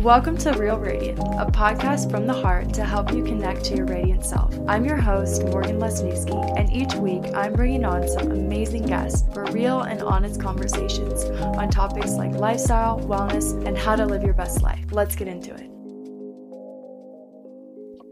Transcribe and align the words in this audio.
Welcome 0.00 0.38
to 0.38 0.52
Real 0.52 0.78
Radiant, 0.78 1.18
a 1.18 1.44
podcast 1.44 2.10
from 2.10 2.26
the 2.26 2.32
heart 2.32 2.72
to 2.72 2.86
help 2.86 3.12
you 3.12 3.22
connect 3.22 3.64
to 3.66 3.76
your 3.76 3.84
radiant 3.84 4.24
self. 4.24 4.58
I'm 4.66 4.86
your 4.86 4.96
host, 4.96 5.44
Morgan 5.44 5.78
Lesniewski, 5.78 6.58
and 6.58 6.72
each 6.72 6.94
week 6.94 7.22
I'm 7.34 7.52
bringing 7.52 7.84
on 7.84 8.08
some 8.08 8.30
amazing 8.30 8.86
guests 8.86 9.30
for 9.34 9.44
real 9.52 9.82
and 9.82 10.00
honest 10.00 10.40
conversations 10.40 11.24
on 11.42 11.68
topics 11.68 12.12
like 12.12 12.32
lifestyle, 12.32 12.98
wellness, 13.00 13.52
and 13.66 13.76
how 13.76 13.94
to 13.94 14.06
live 14.06 14.22
your 14.22 14.32
best 14.32 14.62
life. 14.62 14.82
Let's 14.90 15.14
get 15.14 15.28
into 15.28 15.54
it. 15.54 15.70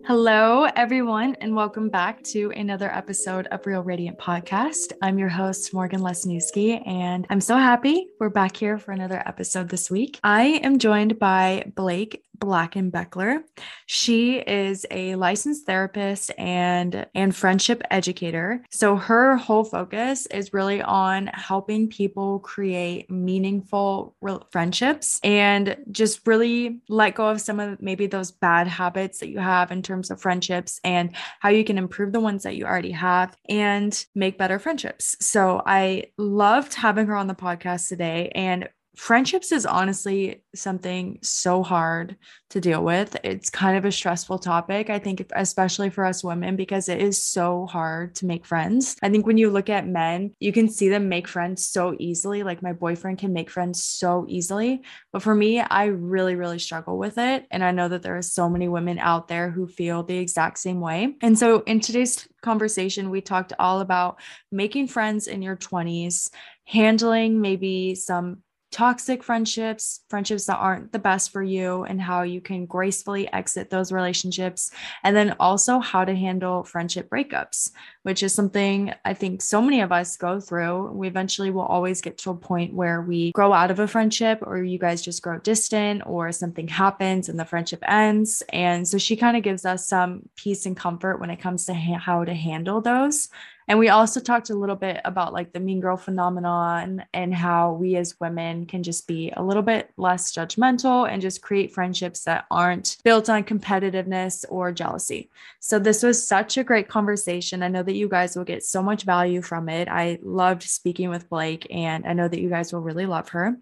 Hello, 0.08 0.64
everyone, 0.74 1.34
and 1.42 1.54
welcome 1.54 1.90
back 1.90 2.22
to 2.22 2.50
another 2.52 2.90
episode 2.90 3.46
of 3.48 3.66
Real 3.66 3.82
Radiant 3.82 4.18
Podcast. 4.18 4.94
I'm 5.02 5.18
your 5.18 5.28
host, 5.28 5.74
Morgan 5.74 6.00
Lesniewski, 6.00 6.82
and 6.88 7.26
I'm 7.28 7.42
so 7.42 7.58
happy 7.58 8.06
we're 8.18 8.30
back 8.30 8.56
here 8.56 8.78
for 8.78 8.92
another 8.92 9.22
episode 9.26 9.68
this 9.68 9.90
week. 9.90 10.18
I 10.24 10.62
am 10.62 10.78
joined 10.78 11.18
by 11.18 11.70
Blake 11.76 12.24
Blankenbecler. 12.38 13.42
She 13.86 14.38
is 14.38 14.86
a 14.90 15.14
licensed 15.16 15.66
therapist 15.66 16.30
and 16.38 17.06
and 17.14 17.34
friendship 17.34 17.82
educator. 17.90 18.64
So 18.70 18.96
her 18.96 19.36
whole 19.36 19.64
focus 19.64 20.26
is 20.26 20.52
really 20.52 20.82
on 20.82 21.28
helping 21.28 21.88
people 21.88 22.40
create 22.40 23.10
meaningful 23.10 24.16
friendships 24.50 25.20
and 25.22 25.76
just 25.90 26.26
really 26.26 26.80
let 26.88 27.14
go 27.14 27.28
of 27.28 27.40
some 27.40 27.60
of 27.60 27.80
maybe 27.80 28.06
those 28.06 28.30
bad 28.30 28.66
habits 28.66 29.18
that 29.20 29.28
you 29.28 29.38
have 29.38 29.70
in 29.70 29.82
terms 29.82 30.10
of 30.10 30.20
friendships 30.20 30.80
and 30.84 31.14
how 31.40 31.48
you 31.48 31.64
can 31.64 31.78
improve 31.78 32.12
the 32.12 32.20
ones 32.20 32.42
that 32.42 32.56
you 32.56 32.64
already 32.64 32.92
have 32.92 33.36
and 33.48 34.06
make 34.14 34.38
better 34.38 34.58
friendships. 34.58 35.16
So 35.20 35.62
I 35.66 36.04
loved 36.16 36.74
having 36.74 37.06
her 37.06 37.16
on 37.16 37.26
the 37.26 37.34
podcast 37.34 37.88
today 37.88 38.30
and 38.34 38.68
friendships 38.98 39.52
is 39.52 39.64
honestly 39.64 40.42
something 40.54 41.18
so 41.22 41.62
hard 41.62 42.16
to 42.50 42.60
deal 42.60 42.82
with. 42.82 43.16
It's 43.22 43.48
kind 43.48 43.76
of 43.76 43.84
a 43.84 43.92
stressful 43.92 44.40
topic, 44.40 44.90
I 44.90 44.98
think, 44.98 45.24
especially 45.36 45.88
for 45.88 46.04
us 46.04 46.24
women, 46.24 46.56
because 46.56 46.88
it 46.88 47.00
is 47.00 47.22
so 47.22 47.66
hard 47.66 48.14
to 48.16 48.26
make 48.26 48.44
friends. 48.44 48.96
I 49.02 49.08
think 49.08 49.26
when 49.26 49.38
you 49.38 49.50
look 49.50 49.70
at 49.70 49.86
men, 49.86 50.34
you 50.40 50.52
can 50.52 50.68
see 50.68 50.88
them 50.88 51.08
make 51.08 51.28
friends 51.28 51.64
so 51.64 51.94
easily. 51.98 52.42
Like 52.42 52.62
my 52.62 52.72
boyfriend 52.72 53.18
can 53.18 53.32
make 53.32 53.50
friends 53.50 53.82
so 53.84 54.26
easily. 54.28 54.82
But 55.12 55.22
for 55.22 55.34
me, 55.34 55.60
I 55.60 55.84
really, 55.86 56.34
really 56.34 56.58
struggle 56.58 56.98
with 56.98 57.18
it. 57.18 57.46
And 57.50 57.62
I 57.62 57.70
know 57.70 57.88
that 57.88 58.02
there 58.02 58.16
are 58.16 58.22
so 58.22 58.48
many 58.48 58.66
women 58.66 58.98
out 58.98 59.28
there 59.28 59.50
who 59.50 59.68
feel 59.68 60.02
the 60.02 60.18
exact 60.18 60.58
same 60.58 60.80
way. 60.80 61.14
And 61.22 61.38
so 61.38 61.60
in 61.60 61.80
today's 61.80 62.26
conversation, 62.42 63.10
we 63.10 63.20
talked 63.20 63.52
all 63.58 63.80
about 63.80 64.20
making 64.50 64.88
friends 64.88 65.28
in 65.28 65.42
your 65.42 65.56
20s, 65.56 66.30
handling 66.64 67.40
maybe 67.40 67.94
some 67.94 68.42
toxic 68.70 69.22
friendships, 69.22 70.00
friendships 70.08 70.46
that 70.46 70.56
aren't 70.56 70.92
the 70.92 70.98
best 70.98 71.30
for 71.30 71.42
you, 71.42 71.84
and 71.84 72.00
how 72.00 72.22
you 72.22 72.40
can 72.40 72.66
gracefully 72.66 73.32
exit 73.32 73.70
those 73.70 73.92
relationships. 73.92 74.70
And 75.02 75.16
then 75.16 75.36
also 75.40 75.78
how 75.78 76.04
to 76.04 76.14
handle 76.14 76.64
friendship 76.64 77.08
breakups, 77.08 77.70
which 78.02 78.22
is 78.22 78.34
something 78.34 78.92
I 79.04 79.14
think 79.14 79.42
so 79.42 79.62
many 79.62 79.80
of 79.80 79.92
us 79.92 80.16
go 80.16 80.40
through. 80.40 80.92
We 80.92 81.08
eventually 81.08 81.50
will 81.50 81.62
always 81.62 82.00
get 82.00 82.18
to 82.18 82.30
a 82.30 82.36
point 82.36 82.74
where 82.74 83.00
we 83.00 83.32
grow 83.32 83.52
out 83.52 83.70
of 83.70 83.78
a 83.78 83.88
friendship, 83.88 84.40
or 84.42 84.62
you 84.62 84.78
guys 84.78 85.02
just 85.02 85.22
grow 85.22 85.38
distant, 85.38 86.02
or 86.06 86.32
something 86.32 86.68
happens 86.68 87.28
and 87.28 87.38
the 87.38 87.44
friendship 87.44 87.82
ends. 87.88 88.42
And 88.50 88.86
so 88.86 88.98
she 88.98 89.16
kind 89.16 89.36
of 89.36 89.42
gives 89.42 89.64
us 89.64 89.88
some 89.88 90.28
peace 90.36 90.66
and 90.66 90.76
comfort 90.76 91.20
when 91.20 91.30
it 91.30 91.40
comes 91.40 91.66
to 91.66 91.74
ha- 91.74 91.98
how 91.98 92.24
to 92.24 92.34
handle 92.34 92.80
those. 92.80 93.28
And 93.68 93.78
we 93.78 93.90
also 93.90 94.18
talked 94.18 94.48
a 94.48 94.54
little 94.54 94.76
bit 94.76 95.00
about 95.04 95.34
like 95.34 95.52
the 95.52 95.60
mean 95.60 95.80
girl 95.80 95.98
phenomenon 95.98 97.04
and 97.12 97.34
how 97.34 97.72
we 97.74 97.96
as 97.96 98.18
women 98.18 98.64
can 98.64 98.82
just 98.82 99.06
be 99.06 99.30
a 99.36 99.42
little 99.42 99.62
bit 99.62 99.90
less 99.98 100.32
judgmental 100.34 101.06
and 101.08 101.20
just 101.20 101.42
create 101.42 101.72
friendships 101.72 102.24
that 102.24 102.46
aren't 102.50 102.96
built 103.04 103.28
on 103.28 103.44
competitiveness 103.44 104.46
or 104.48 104.72
jealousy. 104.72 105.30
So 105.60 105.78
this 105.78 106.02
was 106.02 106.26
such 106.26 106.56
a 106.56 106.64
great 106.64 106.88
conversation. 106.88 107.62
I 107.62 107.68
know 107.68 107.82
that 107.82 107.94
you 107.94 108.08
guys 108.08 108.36
will 108.36 108.44
get 108.44 108.64
so 108.64 108.82
much 108.82 109.02
value 109.02 109.42
from 109.42 109.68
it. 109.68 109.86
I 109.88 110.18
loved 110.22 110.62
speaking 110.62 111.10
with 111.10 111.28
Blake 111.28 111.66
and 111.70 112.06
I 112.06 112.14
know 112.14 112.26
that 112.26 112.40
you 112.40 112.48
guys 112.48 112.72
will 112.72 112.80
really 112.80 113.06
love 113.06 113.28
her. 113.30 113.58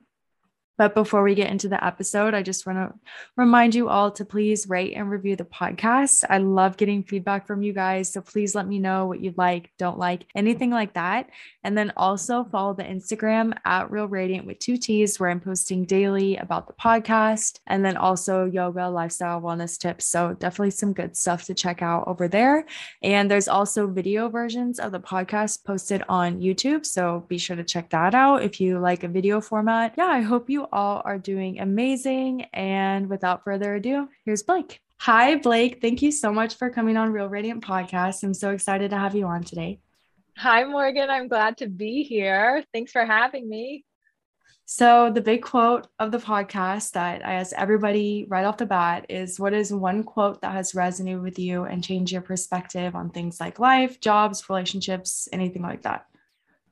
But 0.79 0.95
before 0.95 1.23
we 1.23 1.35
get 1.35 1.51
into 1.51 1.69
the 1.69 1.83
episode, 1.85 2.35
I 2.35 2.43
just 2.43 2.67
want 2.67 2.79
to 2.79 2.99
remind 3.37 3.75
you 3.75 3.89
all 3.89 4.11
to 4.13 4.25
please 4.25 4.69
rate 4.69 4.95
and 4.95 5.11
review 5.11 5.37
the 5.37 5.45
podcast. 5.45 6.25
I 6.29 6.39
love 6.39 6.77
getting 6.77 7.03
feedback 7.03 7.47
from 7.47 7.63
you 7.63 7.73
guys. 7.73 8.13
So 8.13 8.21
please 8.21 8.55
let 8.55 8.67
me 8.67 8.79
know 8.79 9.07
what 9.07 9.21
you 9.21 9.33
like, 9.37 9.71
don't 9.79 9.99
like, 9.99 10.27
anything 10.35 10.71
like 10.71 10.95
that. 10.95 11.31
And 11.65 11.77
then 11.77 11.93
also 11.97 12.45
follow 12.45 12.75
the 12.75 12.85
Instagram 12.85 13.57
at 13.65 13.91
Real 13.91 14.07
Radiant 14.07 14.47
with 14.47 14.59
two 14.59 14.77
T's, 14.77 15.19
where 15.19 15.31
I'm 15.31 15.41
posting 15.41 15.85
daily 15.85 16.37
about 16.37 16.67
the 16.67 16.75
podcast 16.75 17.61
and 17.67 17.85
then 17.85 17.97
also 17.97 18.45
yoga, 18.45 18.89
lifestyle, 18.89 19.41
wellness 19.41 19.79
tips. 19.79 20.07
So 20.07 20.35
definitely 20.35 20.71
some 20.71 20.93
good 20.93 21.17
stuff 21.17 21.45
to 21.45 21.55
check 21.55 21.83
out 21.83 22.07
over 22.07 22.29
there. 22.29 22.67
And 23.03 23.31
there's 23.31 23.49
also 23.49 23.87
video 23.87 24.29
versions 24.29 24.79
of 24.79 24.93
the 24.93 25.01
podcast 25.01 25.65
posted 25.65 26.03
on 26.09 26.41
YouTube. 26.41 26.85
So 26.85 27.25
be 27.29 27.39
sure 27.39 27.57
to 27.57 27.65
check 27.65 27.91
that 27.91 28.15
out 28.15 28.43
if 28.43 28.61
you 28.61 28.79
like 28.79 29.05
a 29.05 29.09
video 29.09 29.41
format. 29.41 29.95
Yeah, 29.97 30.07
I 30.07 30.21
hope 30.21 30.51
you 30.51 30.66
all 30.73 31.03
are 31.05 31.19
doing 31.19 31.61
amazing. 31.61 32.45
And 32.53 33.09
without 33.09 33.45
further 33.45 33.75
ado, 33.75 34.09
here's 34.25 34.43
Blake. 34.43 34.81
Hi, 34.99 35.37
Blake. 35.37 35.81
Thank 35.81 36.03
you 36.03 36.11
so 36.11 36.33
much 36.33 36.57
for 36.57 36.71
coming 36.71 36.97
on 36.97 37.13
Real 37.13 37.29
Radiant 37.29 37.63
Podcast. 37.63 38.23
I'm 38.23 38.35
so 38.35 38.51
excited 38.51 38.91
to 38.91 38.99
have 38.99 39.15
you 39.15 39.27
on 39.27 39.45
today. 39.45 39.79
Hi, 40.39 40.65
Morgan. 40.65 41.11
I'm 41.11 41.29
glad 41.29 41.59
to 41.59 41.67
be 41.67 42.03
here. 42.03 42.65
Thanks 42.73 42.93
for 42.93 43.05
having 43.05 43.49
me. 43.49 43.85
So, 44.69 45.13
the 45.13 45.21
big 45.21 45.43
quote 45.43 45.87
of 46.01 46.11
the 46.11 46.19
podcast 46.19 46.93
that 46.93 47.25
I 47.25 47.35
ask 47.35 47.55
everybody 47.57 48.27
right 48.29 48.45
off 48.45 48.57
the 48.57 48.67
bat 48.67 49.07
is 49.09 49.39
What 49.39 49.55
is 49.55 49.73
one 49.73 50.03
quote 50.03 50.41
that 50.41 50.53
has 50.53 50.73
resonated 50.73 51.23
with 51.23 51.39
you 51.39 51.65
and 51.65 51.85
changed 51.85 52.11
your 52.11 52.21
perspective 52.21 52.97
on 52.97 53.11
things 53.11 53.39
like 53.39 53.61
life, 53.61 54.01
jobs, 54.01 54.49
relationships, 54.49 55.29
anything 55.33 55.63
like 55.63 55.83
that? 55.83 56.07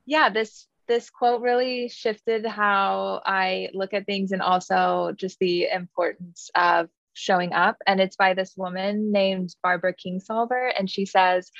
Yeah, 0.05 0.29
this 0.29 0.67
this 0.87 1.09
quote 1.09 1.41
really 1.41 1.89
shifted 1.89 2.45
how 2.45 3.21
I 3.25 3.69
look 3.73 3.93
at 3.93 4.05
things 4.05 4.31
and 4.31 4.41
also 4.41 5.13
just 5.15 5.39
the 5.39 5.67
importance 5.67 6.49
of 6.55 6.89
showing 7.13 7.53
up. 7.53 7.77
And 7.87 7.99
it's 7.99 8.15
by 8.15 8.33
this 8.33 8.53
woman 8.55 9.11
named 9.11 9.55
Barbara 9.63 9.93
Kingsolver. 9.93 10.71
And 10.77 10.89
she 10.89 11.05
says, 11.05 11.51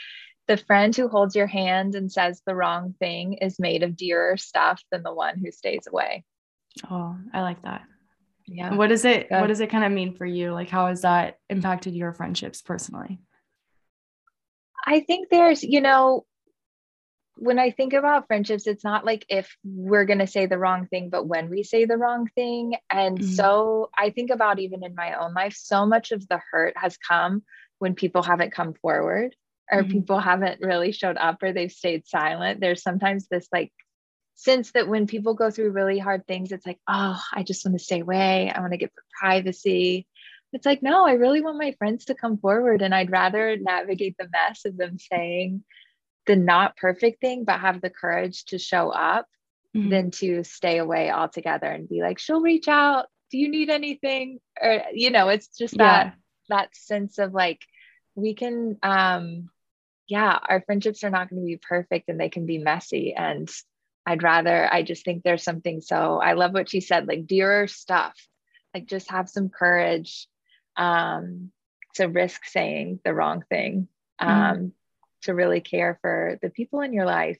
The 0.48 0.58
friend 0.58 0.96
who 0.96 1.08
holds 1.08 1.36
your 1.36 1.48
hand 1.48 1.96
and 1.96 2.12
says 2.12 2.42
the 2.46 2.56
wrong 2.56 2.94
thing 3.00 3.34
is 3.34 3.60
made 3.60 3.84
of 3.84 3.96
dearer 3.96 4.38
stuff 4.38 4.82
than 4.92 5.04
the 5.04 5.14
one 5.14 5.40
who 5.40 5.52
stays 5.52 5.88
away. 5.88 6.24
Oh, 6.90 7.18
I 7.34 7.42
like 7.42 7.62
that. 7.64 7.84
Yeah. 8.48 8.76
What 8.76 8.88
does 8.88 9.06
it 9.06 9.30
Good. 9.30 9.42
what 9.42 9.48
does 9.48 9.60
it 9.60 9.72
kind 9.72 9.84
of 9.84 9.92
mean 9.92 10.14
for 10.16 10.26
you? 10.26 10.52
Like 10.54 10.70
how 10.70 10.88
has 10.88 11.02
that 11.02 11.40
impacted 11.50 11.96
your 11.96 12.14
friendships 12.14 12.62
personally? 12.62 13.20
I 14.86 15.00
think 15.00 15.30
there's, 15.32 15.64
you 15.64 15.82
know, 15.82 16.26
when 17.38 17.60
I 17.60 17.72
think 17.72 17.94
about 17.94 18.28
friendships, 18.28 18.68
it's 18.68 18.84
not 18.84 19.06
like 19.06 19.26
if 19.30 19.56
we're 19.64 20.06
going 20.06 20.20
to 20.20 20.28
say 20.28 20.46
the 20.46 20.58
wrong 20.58 20.88
thing, 20.88 21.10
but 21.10 21.28
when 21.28 21.50
we 21.50 21.64
say 21.64 21.86
the 21.86 21.98
wrong 21.98 22.28
thing. 22.36 22.76
And 22.90 23.20
mm-hmm. 23.20 23.32
so 23.32 23.90
I 23.98 24.10
think 24.12 24.32
about 24.32 24.60
even 24.60 24.84
in 24.84 24.96
my 24.96 25.14
own 25.20 25.34
life, 25.34 25.56
so 25.58 25.86
much 25.86 26.12
of 26.12 26.28
the 26.28 26.40
hurt 26.52 26.76
has 26.78 26.98
come 26.98 27.44
when 27.80 27.96
people 27.96 28.24
haven't 28.24 28.54
come 28.54 28.74
forward 28.74 29.36
or 29.72 29.82
mm-hmm. 29.82 29.92
people 29.92 30.20
haven't 30.20 30.62
really 30.62 30.92
showed 30.92 31.18
up 31.18 31.44
or 31.44 31.52
they've 31.52 31.72
stayed 31.72 32.08
silent. 32.08 32.62
There's 32.62 32.82
sometimes 32.82 33.28
this 33.28 33.48
like 33.52 33.72
sense 34.36 34.72
that 34.72 34.88
when 34.88 35.08
people 35.08 35.34
go 35.34 35.52
through 35.52 35.72
really 35.72 36.00
hard 36.00 36.26
things, 36.26 36.52
it's 36.52 36.66
like, 36.66 36.80
oh, 36.88 37.22
I 37.34 37.44
just 37.44 37.66
want 37.66 37.78
to 37.78 37.84
stay 37.84 38.00
away. 38.00 38.50
I 38.50 38.60
want 38.62 38.72
to 38.72 38.78
get 38.78 38.94
privacy. 39.20 40.08
It's 40.54 40.66
like, 40.66 40.82
no, 40.82 41.06
I 41.06 41.14
really 41.14 41.42
want 41.42 41.58
my 41.58 41.74
friends 41.78 42.06
to 42.06 42.16
come 42.16 42.38
forward 42.38 42.82
and 42.82 42.96
I'd 42.96 43.12
rather 43.12 43.58
navigate 43.58 44.16
the 44.18 44.30
mess 44.32 44.64
of 44.66 44.78
them 44.78 44.98
saying, 44.98 45.64
the 46.26 46.36
not 46.36 46.78
perfect 46.78 47.22
thing, 47.22 47.44
but 47.44 47.60
have 47.60 47.82
the 47.82 47.90
courage 47.90 48.46
to 48.46 48.58
show 48.58 48.90
up 48.90 49.28
mm-hmm. 49.76 49.90
than 49.90 50.12
to 50.12 50.44
stay 50.44 50.78
away 50.78 51.12
altogether 51.12 51.68
and 51.68 51.90
be 51.90 52.02
like, 52.02 52.20
she'll 52.20 52.42
reach 52.42 52.68
out. 52.68 53.08
Do 53.32 53.38
you 53.38 53.50
need 53.50 53.70
anything? 53.70 54.40
Or, 54.62 54.84
you 54.94 55.12
know, 55.12 55.30
it's 55.30 55.48
just 55.48 55.78
that, 55.78 56.06
yeah. 56.06 56.12
that 56.50 56.76
sense 56.76 57.18
of 57.18 57.34
like, 57.34 57.62
we 58.16 58.34
can, 58.34 58.78
um, 58.82 59.50
yeah, 60.08 60.38
our 60.48 60.62
friendships 60.62 61.04
are 61.04 61.10
not 61.10 61.30
going 61.30 61.42
to 61.42 61.46
be 61.46 61.58
perfect 61.58 62.10
and 62.10 62.20
they 62.20 62.30
can 62.30 62.46
be 62.46 62.60
messy. 62.60 63.14
And 63.14 63.50
I'd 64.06 64.24
rather, 64.24 64.72
I 64.72 64.84
just 64.84 65.04
think 65.04 65.24
there's 65.24 65.44
something 65.44 65.82
so, 65.82 66.20
I 66.22 66.34
love 66.34 66.54
what 66.54 66.70
she 66.70 66.80
said, 66.80 67.08
like 67.08 67.28
dearer 67.28 67.68
stuff, 67.68 68.16
like 68.74 68.86
just 68.86 69.10
have 69.10 69.30
some 69.30 69.50
courage 69.50 70.28
um, 70.78 71.52
to 71.96 72.06
risk 72.06 72.46
saying 72.46 73.00
the 73.04 73.14
wrong 73.14 73.44
thing. 73.50 73.88
Mm-hmm. 74.22 74.68
To 75.26 75.34
really 75.34 75.62
care 75.62 76.00
for 76.02 76.40
the 76.42 76.50
people 76.50 76.82
in 76.82 76.94
your 76.94 77.06
life. 77.06 77.40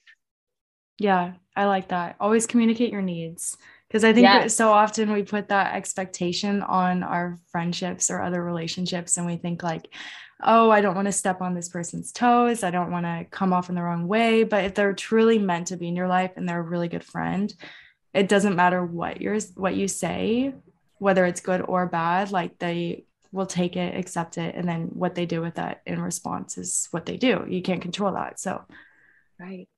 Yeah, 0.98 1.34
I 1.54 1.66
like 1.66 1.88
that. 1.88 2.16
Always 2.20 2.46
communicate 2.46 2.92
your 2.92 3.02
needs. 3.02 3.56
Because 3.88 4.04
I 4.04 4.12
think 4.12 4.24
yes. 4.24 4.54
so 4.54 4.70
often 4.70 5.12
we 5.12 5.22
put 5.22 5.48
that 5.48 5.74
expectation 5.74 6.62
on 6.62 7.02
our 7.02 7.38
friendships 7.50 8.10
or 8.10 8.20
other 8.20 8.42
relationships, 8.42 9.16
and 9.16 9.26
we 9.26 9.36
think, 9.36 9.62
like, 9.62 9.88
oh, 10.42 10.70
I 10.70 10.80
don't 10.80 10.96
want 10.96 11.06
to 11.06 11.12
step 11.12 11.40
on 11.40 11.54
this 11.54 11.68
person's 11.68 12.12
toes. 12.12 12.62
I 12.62 12.70
don't 12.70 12.90
want 12.90 13.06
to 13.06 13.26
come 13.30 13.52
off 13.52 13.68
in 13.68 13.74
the 13.74 13.82
wrong 13.82 14.08
way. 14.08 14.44
But 14.44 14.64
if 14.64 14.74
they're 14.74 14.92
truly 14.92 15.38
meant 15.38 15.68
to 15.68 15.76
be 15.76 15.88
in 15.88 15.96
your 15.96 16.08
life 16.08 16.32
and 16.36 16.48
they're 16.48 16.60
a 16.60 16.62
really 16.62 16.88
good 16.88 17.04
friend, 17.04 17.54
it 18.12 18.28
doesn't 18.28 18.56
matter 18.56 18.84
what 18.84 19.20
you're 19.20 19.38
what 19.54 19.76
you 19.76 19.88
say 19.88 20.54
whether 20.98 21.24
it's 21.26 21.40
good 21.40 21.62
or 21.62 21.86
bad, 21.86 22.30
like 22.30 22.58
they 22.58 23.04
will 23.36 23.46
take 23.46 23.76
it, 23.76 23.96
accept 23.96 24.38
it, 24.38 24.54
and 24.54 24.68
then 24.68 24.86
what 24.94 25.14
they 25.14 25.26
do 25.26 25.40
with 25.40 25.54
that 25.56 25.82
in 25.86 26.00
response 26.00 26.58
is 26.58 26.88
what 26.90 27.06
they 27.06 27.16
do. 27.16 27.44
You 27.46 27.62
can't 27.62 27.82
control 27.82 28.14
that. 28.14 28.40
So, 28.40 28.62
right. 29.38 29.68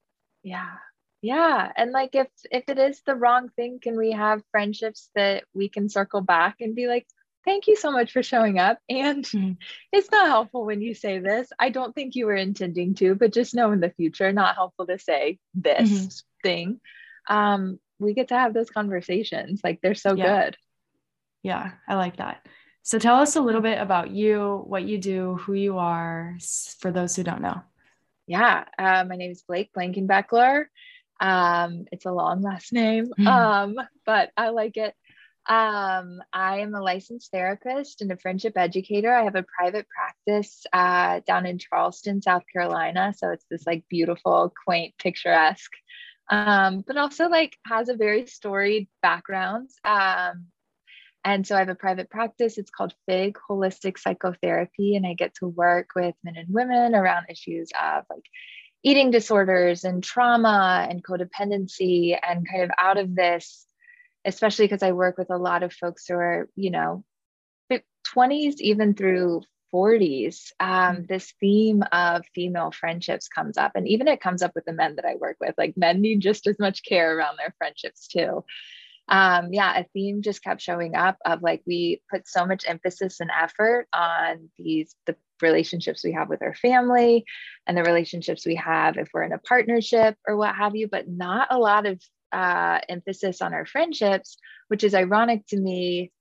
Yeah. 0.42 0.74
Yeah. 1.20 1.72
And 1.76 1.90
like 1.90 2.14
if 2.14 2.28
if 2.50 2.64
it 2.68 2.78
is 2.78 3.02
the 3.04 3.16
wrong 3.16 3.48
thing, 3.56 3.80
can 3.82 3.96
we 3.96 4.12
have 4.12 4.42
friendships 4.52 5.10
that 5.16 5.44
we 5.52 5.68
can 5.68 5.88
circle 5.88 6.20
back 6.20 6.56
and 6.60 6.76
be 6.76 6.86
like, 6.86 7.06
thank 7.44 7.66
you 7.66 7.74
so 7.74 7.90
much 7.90 8.12
for 8.12 8.22
showing 8.22 8.58
up. 8.58 8.78
And 8.88 9.24
mm-hmm. 9.24 9.52
it's 9.92 10.10
not 10.12 10.28
helpful 10.28 10.64
when 10.64 10.80
you 10.80 10.94
say 10.94 11.18
this. 11.18 11.50
I 11.58 11.70
don't 11.70 11.94
think 11.94 12.14
you 12.14 12.26
were 12.26 12.36
intending 12.36 12.94
to, 12.96 13.16
but 13.16 13.32
just 13.32 13.54
know 13.54 13.72
in 13.72 13.80
the 13.80 13.90
future, 13.90 14.32
not 14.32 14.54
helpful 14.54 14.86
to 14.86 14.98
say 14.98 15.38
this 15.54 15.90
mm-hmm. 15.90 16.48
thing. 16.48 16.80
Um, 17.28 17.80
we 17.98 18.14
get 18.14 18.28
to 18.28 18.38
have 18.38 18.54
those 18.54 18.70
conversations. 18.70 19.60
Like 19.64 19.80
they're 19.82 19.96
so 19.96 20.14
yeah. 20.14 20.44
good. 20.44 20.56
Yeah, 21.42 21.72
I 21.88 21.96
like 21.96 22.18
that. 22.18 22.46
So 22.88 22.98
tell 22.98 23.16
us 23.16 23.36
a 23.36 23.42
little 23.42 23.60
bit 23.60 23.78
about 23.78 24.12
you, 24.12 24.64
what 24.66 24.82
you 24.82 24.96
do, 24.96 25.34
who 25.34 25.52
you 25.52 25.76
are, 25.76 26.38
for 26.78 26.90
those 26.90 27.14
who 27.14 27.22
don't 27.22 27.42
know. 27.42 27.60
Yeah, 28.26 28.64
uh, 28.78 29.04
my 29.06 29.16
name 29.16 29.30
is 29.30 29.42
Blake 29.42 29.70
Blankenbecler. 29.76 30.64
Um, 31.20 31.84
it's 31.92 32.06
a 32.06 32.12
long 32.12 32.40
last 32.40 32.72
name, 32.72 33.08
mm-hmm. 33.08 33.26
um, 33.26 33.76
but 34.06 34.30
I 34.38 34.48
like 34.48 34.78
it. 34.78 34.94
Um, 35.46 36.22
I 36.32 36.60
am 36.60 36.74
a 36.74 36.80
licensed 36.80 37.30
therapist 37.30 38.00
and 38.00 38.10
a 38.10 38.16
friendship 38.16 38.54
educator. 38.56 39.12
I 39.12 39.24
have 39.24 39.36
a 39.36 39.44
private 39.58 39.86
practice 39.90 40.64
uh, 40.72 41.20
down 41.26 41.44
in 41.44 41.58
Charleston, 41.58 42.22
South 42.22 42.44
Carolina. 42.50 43.12
So 43.14 43.32
it's 43.32 43.44
this 43.50 43.66
like 43.66 43.84
beautiful, 43.90 44.50
quaint, 44.64 44.94
picturesque, 44.98 45.72
um, 46.30 46.84
but 46.86 46.96
also 46.96 47.28
like 47.28 47.54
has 47.66 47.90
a 47.90 47.96
very 47.96 48.24
storied 48.24 48.88
background. 49.02 49.68
Um, 49.84 50.46
and 51.32 51.46
so 51.46 51.56
I 51.56 51.60
have 51.60 51.68
a 51.68 51.74
private 51.74 52.10
practice. 52.10 52.58
It's 52.58 52.70
called 52.70 52.94
FIG 53.06 53.36
Holistic 53.48 53.98
Psychotherapy, 53.98 54.96
and 54.96 55.06
I 55.06 55.14
get 55.14 55.34
to 55.36 55.46
work 55.46 55.90
with 55.94 56.14
men 56.24 56.36
and 56.36 56.52
women 56.52 56.94
around 56.94 57.26
issues 57.28 57.70
of 57.80 58.04
like 58.10 58.24
eating 58.82 59.10
disorders 59.10 59.84
and 59.84 60.02
trauma 60.02 60.86
and 60.88 61.04
codependency, 61.04 62.18
and 62.26 62.48
kind 62.48 62.62
of 62.62 62.70
out 62.78 62.98
of 62.98 63.14
this 63.14 63.66
especially 64.24 64.66
because 64.66 64.82
I 64.82 64.92
work 64.92 65.16
with 65.16 65.30
a 65.30 65.38
lot 65.38 65.62
of 65.62 65.72
folks 65.72 66.06
who 66.06 66.14
are, 66.14 66.48
you 66.54 66.70
know, 66.70 67.04
20s 68.14 68.56
even 68.58 68.94
through 68.94 69.42
40s, 69.72 70.52
um, 70.60 70.68
mm-hmm. 70.68 71.02
this 71.08 71.32
theme 71.40 71.82
of 71.92 72.24
female 72.34 72.70
friendships 72.70 73.28
comes 73.28 73.58
up. 73.58 73.72
And 73.74 73.86
even 73.88 74.08
it 74.08 74.20
comes 74.20 74.42
up 74.42 74.52
with 74.54 74.64
the 74.64 74.72
men 74.72 74.96
that 74.96 75.04
I 75.04 75.16
work 75.16 75.36
with. 75.40 75.54
Like 75.58 75.76
men 75.76 76.00
need 76.00 76.20
just 76.20 76.46
as 76.46 76.58
much 76.58 76.84
care 76.84 77.16
around 77.16 77.36
their 77.38 77.54
friendships 77.58 78.08
too. 78.08 78.44
Um, 79.08 79.52
yeah, 79.52 79.78
a 79.78 79.84
theme 79.92 80.22
just 80.22 80.42
kept 80.42 80.60
showing 80.60 80.94
up 80.94 81.16
of 81.24 81.42
like 81.42 81.62
we 81.66 82.02
put 82.10 82.28
so 82.28 82.44
much 82.44 82.64
emphasis 82.66 83.20
and 83.20 83.30
effort 83.30 83.86
on 83.92 84.50
these 84.58 84.94
the 85.06 85.16
relationships 85.40 86.02
we 86.04 86.12
have 86.12 86.28
with 86.28 86.42
our 86.42 86.54
family 86.54 87.24
and 87.66 87.76
the 87.76 87.84
relationships 87.84 88.44
we 88.44 88.56
have 88.56 88.96
if 88.96 89.08
we're 89.14 89.22
in 89.22 89.32
a 89.32 89.38
partnership 89.38 90.16
or 90.26 90.36
what 90.36 90.54
have 90.54 90.74
you, 90.74 90.88
but 90.88 91.08
not 91.08 91.48
a 91.50 91.58
lot 91.58 91.86
of 91.86 92.00
uh, 92.32 92.80
emphasis 92.88 93.40
on 93.40 93.54
our 93.54 93.64
friendships, 93.64 94.36
which 94.68 94.84
is 94.84 94.94
ironic 94.94 95.46
to 95.46 95.56
me, 95.56 96.12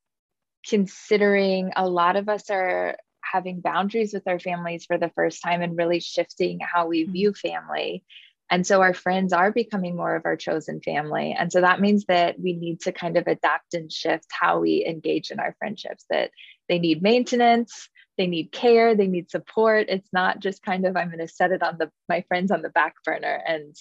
considering 0.68 1.72
a 1.76 1.88
lot 1.88 2.16
of 2.16 2.30
us 2.30 2.50
are 2.50 2.96
having 3.22 3.60
boundaries 3.60 4.14
with 4.14 4.28
our 4.28 4.40
families 4.40 4.86
for 4.86 4.98
the 4.98 5.12
first 5.16 5.42
time 5.44 5.62
and 5.62 5.78
really 5.78 6.00
shifting 6.00 6.60
how 6.62 6.88
we 6.88 7.04
mm-hmm. 7.04 7.14
view 7.14 7.34
family. 7.34 8.04
And 8.50 8.66
so 8.66 8.82
our 8.82 8.94
friends 8.94 9.34
are 9.34 9.52
becoming 9.52 9.96
more 9.96 10.16
of 10.16 10.26
our 10.26 10.38
chosen 10.38 10.80
family. 10.82 11.36
And 11.38 11.52
so 11.52 11.62
that 11.62 11.82
means 11.82 12.06
that 12.06 12.40
we 12.40 12.54
need 12.54 12.82
to 12.82 12.92
kind 12.92 13.18
of 13.18 13.28
adapt 13.28 13.74
and 13.74 13.92
shift 13.92 14.28
how 14.32 14.60
we 14.60 14.86
engage 14.86 15.32
in 15.32 15.40
our 15.40 15.56
friendships, 15.60 16.06
that 16.10 16.32
they 16.70 16.80
need 16.80 17.02
maintenance, 17.02 17.90
they 18.18 18.28
need 18.28 18.52
care, 18.52 18.96
they 18.96 19.08
need 19.08 19.30
support. 19.30 19.88
It's 19.90 20.10
not 20.14 20.40
just 20.40 20.64
kind 20.64 20.86
of, 20.86 20.96
I'm 20.96 21.10
going 21.10 21.20
to 21.20 21.28
set 21.28 21.52
it 21.52 21.62
on 21.62 21.78
the, 21.78 21.92
my 22.08 22.24
friends 22.30 22.52
on 22.52 22.62
the 22.62 22.70
back 22.70 22.96
burner 23.04 23.42
and 23.46 23.76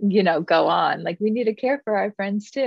you 0.00 0.22
know 0.22 0.40
go 0.40 0.68
on 0.68 1.02
like 1.02 1.18
we 1.20 1.30
need 1.30 1.44
to 1.44 1.54
care 1.54 1.80
for 1.84 1.96
our 1.96 2.12
friends 2.12 2.50
too 2.50 2.60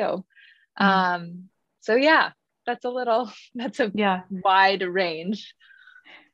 mm-hmm. 0.80 0.86
um 0.86 1.44
so 1.82 1.96
yeah 1.96 2.32
that's 2.66 2.86
a 2.86 2.90
little 2.90 3.32
that's 3.56 3.80
a 3.80 3.92
yeah 3.94 4.22
wide 4.30 4.82
range 4.82 5.54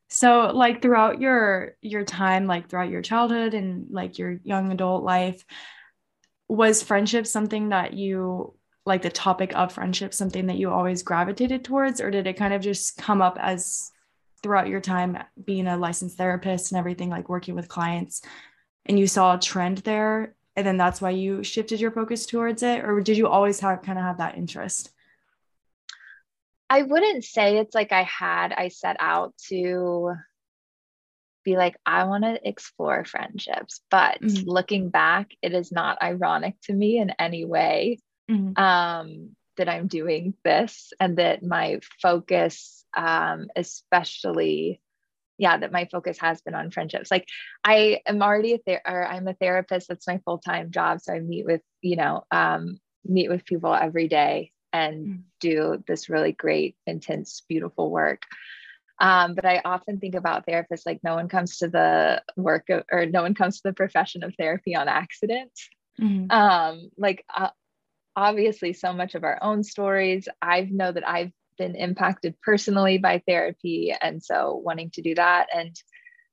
so 0.08 0.50
like 0.54 0.82
throughout 0.82 1.20
your 1.20 1.76
your 1.80 2.04
time 2.04 2.46
like 2.46 2.68
throughout 2.68 2.90
your 2.90 3.02
childhood 3.02 3.54
and 3.54 3.86
like 3.90 4.18
your 4.18 4.38
young 4.44 4.70
adult 4.70 5.02
life 5.02 5.44
was 6.48 6.82
friendship 6.82 7.26
something 7.26 7.70
that 7.70 7.94
you 7.94 8.54
like 8.86 9.02
the 9.02 9.10
topic 9.10 9.54
of 9.56 9.72
friendship 9.72 10.12
something 10.12 10.46
that 10.46 10.58
you 10.58 10.70
always 10.70 11.02
gravitated 11.02 11.64
towards 11.64 12.00
or 12.00 12.10
did 12.10 12.26
it 12.26 12.36
kind 12.36 12.52
of 12.52 12.60
just 12.60 12.96
come 12.98 13.22
up 13.22 13.38
as 13.40 13.90
throughout 14.42 14.68
your 14.68 14.80
time 14.80 15.16
being 15.42 15.66
a 15.66 15.76
licensed 15.76 16.18
therapist 16.18 16.70
and 16.70 16.78
everything 16.78 17.08
like 17.08 17.30
working 17.30 17.54
with 17.54 17.68
clients 17.68 18.20
and 18.86 18.98
you 18.98 19.06
saw 19.06 19.34
a 19.34 19.40
trend 19.40 19.78
there 19.78 20.34
and 20.54 20.66
then 20.66 20.76
that's 20.76 21.00
why 21.00 21.10
you 21.10 21.42
shifted 21.42 21.80
your 21.80 21.90
focus 21.90 22.26
towards 22.26 22.62
it 22.62 22.84
or 22.84 23.00
did 23.00 23.16
you 23.16 23.26
always 23.26 23.58
have 23.60 23.82
kind 23.82 23.98
of 23.98 24.04
have 24.04 24.18
that 24.18 24.36
interest 24.36 24.93
i 26.70 26.82
wouldn't 26.82 27.24
say 27.24 27.58
it's 27.58 27.74
like 27.74 27.92
i 27.92 28.02
had 28.02 28.52
i 28.52 28.68
set 28.68 28.96
out 29.00 29.34
to 29.48 30.12
be 31.44 31.56
like 31.56 31.76
i 31.84 32.04
want 32.04 32.24
to 32.24 32.48
explore 32.48 33.04
friendships 33.04 33.80
but 33.90 34.20
mm-hmm. 34.20 34.48
looking 34.48 34.88
back 34.88 35.30
it 35.42 35.52
is 35.52 35.70
not 35.70 36.02
ironic 36.02 36.54
to 36.62 36.72
me 36.72 36.98
in 36.98 37.10
any 37.18 37.44
way 37.44 37.98
mm-hmm. 38.30 38.60
um, 38.62 39.30
that 39.56 39.68
i'm 39.68 39.86
doing 39.86 40.34
this 40.44 40.92
and 40.98 41.18
that 41.18 41.42
my 41.42 41.80
focus 42.00 42.84
um, 42.96 43.48
especially 43.56 44.80
yeah 45.36 45.58
that 45.58 45.72
my 45.72 45.86
focus 45.90 46.18
has 46.18 46.40
been 46.42 46.54
on 46.54 46.70
friendships 46.70 47.10
like 47.10 47.26
i 47.62 48.00
am 48.06 48.22
already 48.22 48.54
a 48.54 48.58
ther- 48.58 48.82
or 48.86 49.06
i'm 49.06 49.28
a 49.28 49.34
therapist 49.34 49.88
that's 49.88 50.06
my 50.06 50.20
full-time 50.24 50.70
job 50.70 51.00
so 51.00 51.12
i 51.12 51.20
meet 51.20 51.44
with 51.44 51.60
you 51.82 51.96
know 51.96 52.24
um, 52.30 52.78
meet 53.04 53.28
with 53.28 53.44
people 53.44 53.74
every 53.74 54.08
day 54.08 54.50
and 54.74 55.06
mm. 55.06 55.22
do 55.40 55.82
this 55.86 56.10
really 56.10 56.32
great 56.32 56.76
intense 56.86 57.42
beautiful 57.48 57.90
work. 57.90 58.22
Um, 59.00 59.34
but 59.34 59.44
i 59.44 59.60
often 59.64 59.98
think 59.98 60.14
about 60.14 60.46
therapists 60.46 60.86
like 60.86 61.00
no 61.02 61.16
one 61.16 61.28
comes 61.28 61.58
to 61.58 61.68
the 61.68 62.22
work 62.36 62.70
of, 62.70 62.84
or 62.92 63.06
no 63.06 63.22
one 63.22 63.34
comes 63.34 63.56
to 63.56 63.68
the 63.68 63.72
profession 63.72 64.22
of 64.22 64.34
therapy 64.36 64.76
on 64.76 64.88
accident. 64.88 65.52
Mm-hmm. 66.00 66.28
um, 66.30 66.90
like 66.98 67.24
uh, 67.32 67.50
obviously 68.16 68.72
so 68.72 68.92
much 68.92 69.14
of 69.14 69.22
our 69.22 69.38
own 69.40 69.62
stories. 69.62 70.28
I 70.42 70.68
know 70.70 70.90
that 70.90 71.08
i've 71.08 71.32
been 71.56 71.76
impacted 71.76 72.34
personally 72.42 72.98
by 72.98 73.22
therapy 73.28 73.94
and 74.00 74.20
so 74.22 74.60
wanting 74.64 74.90
to 74.90 75.02
do 75.02 75.14
that. 75.14 75.46
And 75.54 75.74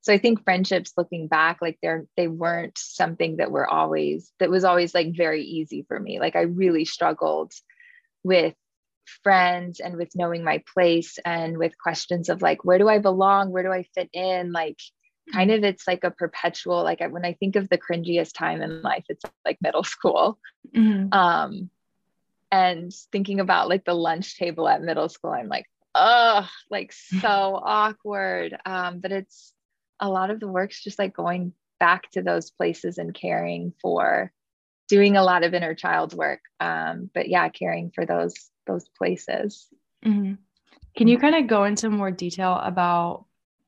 so 0.01 0.13
i 0.13 0.17
think 0.17 0.43
friendships 0.43 0.93
looking 0.97 1.27
back 1.27 1.59
like 1.61 1.77
they're 1.81 2.05
they 2.17 2.27
weren't 2.27 2.77
something 2.77 3.37
that 3.37 3.51
were 3.51 3.67
always 3.67 4.31
that 4.39 4.49
was 4.49 4.63
always 4.63 4.93
like 4.95 5.15
very 5.15 5.43
easy 5.43 5.83
for 5.87 5.99
me. 5.99 6.19
Like 6.19 6.35
i 6.35 6.41
really 6.41 6.85
struggled 6.85 7.53
with 8.23 8.55
friends 9.23 9.79
and 9.79 9.97
with 9.97 10.09
knowing 10.15 10.43
my 10.43 10.63
place 10.73 11.19
and 11.25 11.57
with 11.57 11.77
questions 11.77 12.29
of 12.29 12.41
like 12.41 12.63
where 12.63 12.77
do 12.77 12.87
i 12.87 12.99
belong 12.99 13.51
where 13.51 13.63
do 13.63 13.71
i 13.71 13.83
fit 13.95 14.09
in 14.13 14.51
like 14.51 14.79
kind 15.33 15.49
mm-hmm. 15.49 15.57
of 15.57 15.63
it's 15.63 15.87
like 15.87 16.03
a 16.03 16.11
perpetual 16.11 16.83
like 16.83 17.01
when 17.09 17.25
i 17.25 17.33
think 17.33 17.55
of 17.55 17.67
the 17.69 17.77
cringiest 17.77 18.33
time 18.33 18.61
in 18.61 18.81
life 18.81 19.03
it's 19.09 19.23
like 19.45 19.57
middle 19.61 19.83
school 19.83 20.39
mm-hmm. 20.75 21.11
um 21.11 21.69
and 22.51 22.93
thinking 23.11 23.39
about 23.39 23.69
like 23.69 23.85
the 23.85 23.93
lunch 23.93 24.37
table 24.37 24.67
at 24.67 24.81
middle 24.81 25.09
school 25.09 25.31
i'm 25.31 25.47
like 25.47 25.65
oh 25.95 26.47
like 26.69 26.93
so 27.21 27.59
awkward 27.63 28.57
um, 28.65 28.99
but 28.99 29.11
it's 29.11 29.53
a 29.99 30.09
lot 30.09 30.31
of 30.31 30.39
the 30.39 30.47
work's 30.47 30.83
just 30.83 30.99
like 30.99 31.13
going 31.13 31.53
back 31.79 32.09
to 32.11 32.21
those 32.21 32.51
places 32.51 32.97
and 32.97 33.13
caring 33.13 33.73
for 33.81 34.31
doing 34.91 35.15
a 35.15 35.23
lot 35.23 35.45
of 35.45 35.53
inner 35.53 35.73
child 35.73 36.13
work 36.13 36.41
um, 36.59 37.09
but 37.13 37.29
yeah 37.29 37.47
caring 37.47 37.91
for 37.95 38.05
those 38.05 38.33
those 38.67 38.87
places. 38.97 39.67
Mm-hmm. 40.05 40.33
can 40.97 41.07
you 41.07 41.17
kind 41.17 41.35
of 41.35 41.47
go 41.47 41.63
into 41.63 41.89
more 41.89 42.11
detail 42.11 42.59
about 42.61 43.25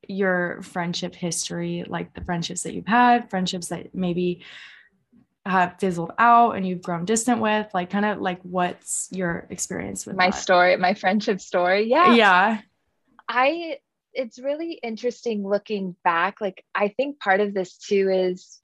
your 0.09 0.61
friendship 0.63 1.15
history 1.15 1.85
like 1.87 2.13
the 2.13 2.23
friendships 2.23 2.63
that 2.63 2.73
you've 2.73 2.87
had 2.87 3.29
friendships 3.29 3.69
that 3.69 3.95
maybe 3.95 4.43
have 5.45 5.79
fizzled 5.79 6.11
out 6.17 6.55
and 6.55 6.67
you've 6.67 6.81
grown 6.81 7.05
distant 7.05 7.39
with? 7.39 7.67
Like 7.73 7.89
kind 7.89 8.05
of 8.05 8.19
like 8.19 8.41
what's 8.41 9.07
your 9.11 9.47
experience 9.49 10.05
with 10.05 10.17
my 10.17 10.31
that? 10.31 10.35
story 10.35 10.75
my 10.77 10.93
friendship 10.93 11.39
story? 11.39 11.89
Yeah. 11.89 12.15
Yeah. 12.15 12.61
I 13.29 13.77
it's 14.13 14.37
really 14.39 14.73
interesting 14.73 15.47
looking 15.47 15.95
back. 16.03 16.41
Like 16.41 16.63
i 16.75 16.89
think 16.89 17.19
part 17.19 17.39
of 17.39 17.53
this 17.53 17.77
too 17.77 18.09
is 18.09 18.59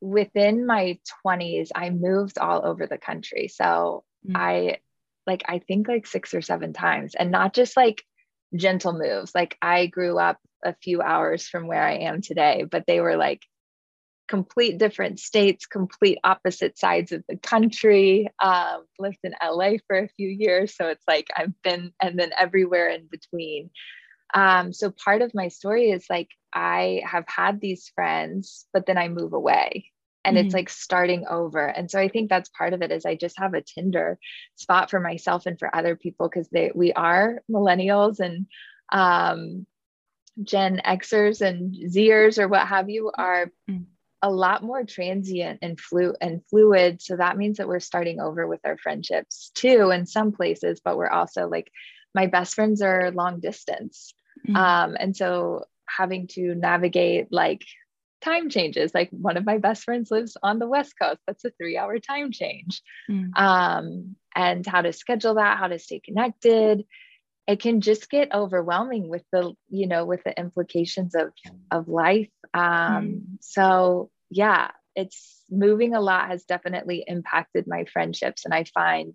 within 0.00 0.66
my 0.66 0.98
20s 1.26 1.68
i 1.74 1.90
moved 1.90 2.38
all 2.38 2.64
over 2.64 2.86
the 2.86 2.98
country 2.98 3.48
so 3.48 4.04
mm-hmm. 4.26 4.36
i 4.36 4.78
like 5.26 5.42
i 5.46 5.58
think 5.58 5.88
like 5.88 6.06
six 6.06 6.34
or 6.34 6.42
seven 6.42 6.72
times 6.72 7.14
and 7.14 7.30
not 7.30 7.54
just 7.54 7.76
like 7.76 8.02
gentle 8.56 8.92
moves 8.92 9.34
like 9.34 9.56
i 9.62 9.86
grew 9.86 10.18
up 10.18 10.38
a 10.64 10.74
few 10.82 11.00
hours 11.02 11.46
from 11.46 11.66
where 11.66 11.82
i 11.82 11.98
am 11.98 12.20
today 12.20 12.64
but 12.68 12.84
they 12.86 13.00
were 13.00 13.16
like 13.16 13.42
complete 14.30 14.78
different 14.78 15.18
states, 15.18 15.66
complete 15.66 16.16
opposite 16.22 16.78
sides 16.78 17.10
of 17.10 17.24
the 17.28 17.36
country. 17.36 18.28
Um, 18.38 18.84
lived 18.96 19.18
in 19.24 19.34
LA 19.44 19.72
for 19.88 19.98
a 19.98 20.08
few 20.16 20.28
years. 20.28 20.76
So 20.76 20.86
it's 20.86 21.04
like 21.08 21.26
I've 21.36 21.60
been, 21.62 21.92
and 22.00 22.16
then 22.16 22.30
everywhere 22.38 22.88
in 22.88 23.08
between. 23.10 23.70
Um, 24.34 24.72
so 24.72 24.90
part 24.90 25.22
of 25.22 25.34
my 25.34 25.48
story 25.48 25.90
is 25.90 26.06
like 26.08 26.28
I 26.52 27.02
have 27.04 27.24
had 27.26 27.60
these 27.60 27.90
friends, 27.94 28.66
but 28.72 28.86
then 28.86 28.98
I 28.98 29.08
move 29.08 29.32
away 29.32 29.90
and 30.24 30.36
mm-hmm. 30.36 30.46
it's 30.46 30.54
like 30.54 30.68
starting 30.68 31.26
over. 31.28 31.66
And 31.66 31.90
so 31.90 31.98
I 31.98 32.08
think 32.08 32.28
that's 32.28 32.48
part 32.50 32.72
of 32.72 32.82
it 32.82 32.90
is 32.90 33.06
I 33.06 33.14
just 33.14 33.38
have 33.38 33.54
a 33.54 33.62
Tinder 33.62 34.18
spot 34.56 34.90
for 34.90 35.00
myself 35.00 35.46
and 35.46 35.58
for 35.58 35.74
other 35.74 35.96
people 35.96 36.28
because 36.28 36.48
they 36.48 36.70
we 36.74 36.92
are 36.92 37.42
millennials 37.50 38.20
and 38.20 38.46
um, 38.92 39.66
Gen 40.42 40.80
Xers 40.84 41.40
and 41.40 41.74
Zers 41.90 42.38
or 42.38 42.48
what 42.48 42.66
have 42.66 42.90
you 42.90 43.10
are 43.16 43.46
mm-hmm. 43.68 43.82
a 44.22 44.30
lot 44.30 44.62
more 44.62 44.84
transient 44.84 45.60
and 45.62 45.80
flu 45.80 46.14
and 46.20 46.42
fluid. 46.50 47.00
So 47.00 47.16
that 47.16 47.36
means 47.36 47.58
that 47.58 47.68
we're 47.68 47.80
starting 47.80 48.20
over 48.20 48.46
with 48.46 48.60
our 48.64 48.76
friendships 48.76 49.50
too 49.54 49.90
in 49.90 50.06
some 50.06 50.32
places, 50.32 50.80
but 50.84 50.96
we're 50.96 51.08
also 51.08 51.48
like 51.48 51.70
my 52.14 52.26
best 52.26 52.54
friends 52.54 52.82
are 52.82 53.10
long 53.12 53.40
distance. 53.40 54.12
Mm-hmm. 54.46 54.56
Um, 54.56 54.96
and 54.98 55.16
so 55.16 55.64
having 55.86 56.28
to 56.28 56.54
navigate 56.54 57.28
like 57.30 57.62
time 58.20 58.50
changes. 58.50 58.92
Like 58.94 59.10
one 59.10 59.36
of 59.36 59.46
my 59.46 59.58
best 59.58 59.84
friends 59.84 60.10
lives 60.10 60.36
on 60.42 60.58
the 60.58 60.68
West 60.68 60.94
Coast. 61.00 61.20
That's 61.26 61.44
a 61.44 61.50
three 61.50 61.76
hour 61.76 61.98
time 61.98 62.32
change. 62.32 62.82
Mm. 63.10 63.36
Um, 63.36 64.16
and 64.34 64.66
how 64.66 64.82
to 64.82 64.92
schedule 64.92 65.34
that, 65.34 65.58
how 65.58 65.68
to 65.68 65.78
stay 65.78 66.00
connected. 66.00 66.84
It 67.46 67.60
can 67.60 67.80
just 67.80 68.08
get 68.10 68.32
overwhelming 68.32 69.08
with 69.08 69.24
the, 69.32 69.54
you 69.68 69.86
know, 69.86 70.04
with 70.04 70.22
the 70.24 70.38
implications 70.38 71.14
of 71.14 71.32
of 71.70 71.88
life. 71.88 72.30
Um, 72.54 72.62
mm. 72.62 73.22
so 73.40 74.10
yeah, 74.30 74.70
it's 74.94 75.42
moving 75.50 75.94
a 75.94 76.00
lot 76.00 76.28
has 76.28 76.44
definitely 76.44 77.04
impacted 77.06 77.66
my 77.66 77.84
friendships. 77.92 78.44
And 78.44 78.54
I 78.54 78.64
find 78.64 79.14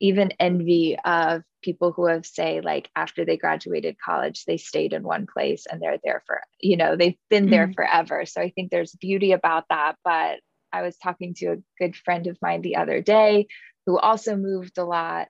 even 0.00 0.32
envy 0.38 0.96
of 1.04 1.42
people 1.62 1.92
who 1.92 2.06
have 2.06 2.24
say 2.24 2.60
like 2.60 2.88
after 2.94 3.24
they 3.24 3.36
graduated 3.36 3.96
college 4.04 4.44
they 4.44 4.56
stayed 4.56 4.92
in 4.92 5.02
one 5.02 5.26
place 5.26 5.66
and 5.70 5.80
they're 5.80 5.98
there 6.04 6.22
for 6.26 6.40
you 6.60 6.76
know 6.76 6.96
they've 6.96 7.18
been 7.28 7.44
mm-hmm. 7.44 7.50
there 7.50 7.72
forever 7.74 8.24
so 8.24 8.40
i 8.40 8.50
think 8.50 8.70
there's 8.70 8.92
beauty 8.92 9.32
about 9.32 9.64
that 9.68 9.96
but 10.04 10.38
i 10.72 10.82
was 10.82 10.96
talking 10.96 11.34
to 11.34 11.46
a 11.52 11.56
good 11.78 11.96
friend 11.96 12.26
of 12.26 12.38
mine 12.40 12.62
the 12.62 12.76
other 12.76 13.00
day 13.00 13.46
who 13.86 13.98
also 13.98 14.36
moved 14.36 14.78
a 14.78 14.84
lot 14.84 15.28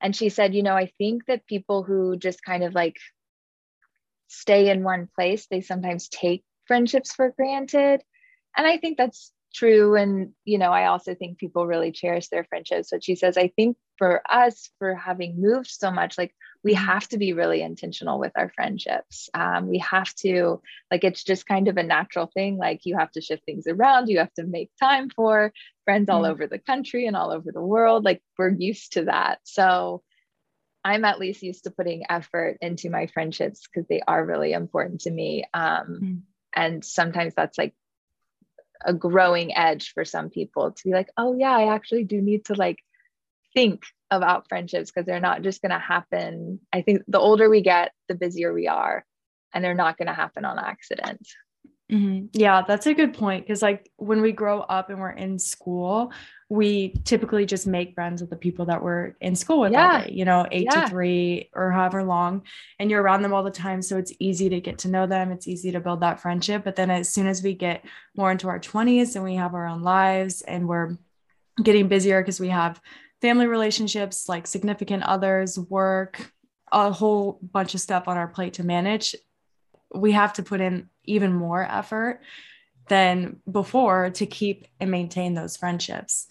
and 0.00 0.14
she 0.16 0.28
said 0.28 0.54
you 0.54 0.62
know 0.62 0.74
i 0.74 0.90
think 0.98 1.26
that 1.26 1.46
people 1.46 1.82
who 1.82 2.16
just 2.16 2.42
kind 2.42 2.64
of 2.64 2.74
like 2.74 2.96
stay 4.28 4.70
in 4.70 4.82
one 4.82 5.08
place 5.14 5.46
they 5.50 5.60
sometimes 5.60 6.08
take 6.08 6.42
friendships 6.66 7.12
for 7.12 7.34
granted 7.36 8.02
and 8.56 8.66
i 8.66 8.76
think 8.78 8.96
that's 8.96 9.32
true 9.52 9.96
and 9.96 10.32
you 10.44 10.58
know 10.58 10.70
i 10.70 10.86
also 10.86 11.14
think 11.14 11.38
people 11.38 11.66
really 11.66 11.90
cherish 11.90 12.28
their 12.28 12.44
friendships 12.44 12.88
but 12.90 13.02
she 13.02 13.14
says 13.16 13.36
i 13.36 13.48
think 13.48 13.76
for 13.98 14.22
us 14.30 14.70
for 14.78 14.94
having 14.94 15.40
moved 15.40 15.66
so 15.66 15.90
much 15.90 16.16
like 16.16 16.34
we 16.62 16.74
mm-hmm. 16.74 16.84
have 16.84 17.08
to 17.08 17.18
be 17.18 17.32
really 17.32 17.60
intentional 17.60 18.18
with 18.18 18.32
our 18.36 18.50
friendships 18.54 19.28
um, 19.34 19.68
we 19.68 19.78
have 19.78 20.14
to 20.14 20.60
like 20.90 21.04
it's 21.04 21.24
just 21.24 21.46
kind 21.46 21.68
of 21.68 21.76
a 21.76 21.82
natural 21.82 22.30
thing 22.32 22.56
like 22.56 22.80
you 22.84 22.96
have 22.96 23.10
to 23.10 23.20
shift 23.20 23.44
things 23.44 23.66
around 23.66 24.08
you 24.08 24.18
have 24.18 24.32
to 24.34 24.44
make 24.44 24.70
time 24.80 25.10
for 25.10 25.52
friends 25.84 26.08
all 26.08 26.22
mm-hmm. 26.22 26.30
over 26.30 26.46
the 26.46 26.58
country 26.58 27.06
and 27.06 27.16
all 27.16 27.30
over 27.30 27.50
the 27.52 27.60
world 27.60 28.04
like 28.04 28.22
we're 28.38 28.50
used 28.50 28.92
to 28.92 29.04
that 29.04 29.38
so 29.42 30.02
i'm 30.84 31.04
at 31.04 31.18
least 31.18 31.42
used 31.42 31.64
to 31.64 31.70
putting 31.70 32.04
effort 32.08 32.56
into 32.60 32.88
my 32.88 33.06
friendships 33.06 33.66
because 33.66 33.88
they 33.88 34.00
are 34.06 34.24
really 34.24 34.52
important 34.52 35.00
to 35.00 35.10
me 35.10 35.44
um, 35.52 35.86
mm-hmm. 35.86 36.14
and 36.54 36.84
sometimes 36.84 37.34
that's 37.34 37.58
like 37.58 37.74
a 38.84 38.92
growing 38.94 39.56
edge 39.56 39.92
for 39.92 40.04
some 40.04 40.30
people 40.30 40.72
to 40.72 40.82
be 40.84 40.92
like, 40.92 41.10
oh 41.16 41.36
yeah, 41.38 41.56
I 41.56 41.74
actually 41.74 42.04
do 42.04 42.20
need 42.20 42.46
to 42.46 42.54
like 42.54 42.78
think 43.54 43.82
about 44.10 44.48
friendships 44.48 44.90
because 44.90 45.06
they're 45.06 45.20
not 45.20 45.42
just 45.42 45.62
going 45.62 45.70
to 45.70 45.78
happen. 45.78 46.60
I 46.72 46.82
think 46.82 47.02
the 47.08 47.20
older 47.20 47.48
we 47.48 47.62
get, 47.62 47.92
the 48.08 48.14
busier 48.14 48.52
we 48.52 48.68
are, 48.68 49.04
and 49.54 49.64
they're 49.64 49.74
not 49.74 49.98
going 49.98 50.08
to 50.08 50.14
happen 50.14 50.44
on 50.44 50.58
accident. 50.58 51.26
Mm-hmm. 51.90 52.26
Yeah, 52.32 52.62
that's 52.66 52.86
a 52.86 52.94
good 52.94 53.14
point. 53.14 53.44
Because, 53.44 53.62
like, 53.62 53.90
when 53.96 54.22
we 54.22 54.32
grow 54.32 54.60
up 54.60 54.90
and 54.90 55.00
we're 55.00 55.10
in 55.10 55.38
school, 55.38 56.12
we 56.48 56.94
typically 57.04 57.46
just 57.46 57.66
make 57.66 57.94
friends 57.94 58.20
with 58.20 58.30
the 58.30 58.36
people 58.36 58.66
that 58.66 58.82
we're 58.82 59.14
in 59.20 59.36
school 59.36 59.60
with 59.60 59.72
yeah. 59.72 59.92
all 59.92 60.02
day, 60.02 60.10
you 60.12 60.24
know, 60.24 60.46
eight 60.50 60.68
yeah. 60.70 60.82
to 60.82 60.88
three 60.88 61.48
or 61.54 61.70
however 61.70 62.02
long. 62.02 62.42
And 62.78 62.90
you're 62.90 63.02
around 63.02 63.22
them 63.22 63.32
all 63.32 63.44
the 63.44 63.50
time. 63.50 63.82
So 63.82 63.98
it's 63.98 64.12
easy 64.18 64.48
to 64.48 64.60
get 64.60 64.78
to 64.78 64.88
know 64.88 65.06
them. 65.06 65.30
It's 65.30 65.46
easy 65.46 65.70
to 65.72 65.80
build 65.80 66.00
that 66.00 66.20
friendship. 66.20 66.64
But 66.64 66.76
then 66.76 66.90
as 66.90 67.08
soon 67.08 67.28
as 67.28 67.42
we 67.42 67.54
get 67.54 67.84
more 68.16 68.32
into 68.32 68.48
our 68.48 68.58
20s 68.58 69.14
and 69.14 69.24
we 69.24 69.36
have 69.36 69.54
our 69.54 69.66
own 69.66 69.82
lives 69.82 70.42
and 70.42 70.68
we're 70.68 70.96
getting 71.62 71.86
busier 71.86 72.20
because 72.20 72.40
we 72.40 72.48
have 72.48 72.80
family 73.20 73.46
relationships, 73.46 74.28
like 74.28 74.46
significant 74.46 75.04
others, 75.04 75.58
work, 75.58 76.32
a 76.72 76.90
whole 76.92 77.38
bunch 77.42 77.74
of 77.74 77.80
stuff 77.80 78.08
on 78.08 78.16
our 78.16 78.28
plate 78.28 78.54
to 78.54 78.64
manage, 78.64 79.14
we 79.94 80.12
have 80.12 80.32
to 80.34 80.42
put 80.42 80.60
in 80.60 80.88
even 81.10 81.32
more 81.32 81.62
effort 81.62 82.20
than 82.88 83.40
before 83.50 84.10
to 84.10 84.26
keep 84.26 84.66
and 84.80 84.90
maintain 84.90 85.34
those 85.34 85.56
friendships. 85.56 86.26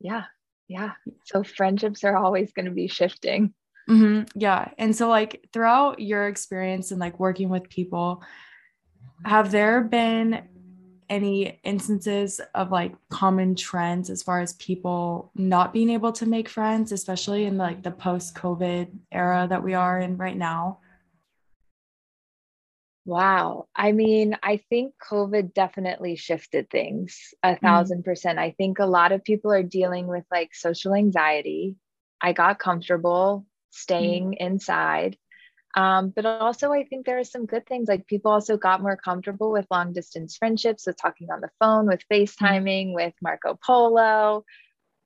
Yeah. 0.00 0.24
Yeah. 0.68 0.92
So 1.24 1.42
friendships 1.42 2.04
are 2.04 2.16
always 2.16 2.52
going 2.52 2.66
to 2.66 2.72
be 2.72 2.88
shifting. 2.88 3.54
Mm-hmm. 3.88 4.38
Yeah. 4.38 4.70
And 4.78 4.94
so, 4.94 5.08
like, 5.08 5.48
throughout 5.52 6.00
your 6.00 6.28
experience 6.28 6.90
and 6.90 7.00
like 7.00 7.18
working 7.18 7.48
with 7.48 7.68
people, 7.68 8.22
have 9.24 9.50
there 9.50 9.82
been 9.82 10.48
any 11.08 11.60
instances 11.62 12.40
of 12.54 12.70
like 12.70 12.94
common 13.10 13.54
trends 13.54 14.08
as 14.08 14.22
far 14.22 14.40
as 14.40 14.54
people 14.54 15.30
not 15.34 15.72
being 15.72 15.90
able 15.90 16.12
to 16.12 16.26
make 16.26 16.48
friends, 16.48 16.90
especially 16.90 17.44
in 17.44 17.58
like 17.58 17.82
the 17.82 17.90
post 17.90 18.34
COVID 18.34 18.88
era 19.10 19.46
that 19.48 19.62
we 19.62 19.74
are 19.74 20.00
in 20.00 20.16
right 20.16 20.36
now? 20.36 20.78
Wow. 23.04 23.66
I 23.74 23.92
mean, 23.92 24.36
I 24.42 24.58
think 24.70 24.94
COVID 25.10 25.54
definitely 25.54 26.14
shifted 26.16 26.70
things 26.70 27.34
a 27.42 27.50
1000 27.50 27.98
mm. 27.98 28.04
percent. 28.04 28.38
I 28.38 28.52
think 28.52 28.78
a 28.78 28.86
lot 28.86 29.10
of 29.10 29.24
people 29.24 29.52
are 29.52 29.64
dealing 29.64 30.06
with 30.06 30.24
like 30.30 30.54
social 30.54 30.94
anxiety. 30.94 31.76
I 32.20 32.32
got 32.32 32.60
comfortable 32.60 33.44
staying 33.70 34.32
mm. 34.32 34.36
inside. 34.38 35.16
Um, 35.74 36.10
but 36.14 36.26
also, 36.26 36.70
I 36.70 36.84
think 36.84 37.06
there 37.06 37.18
are 37.18 37.24
some 37.24 37.46
good 37.46 37.66
things. 37.66 37.88
Like 37.88 38.06
people 38.06 38.30
also 38.30 38.56
got 38.56 38.82
more 38.82 38.96
comfortable 38.96 39.50
with 39.50 39.66
long 39.70 39.92
distance 39.92 40.36
friendships, 40.36 40.86
with 40.86 41.00
talking 41.00 41.28
on 41.30 41.40
the 41.40 41.50
phone, 41.58 41.86
with 41.86 42.02
mm. 42.12 42.22
FaceTiming, 42.22 42.88
mm. 42.88 42.94
with 42.94 43.14
Marco 43.20 43.58
Polo, 43.66 44.44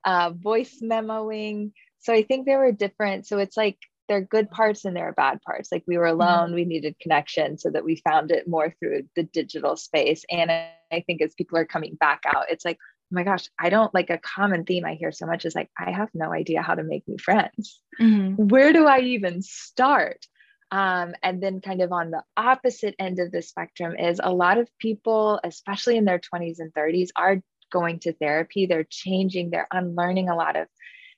uh, 0.03 0.31
voice 0.35 0.79
memoing. 0.83 1.71
So 1.99 2.13
I 2.13 2.21
think 2.21 2.45
there 2.45 2.59
were 2.59 2.71
different. 2.73 3.25
So 3.25 3.39
it's 3.39 3.57
like 3.57 3.79
there 4.07 4.17
are 4.17 4.21
good 4.21 4.49
parts 4.49 4.85
and 4.85 4.95
there 4.95 5.07
are 5.07 5.13
bad 5.13 5.41
parts. 5.41 5.69
Like 5.71 5.83
we 5.87 5.97
were 5.97 6.05
mm-hmm. 6.05 6.21
alone, 6.21 6.53
we 6.53 6.65
needed 6.65 6.99
connection 6.99 7.57
so 7.57 7.69
that 7.69 7.83
we 7.83 7.97
found 7.97 8.31
it 8.31 8.47
more 8.47 8.73
through 8.79 9.03
the 9.15 9.23
digital 9.23 9.75
space. 9.75 10.23
And 10.29 10.51
I 10.51 11.03
think 11.05 11.21
as 11.21 11.33
people 11.33 11.57
are 11.57 11.65
coming 11.65 11.95
back 11.95 12.23
out, 12.25 12.45
it's 12.49 12.65
like, 12.65 12.77
oh 12.79 13.15
my 13.15 13.23
gosh, 13.23 13.47
I 13.59 13.69
don't 13.69 13.93
like 13.93 14.09
a 14.09 14.17
common 14.17 14.65
theme 14.65 14.85
I 14.85 14.95
hear 14.95 15.11
so 15.11 15.25
much 15.25 15.45
is 15.45 15.55
like, 15.55 15.69
I 15.77 15.91
have 15.91 16.09
no 16.13 16.31
idea 16.31 16.61
how 16.61 16.75
to 16.75 16.83
make 16.83 17.07
new 17.07 17.17
friends. 17.17 17.81
Mm-hmm. 18.01 18.47
Where 18.47 18.73
do 18.73 18.85
I 18.85 18.99
even 18.99 19.41
start? 19.41 20.25
Um, 20.69 21.13
and 21.23 21.41
then, 21.41 21.61
kind 21.61 21.81
of 21.81 21.93
on 21.93 22.11
the 22.11 22.23
opposite 22.35 22.95
end 22.99 23.19
of 23.19 23.31
the 23.31 23.41
spectrum, 23.41 23.95
is 23.97 24.19
a 24.21 24.33
lot 24.33 24.57
of 24.57 24.69
people, 24.79 25.39
especially 25.43 25.95
in 25.95 26.03
their 26.03 26.19
20s 26.19 26.59
and 26.59 26.73
30s, 26.73 27.07
are 27.15 27.41
going 27.71 27.99
to 27.99 28.11
therapy. 28.13 28.65
They're 28.65 28.87
changing, 28.89 29.49
they're 29.49 29.69
unlearning 29.71 30.27
a 30.27 30.35
lot 30.35 30.57
of 30.57 30.67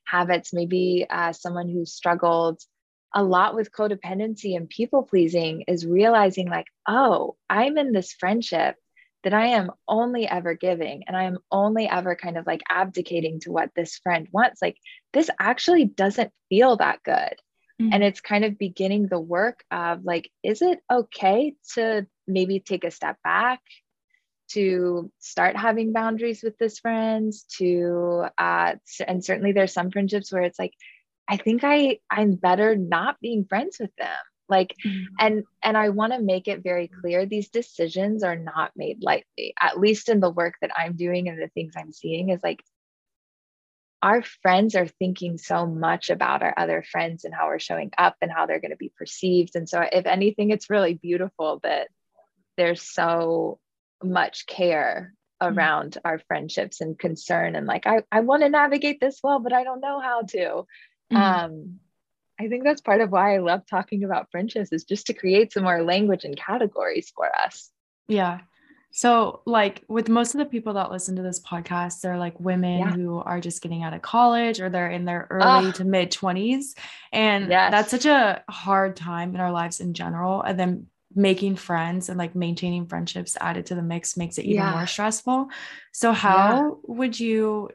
habits. 0.05 0.53
Maybe 0.53 1.05
uh, 1.10 1.34
someone 1.34 1.69
who 1.69 1.86
struggled 1.86 2.62
a 3.13 3.23
lot 3.23 3.55
with 3.55 3.71
codependency 3.71 4.55
and 4.55 4.69
people 4.69 5.03
pleasing 5.03 5.63
is 5.67 5.85
realizing 5.85 6.49
like 6.49 6.67
oh 6.87 7.35
i'm 7.49 7.77
in 7.77 7.91
this 7.91 8.13
friendship 8.13 8.75
that 9.23 9.33
i 9.33 9.47
am 9.47 9.71
only 9.87 10.27
ever 10.27 10.53
giving 10.53 11.03
and 11.07 11.17
i 11.17 11.23
am 11.23 11.37
only 11.51 11.87
ever 11.87 12.15
kind 12.15 12.37
of 12.37 12.45
like 12.45 12.61
abdicating 12.69 13.39
to 13.39 13.51
what 13.51 13.71
this 13.75 13.97
friend 13.97 14.27
wants 14.31 14.61
like 14.61 14.77
this 15.13 15.29
actually 15.39 15.85
doesn't 15.85 16.31
feel 16.49 16.77
that 16.77 17.01
good 17.03 17.13
mm-hmm. 17.81 17.89
and 17.91 18.03
it's 18.03 18.21
kind 18.21 18.45
of 18.45 18.57
beginning 18.57 19.07
the 19.07 19.19
work 19.19 19.63
of 19.71 20.03
like 20.03 20.29
is 20.43 20.61
it 20.61 20.79
okay 20.91 21.55
to 21.73 22.05
maybe 22.27 22.59
take 22.59 22.83
a 22.83 22.91
step 22.91 23.17
back 23.23 23.59
to 24.49 25.11
start 25.19 25.55
having 25.55 25.93
boundaries 25.93 26.41
with 26.43 26.57
this 26.57 26.79
friends 26.79 27.45
to 27.57 28.25
uh 28.37 28.75
and 29.07 29.23
certainly 29.23 29.51
there's 29.51 29.73
some 29.73 29.91
friendships 29.91 30.31
where 30.31 30.43
it's 30.43 30.59
like 30.59 30.73
I 31.29 31.38
think 31.38 31.63
I 31.63 32.00
I'm 32.09 32.33
better 32.33 32.75
not 32.75 33.19
being 33.21 33.45
friends 33.45 33.77
with 33.79 33.95
them. 33.98 34.09
Like 34.50 34.75
mm-hmm. 34.83 35.03
and 35.19 35.43
and 35.63 35.77
I 35.77 35.89
want 35.89 36.13
to 36.13 36.19
make 36.19 36.48
it 36.48 36.63
very 36.63 36.88
clear 36.88 37.25
these 37.25 37.50
decisions 37.50 38.24
are 38.24 38.36
not 38.36 38.71
made 38.75 39.03
lightly. 39.03 39.53
At 39.62 39.79
least 39.79 40.09
in 40.09 40.19
the 40.19 40.31
work 40.31 40.55
that 40.62 40.71
I'm 40.75 40.95
doing 40.95 41.29
and 41.29 41.39
the 41.39 41.50
things 41.50 41.74
I'm 41.77 41.91
seeing 41.91 42.29
is 42.29 42.41
like 42.43 42.63
our 44.01 44.24
friends 44.41 44.75
are 44.75 44.88
thinking 44.88 45.38
so 45.38 45.67
much 45.67 46.09
about 46.09 46.41
our 46.41 46.53
other 46.57 46.83
friends 46.89 47.25
and 47.25 47.33
how 47.33 47.48
we're 47.48 47.59
showing 47.59 47.91
up 47.98 48.15
and 48.21 48.31
how 48.31 48.45
they're 48.45 48.62
going 48.62 48.71
to 48.71 48.77
be 48.77 48.91
perceived. 48.98 49.55
And 49.55 49.67
so 49.69 49.81
if 49.81 50.05
anything 50.05 50.50
it's 50.50 50.69
really 50.69 50.95
beautiful 50.95 51.59
that 51.63 51.89
they're 52.57 52.75
so 52.75 53.59
much 54.03 54.48
care 54.48 55.13
mm-hmm. 55.43 55.55
around 55.55 55.91
mm-hmm. 55.91 56.07
our 56.07 56.19
friendships 56.27 56.81
and 56.81 56.98
concern 56.98 57.55
and 57.55 57.67
like 57.67 57.86
I, 57.86 58.01
I 58.12 58.21
want 58.21 58.41
to 58.41 58.50
navigate 58.50 59.00
this 59.00 59.19
well, 59.24 59.39
but 59.39 59.53
I 59.53 59.63
don't 59.63 59.81
know 59.81 60.00
how 60.00 60.24
to. 60.29 60.65
Mm-hmm. 61.11 61.45
Um, 61.45 61.79
I 62.39 62.47
think 62.47 62.63
that's 62.63 62.81
part 62.81 63.01
of 63.01 63.11
why 63.11 63.35
I 63.35 63.39
love 63.39 63.65
talking 63.65 64.03
about 64.03 64.31
friendships 64.31 64.71
is 64.71 64.85
just 64.85 65.07
to 65.07 65.13
create 65.13 65.51
some 65.51 65.63
more 65.63 65.83
language 65.83 66.23
and 66.23 66.37
categories 66.37 67.11
for 67.13 67.29
us. 67.35 67.69
Yeah. 68.07 68.39
So, 68.91 69.41
like 69.45 69.83
with 69.87 70.09
most 70.09 70.33
of 70.33 70.39
the 70.39 70.45
people 70.45 70.73
that 70.73 70.89
listen 70.89 71.15
to 71.17 71.21
this 71.21 71.39
podcast, 71.39 72.01
they're 72.01 72.17
like 72.17 72.39
women 72.39 72.79
yeah. 72.79 72.91
who 72.91 73.19
are 73.19 73.39
just 73.39 73.61
getting 73.61 73.83
out 73.83 73.93
of 73.93 74.01
college 74.01 74.59
or 74.59 74.69
they're 74.69 74.89
in 74.89 75.05
their 75.05 75.27
early 75.29 75.71
to 75.73 75.83
mid 75.83 76.11
20s. 76.11 76.75
And 77.11 77.49
yes. 77.49 77.71
that's 77.71 77.91
such 77.91 78.05
a 78.05 78.43
hard 78.49 78.95
time 78.95 79.35
in 79.35 79.41
our 79.41 79.51
lives 79.51 79.79
in 79.79 79.93
general. 79.93 80.41
And 80.41 80.59
then 80.59 80.87
making 81.13 81.55
friends 81.55 82.09
and 82.09 82.17
like 82.17 82.35
maintaining 82.35 82.87
friendships 82.87 83.37
added 83.39 83.67
to 83.67 83.75
the 83.75 83.81
mix 83.81 84.15
makes 84.17 84.37
it 84.37 84.45
even 84.45 84.63
yeah. 84.63 84.71
more 84.71 84.87
stressful. 84.87 85.49
So, 85.91 86.11
how 86.11 86.55
yeah. 86.55 86.69
would 86.87 87.19
you 87.19 87.69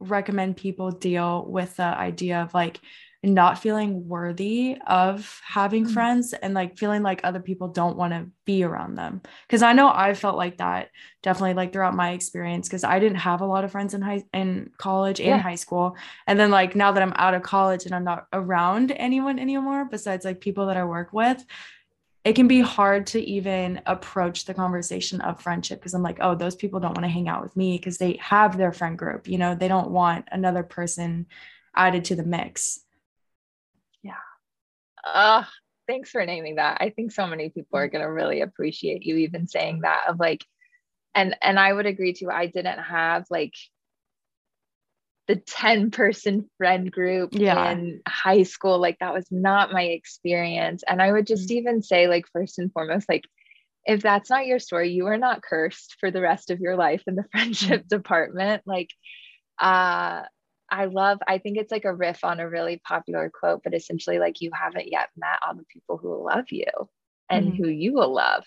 recommend 0.00 0.56
people 0.56 0.90
deal 0.90 1.44
with 1.46 1.76
the 1.76 1.84
idea 1.84 2.42
of 2.42 2.54
like 2.54 2.80
not 3.22 3.58
feeling 3.58 4.08
worthy 4.08 4.78
of 4.86 5.42
having 5.46 5.84
mm-hmm. 5.84 5.92
friends 5.92 6.32
and 6.32 6.54
like 6.54 6.78
feeling 6.78 7.02
like 7.02 7.20
other 7.22 7.40
people 7.40 7.68
don't 7.68 7.96
want 7.96 8.14
to 8.14 8.26
be 8.46 8.64
around 8.64 8.94
them. 8.94 9.20
Cause 9.50 9.62
I 9.62 9.74
know 9.74 9.92
I 9.94 10.14
felt 10.14 10.36
like 10.36 10.56
that 10.56 10.88
definitely 11.22 11.52
like 11.52 11.70
throughout 11.72 11.94
my 11.94 12.12
experience 12.12 12.66
because 12.66 12.82
I 12.82 12.98
didn't 12.98 13.18
have 13.18 13.42
a 13.42 13.46
lot 13.46 13.62
of 13.62 13.72
friends 13.72 13.92
in 13.92 14.00
high 14.00 14.22
in 14.32 14.70
college 14.78 15.20
and 15.20 15.28
yeah. 15.28 15.38
high 15.38 15.56
school. 15.56 15.96
And 16.26 16.40
then 16.40 16.50
like 16.50 16.74
now 16.74 16.92
that 16.92 17.02
I'm 17.02 17.12
out 17.16 17.34
of 17.34 17.42
college 17.42 17.84
and 17.84 17.94
I'm 17.94 18.04
not 18.04 18.26
around 18.32 18.92
anyone 18.92 19.38
anymore 19.38 19.84
besides 19.84 20.24
like 20.24 20.40
people 20.40 20.66
that 20.66 20.78
I 20.78 20.84
work 20.84 21.12
with, 21.12 21.44
it 22.22 22.34
can 22.34 22.48
be 22.48 22.60
hard 22.60 23.06
to 23.06 23.20
even 23.20 23.80
approach 23.86 24.44
the 24.44 24.52
conversation 24.52 25.20
of 25.22 25.40
friendship 25.40 25.80
because 25.80 25.94
I'm 25.94 26.02
like, 26.02 26.18
oh, 26.20 26.34
those 26.34 26.54
people 26.54 26.78
don't 26.78 26.94
want 26.94 27.04
to 27.04 27.08
hang 27.08 27.28
out 27.28 27.42
with 27.42 27.56
me 27.56 27.78
because 27.78 27.96
they 27.96 28.18
have 28.20 28.58
their 28.58 28.72
friend 28.72 28.98
group. 28.98 29.26
You 29.26 29.38
know, 29.38 29.54
they 29.54 29.68
don't 29.68 29.90
want 29.90 30.26
another 30.30 30.62
person 30.62 31.26
added 31.74 32.04
to 32.06 32.16
the 32.16 32.22
mix. 32.22 32.80
Yeah. 34.02 34.12
Uh, 35.02 35.44
thanks 35.86 36.10
for 36.10 36.24
naming 36.26 36.56
that. 36.56 36.76
I 36.80 36.90
think 36.90 37.10
so 37.10 37.26
many 37.26 37.48
people 37.48 37.78
are 37.78 37.88
going 37.88 38.04
to 38.04 38.12
really 38.12 38.42
appreciate 38.42 39.02
you 39.02 39.16
even 39.16 39.46
saying 39.46 39.80
that 39.80 40.04
of 40.08 40.20
like, 40.20 40.44
and, 41.14 41.34
and 41.40 41.58
I 41.58 41.72
would 41.72 41.86
agree 41.86 42.12
too. 42.12 42.30
I 42.30 42.46
didn't 42.46 42.80
have 42.80 43.24
like 43.30 43.54
the 45.30 45.36
10 45.36 45.92
person 45.92 46.50
friend 46.58 46.90
group 46.90 47.30
yeah. 47.32 47.70
in 47.70 48.00
high 48.04 48.42
school. 48.42 48.80
Like 48.80 48.98
that 48.98 49.14
was 49.14 49.26
not 49.30 49.72
my 49.72 49.84
experience. 49.84 50.82
And 50.84 51.00
I 51.00 51.12
would 51.12 51.28
just 51.28 51.48
mm-hmm. 51.48 51.58
even 51.58 51.82
say 51.84 52.08
like, 52.08 52.24
first 52.32 52.58
and 52.58 52.72
foremost, 52.72 53.08
like, 53.08 53.22
if 53.84 54.02
that's 54.02 54.28
not 54.28 54.46
your 54.46 54.58
story, 54.58 54.90
you 54.90 55.06
are 55.06 55.18
not 55.18 55.40
cursed 55.40 55.98
for 56.00 56.10
the 56.10 56.20
rest 56.20 56.50
of 56.50 56.58
your 56.58 56.74
life 56.74 57.04
in 57.06 57.14
the 57.14 57.26
friendship 57.30 57.82
mm-hmm. 57.82 57.96
department. 57.96 58.64
Like, 58.66 58.90
uh, 59.56 60.22
I 60.68 60.84
love, 60.86 61.20
I 61.28 61.38
think 61.38 61.58
it's 61.58 61.70
like 61.70 61.84
a 61.84 61.94
riff 61.94 62.24
on 62.24 62.40
a 62.40 62.48
really 62.48 62.80
popular 62.84 63.30
quote, 63.30 63.60
but 63.62 63.72
essentially, 63.72 64.18
like, 64.18 64.40
you 64.40 64.50
haven't 64.52 64.90
yet 64.90 65.10
met 65.16 65.38
all 65.46 65.54
the 65.54 65.64
people 65.72 65.96
who 65.96 66.08
will 66.08 66.24
love 66.24 66.46
you 66.50 66.66
and 67.30 67.52
mm-hmm. 67.52 67.62
who 67.62 67.68
you 67.68 67.92
will 67.92 68.12
love. 68.12 68.42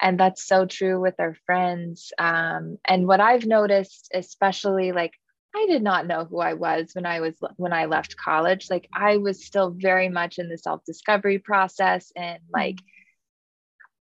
And 0.00 0.20
that's 0.20 0.46
so 0.46 0.66
true 0.66 1.00
with 1.00 1.16
our 1.18 1.34
friends. 1.46 2.12
Um, 2.16 2.78
and 2.84 3.08
what 3.08 3.20
I've 3.20 3.44
noticed, 3.44 4.08
especially 4.14 4.92
like, 4.92 5.14
I 5.54 5.66
did 5.66 5.82
not 5.82 6.06
know 6.06 6.24
who 6.24 6.38
I 6.40 6.54
was 6.54 6.92
when 6.94 7.06
I 7.06 7.20
was 7.20 7.34
when 7.56 7.72
I 7.72 7.84
left 7.84 8.16
college. 8.16 8.70
Like 8.70 8.88
I 8.92 9.18
was 9.18 9.44
still 9.44 9.70
very 9.70 10.08
much 10.08 10.38
in 10.38 10.48
the 10.48 10.56
self-discovery 10.56 11.40
process 11.40 12.10
and 12.16 12.40
like 12.52 12.78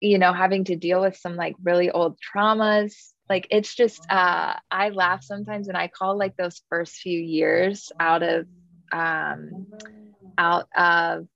you 0.01 0.19
know 0.19 0.33
having 0.33 0.65
to 0.65 0.77
deal 0.77 1.01
with 1.01 1.17
some 1.17 1.37
like 1.37 1.55
really 1.63 1.91
old 1.91 2.19
traumas 2.19 3.13
like 3.29 3.47
it's 3.51 3.75
just 3.75 4.01
uh 4.11 4.55
i 4.71 4.89
laugh 4.89 5.23
sometimes 5.23 5.69
and 5.69 5.77
i 5.77 5.89
call 5.89 6.19
like 6.19 6.37
those 6.37 6.63
first 6.69 6.95
few 6.95 7.19
years 7.19 7.93
out 8.01 8.23
of 8.23 8.47
um 8.93 9.67
out 10.39 10.67
of 10.77 11.27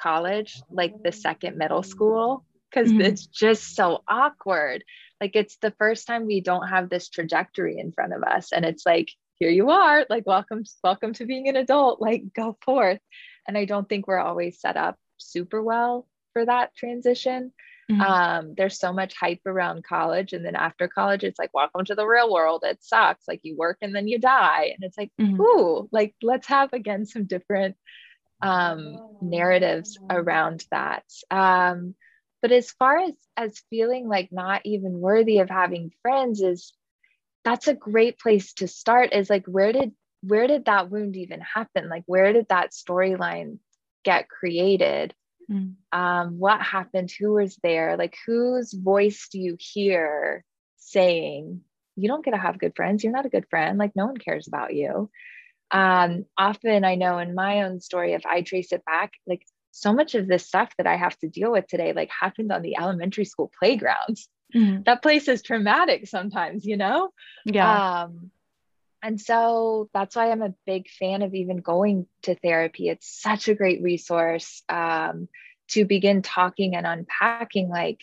college 0.00 0.62
like 0.70 0.94
the 1.02 1.12
second 1.12 1.56
middle 1.58 1.82
school 1.82 2.44
because 2.70 2.90
mm-hmm. 2.90 3.02
it's 3.02 3.26
just 3.26 3.74
so 3.76 4.02
awkward 4.08 4.84
like 5.20 5.32
it's 5.34 5.56
the 5.58 5.72
first 5.72 6.06
time 6.06 6.26
we 6.26 6.40
don't 6.40 6.68
have 6.68 6.88
this 6.88 7.08
trajectory 7.08 7.78
in 7.78 7.92
front 7.92 8.12
of 8.12 8.22
us 8.22 8.52
and 8.52 8.64
it's 8.64 8.86
like 8.86 9.10
here 9.38 9.50
you 9.50 9.70
are 9.70 10.06
like 10.10 10.26
welcome 10.26 10.64
welcome 10.82 11.12
to 11.12 11.26
being 11.26 11.48
an 11.48 11.56
adult 11.56 12.00
like 12.00 12.22
go 12.34 12.56
forth 12.64 13.00
and 13.46 13.56
i 13.56 13.64
don't 13.64 13.88
think 13.88 14.06
we're 14.06 14.18
always 14.18 14.60
set 14.60 14.76
up 14.76 14.96
super 15.18 15.62
well 15.62 16.06
for 16.32 16.44
that 16.44 16.74
transition 16.74 17.52
Mm-hmm. 17.90 18.00
Um, 18.02 18.54
there's 18.54 18.78
so 18.78 18.92
much 18.92 19.14
hype 19.18 19.40
around 19.46 19.82
college. 19.82 20.34
And 20.34 20.44
then 20.44 20.54
after 20.54 20.88
college, 20.88 21.24
it's 21.24 21.38
like, 21.38 21.54
welcome 21.54 21.84
to 21.86 21.94
the 21.94 22.06
real 22.06 22.30
world. 22.30 22.62
It 22.64 22.82
sucks. 22.82 23.26
Like 23.26 23.40
you 23.44 23.56
work 23.56 23.78
and 23.80 23.94
then 23.94 24.06
you 24.06 24.18
die. 24.18 24.74
And 24.74 24.84
it's 24.84 24.98
like, 24.98 25.10
mm-hmm. 25.18 25.40
ooh, 25.40 25.88
like 25.90 26.14
let's 26.22 26.46
have 26.48 26.72
again 26.74 27.06
some 27.06 27.24
different 27.24 27.76
um, 28.42 28.98
narratives 29.22 29.98
around 30.10 30.66
that. 30.70 31.04
Um, 31.30 31.94
but 32.42 32.52
as 32.52 32.70
far 32.72 32.98
as 32.98 33.12
as 33.36 33.62
feeling 33.70 34.06
like 34.06 34.30
not 34.30 34.62
even 34.64 35.00
worthy 35.00 35.38
of 35.38 35.48
having 35.48 35.90
friends 36.02 36.40
is 36.40 36.72
that's 37.48 37.68
a 37.68 37.74
great 37.74 38.18
place 38.18 38.52
to 38.54 38.68
start 38.68 39.12
is 39.12 39.30
like 39.30 39.46
where 39.46 39.72
did 39.72 39.92
where 40.22 40.46
did 40.46 40.64
that 40.64 40.90
wound 40.90 41.16
even 41.16 41.40
happen 41.40 41.88
like 41.88 42.02
where 42.06 42.32
did 42.32 42.46
that 42.48 42.72
storyline 42.72 43.58
get 44.04 44.28
created 44.28 45.14
Mm. 45.50 45.74
Um, 45.92 46.38
what 46.38 46.60
happened? 46.60 47.10
Who 47.18 47.34
was 47.34 47.58
there? 47.62 47.96
Like, 47.96 48.16
whose 48.26 48.72
voice 48.72 49.28
do 49.30 49.38
you 49.38 49.56
hear 49.58 50.44
saying, 50.76 51.62
You 51.96 52.08
don't 52.08 52.24
get 52.24 52.32
to 52.32 52.36
have 52.36 52.58
good 52.58 52.76
friends. 52.76 53.02
You're 53.02 53.12
not 53.12 53.26
a 53.26 53.30
good 53.30 53.46
friend. 53.50 53.78
Like, 53.78 53.92
no 53.96 54.06
one 54.06 54.16
cares 54.16 54.46
about 54.46 54.74
you. 54.74 55.10
Um, 55.70 56.24
often, 56.36 56.84
I 56.84 56.94
know 56.94 57.18
in 57.18 57.34
my 57.34 57.62
own 57.62 57.80
story, 57.80 58.12
if 58.12 58.24
I 58.26 58.42
trace 58.42 58.72
it 58.72 58.84
back, 58.84 59.12
like, 59.26 59.42
so 59.70 59.92
much 59.92 60.14
of 60.14 60.26
this 60.26 60.46
stuff 60.46 60.72
that 60.78 60.86
I 60.86 60.96
have 60.96 61.16
to 61.18 61.28
deal 61.28 61.52
with 61.52 61.66
today, 61.66 61.92
like, 61.92 62.10
happened 62.10 62.52
on 62.52 62.62
the 62.62 62.76
elementary 62.76 63.24
school 63.24 63.50
playgrounds. 63.58 64.28
Mm. 64.54 64.84
That 64.84 65.02
place 65.02 65.28
is 65.28 65.42
traumatic 65.42 66.06
sometimes, 66.06 66.64
you 66.64 66.76
know? 66.76 67.10
Yeah. 67.44 68.04
Um, 68.04 68.30
and 69.02 69.20
so 69.20 69.88
that's 69.94 70.16
why 70.16 70.30
I'm 70.30 70.42
a 70.42 70.54
big 70.66 70.88
fan 70.88 71.22
of 71.22 71.34
even 71.34 71.58
going 71.58 72.06
to 72.22 72.34
therapy. 72.34 72.88
It's 72.88 73.20
such 73.20 73.48
a 73.48 73.54
great 73.54 73.82
resource 73.82 74.62
um, 74.68 75.28
to 75.68 75.84
begin 75.84 76.22
talking 76.22 76.74
and 76.74 76.86
unpacking, 76.86 77.68
like, 77.68 78.00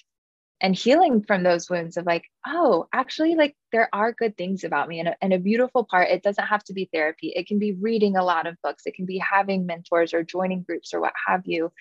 and 0.62 0.73
healing 0.73 1.21
from 1.21 1.43
those 1.43 1.69
wounds 1.69 1.97
of 1.97 2.05
like, 2.05 2.23
oh, 2.47 2.88
actually, 2.93 3.36
like, 3.36 3.58
there 3.73 3.89
are 3.91 4.13
good 4.13 4.38
things 4.38 4.63
about 4.63 4.88
me. 4.88 4.99
And 4.99 5.10
a, 5.10 5.15
and 5.21 5.34
a 5.34 5.39
beautiful 5.39 5.84
part, 5.84 6.10
it 6.10 6.23
doesn't 6.23 6.45
have 6.45 6.63
to 6.65 6.73
be 6.73 6.89
therapy. 6.93 7.34
It 7.36 7.47
can 7.47 7.60
be 7.60 7.73
reading 7.73 8.15
a 8.15 8.23
lot 8.23 8.47
of 8.47 8.55
books, 8.63 8.84
it 8.86 8.95
can 8.95 9.05
be 9.05 9.17
having 9.17 9.65
mentors 9.65 10.13
or 10.13 10.23
joining 10.23 10.62
groups 10.62 10.93
or 10.93 11.01
what 11.01 11.13
have 11.27 11.41
you. 11.45 11.73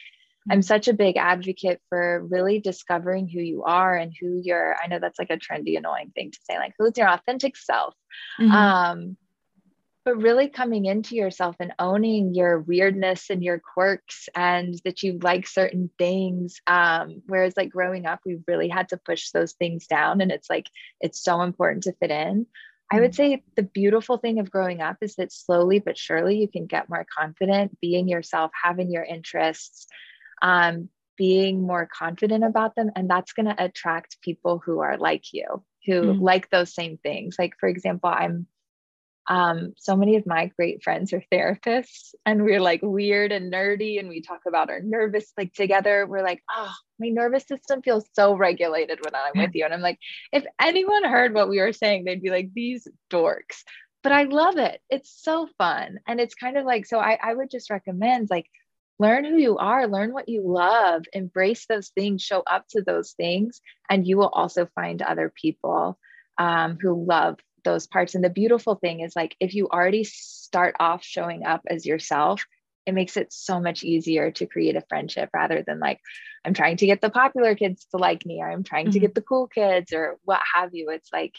I'm 0.50 0.62
such 0.62 0.88
a 0.88 0.92
big 0.92 1.16
advocate 1.16 1.80
for 1.88 2.22
really 2.24 2.60
discovering 2.60 3.28
who 3.28 3.40
you 3.40 3.62
are 3.64 3.96
and 3.96 4.12
who 4.18 4.40
you're. 4.42 4.76
I 4.82 4.88
know 4.88 4.98
that's 4.98 5.18
like 5.18 5.30
a 5.30 5.38
trendy, 5.38 5.78
annoying 5.78 6.12
thing 6.14 6.32
to 6.32 6.38
say, 6.48 6.58
like, 6.58 6.74
who's 6.78 6.98
your 6.98 7.08
authentic 7.08 7.56
self? 7.56 7.94
Mm-hmm. 8.40 8.52
Um, 8.52 9.16
but 10.04 10.20
really 10.20 10.48
coming 10.48 10.84
into 10.84 11.16
yourself 11.16 11.56
and 11.60 11.72
owning 11.78 12.34
your 12.34 12.60
weirdness 12.60 13.30
and 13.30 13.42
your 13.42 13.58
quirks 13.58 14.28
and 14.34 14.74
that 14.84 15.02
you 15.02 15.18
like 15.22 15.46
certain 15.46 15.88
things. 15.98 16.60
Um, 16.66 17.22
whereas, 17.26 17.54
like, 17.56 17.70
growing 17.70 18.04
up, 18.04 18.20
we 18.26 18.38
really 18.46 18.68
had 18.68 18.90
to 18.90 18.98
push 18.98 19.30
those 19.30 19.54
things 19.54 19.86
down. 19.86 20.20
And 20.20 20.30
it's 20.30 20.50
like, 20.50 20.68
it's 21.00 21.22
so 21.22 21.40
important 21.40 21.84
to 21.84 21.94
fit 21.94 22.10
in. 22.10 22.46
I 22.92 23.00
would 23.00 23.12
mm-hmm. 23.12 23.34
say 23.34 23.42
the 23.56 23.62
beautiful 23.62 24.18
thing 24.18 24.40
of 24.40 24.50
growing 24.50 24.82
up 24.82 24.98
is 25.00 25.14
that 25.16 25.32
slowly 25.32 25.78
but 25.78 25.96
surely 25.96 26.36
you 26.36 26.48
can 26.48 26.66
get 26.66 26.90
more 26.90 27.06
confident 27.18 27.80
being 27.80 28.08
yourself, 28.08 28.50
having 28.62 28.90
your 28.92 29.02
interests, 29.02 29.86
um, 30.42 30.88
being 31.16 31.62
more 31.62 31.88
confident 31.92 32.44
about 32.44 32.74
them. 32.74 32.90
And 32.96 33.08
that's 33.08 33.32
going 33.32 33.46
to 33.46 33.64
attract 33.64 34.20
people 34.20 34.60
who 34.64 34.80
are 34.80 34.98
like 34.98 35.32
you, 35.32 35.62
who 35.86 36.02
mm. 36.02 36.20
like 36.20 36.50
those 36.50 36.74
same 36.74 36.98
things. 36.98 37.36
Like, 37.38 37.54
for 37.58 37.68
example, 37.68 38.10
I'm 38.10 38.46
um, 39.26 39.72
so 39.78 39.96
many 39.96 40.16
of 40.16 40.26
my 40.26 40.50
great 40.56 40.82
friends 40.82 41.12
are 41.12 41.22
therapists 41.32 42.14
and 42.26 42.42
we're 42.42 42.60
like 42.60 42.80
weird 42.82 43.32
and 43.32 43.52
nerdy 43.52 43.98
and 43.98 44.08
we 44.08 44.20
talk 44.20 44.40
about 44.46 44.68
our 44.68 44.80
nervous 44.80 45.32
like 45.38 45.54
together 45.54 46.06
we're 46.06 46.22
like 46.22 46.42
oh 46.54 46.72
my 46.98 47.08
nervous 47.08 47.46
system 47.46 47.80
feels 47.80 48.06
so 48.12 48.36
regulated 48.36 48.98
when 49.02 49.14
i'm 49.14 49.40
with 49.40 49.54
you 49.54 49.64
and 49.64 49.72
i'm 49.72 49.80
like 49.80 49.98
if 50.32 50.44
anyone 50.60 51.04
heard 51.04 51.32
what 51.32 51.48
we 51.48 51.58
were 51.58 51.72
saying 51.72 52.04
they'd 52.04 52.22
be 52.22 52.30
like 52.30 52.50
these 52.54 52.86
dorks 53.10 53.62
but 54.02 54.12
i 54.12 54.24
love 54.24 54.58
it 54.58 54.80
it's 54.90 55.22
so 55.22 55.48
fun 55.56 55.98
and 56.06 56.20
it's 56.20 56.34
kind 56.34 56.58
of 56.58 56.66
like 56.66 56.84
so 56.84 56.98
i, 56.98 57.18
I 57.22 57.32
would 57.32 57.50
just 57.50 57.70
recommend 57.70 58.28
like 58.30 58.46
learn 58.98 59.24
who 59.24 59.36
you 59.36 59.58
are, 59.58 59.88
learn 59.88 60.12
what 60.12 60.28
you 60.28 60.42
love, 60.44 61.04
embrace 61.12 61.66
those 61.66 61.88
things, 61.88 62.22
show 62.22 62.42
up 62.46 62.66
to 62.70 62.82
those 62.82 63.12
things, 63.12 63.60
and 63.90 64.06
you 64.06 64.16
will 64.16 64.28
also 64.28 64.66
find 64.74 65.02
other 65.02 65.32
people 65.34 65.98
um, 66.38 66.78
who 66.80 67.04
love 67.04 67.38
those 67.64 67.86
parts. 67.86 68.14
And 68.14 68.22
the 68.22 68.30
beautiful 68.30 68.76
thing 68.76 69.00
is, 69.00 69.16
like, 69.16 69.36
if 69.40 69.54
you 69.54 69.68
already 69.68 70.04
start 70.04 70.76
off 70.78 71.04
showing 71.04 71.44
up 71.44 71.62
as 71.66 71.86
yourself, 71.86 72.44
it 72.86 72.94
makes 72.94 73.16
it 73.16 73.32
so 73.32 73.60
much 73.60 73.82
easier 73.82 74.30
to 74.32 74.46
create 74.46 74.76
a 74.76 74.84
friendship 74.88 75.30
rather 75.32 75.62
than 75.66 75.80
like 75.80 76.00
i'm 76.44 76.54
trying 76.54 76.76
to 76.76 76.86
get 76.86 77.00
the 77.00 77.10
popular 77.10 77.54
kids 77.54 77.86
to 77.90 77.96
like 77.96 78.24
me 78.26 78.40
or 78.42 78.50
i'm 78.50 78.62
trying 78.62 78.86
mm-hmm. 78.86 78.92
to 78.92 79.00
get 79.00 79.14
the 79.14 79.22
cool 79.22 79.46
kids 79.46 79.92
or 79.92 80.18
what 80.24 80.40
have 80.54 80.74
you 80.74 80.90
it's 80.90 81.10
like 81.12 81.34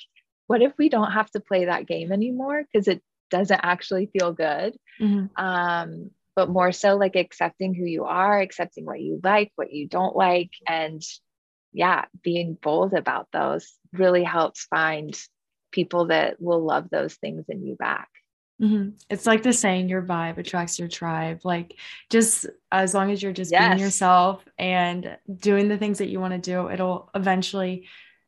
what 0.47 0.61
if 0.61 0.73
we 0.77 0.89
don't 0.89 1.11
have 1.11 1.29
to 1.31 1.39
play 1.39 1.65
that 1.65 1.87
game 1.87 2.11
anymore 2.11 2.63
because 2.63 2.87
it 2.87 3.01
doesn't 3.29 3.61
actually 3.63 4.07
feel 4.07 4.33
good 4.33 4.75
mm-hmm. 4.99 5.25
um, 5.43 6.11
but 6.35 6.49
more 6.49 6.71
so 6.71 6.95
like 6.95 7.15
accepting 7.15 7.73
who 7.73 7.85
you 7.85 8.05
are 8.05 8.39
accepting 8.39 8.85
what 8.85 9.01
you 9.01 9.19
like 9.23 9.51
what 9.55 9.71
you 9.71 9.87
don't 9.87 10.15
like 10.15 10.51
and 10.67 11.01
yeah 11.73 12.05
being 12.23 12.57
bold 12.61 12.93
about 12.93 13.27
those 13.31 13.73
really 13.93 14.23
helps 14.23 14.65
find 14.65 15.17
people 15.71 16.07
that 16.07 16.41
will 16.41 16.63
love 16.63 16.89
those 16.89 17.15
things 17.15 17.45
in 17.49 17.65
you 17.65 17.75
back 17.75 18.09
Mm-hmm. 18.61 18.91
It's 19.09 19.25
like 19.25 19.43
the 19.43 19.51
saying 19.51 19.89
your 19.89 20.01
vibe 20.01 20.37
attracts 20.37 20.79
your 20.79 20.87
tribe. 20.87 21.41
Like, 21.43 21.75
just 22.09 22.45
as 22.71 22.93
long 22.93 23.11
as 23.11 23.21
you're 23.21 23.33
just 23.33 23.51
yes. 23.51 23.69
being 23.69 23.79
yourself 23.79 24.45
and 24.57 25.17
doing 25.37 25.67
the 25.67 25.77
things 25.77 25.97
that 25.97 26.07
you 26.07 26.19
want 26.19 26.33
to 26.33 26.39
do, 26.39 26.69
it'll 26.69 27.09
eventually 27.13 27.87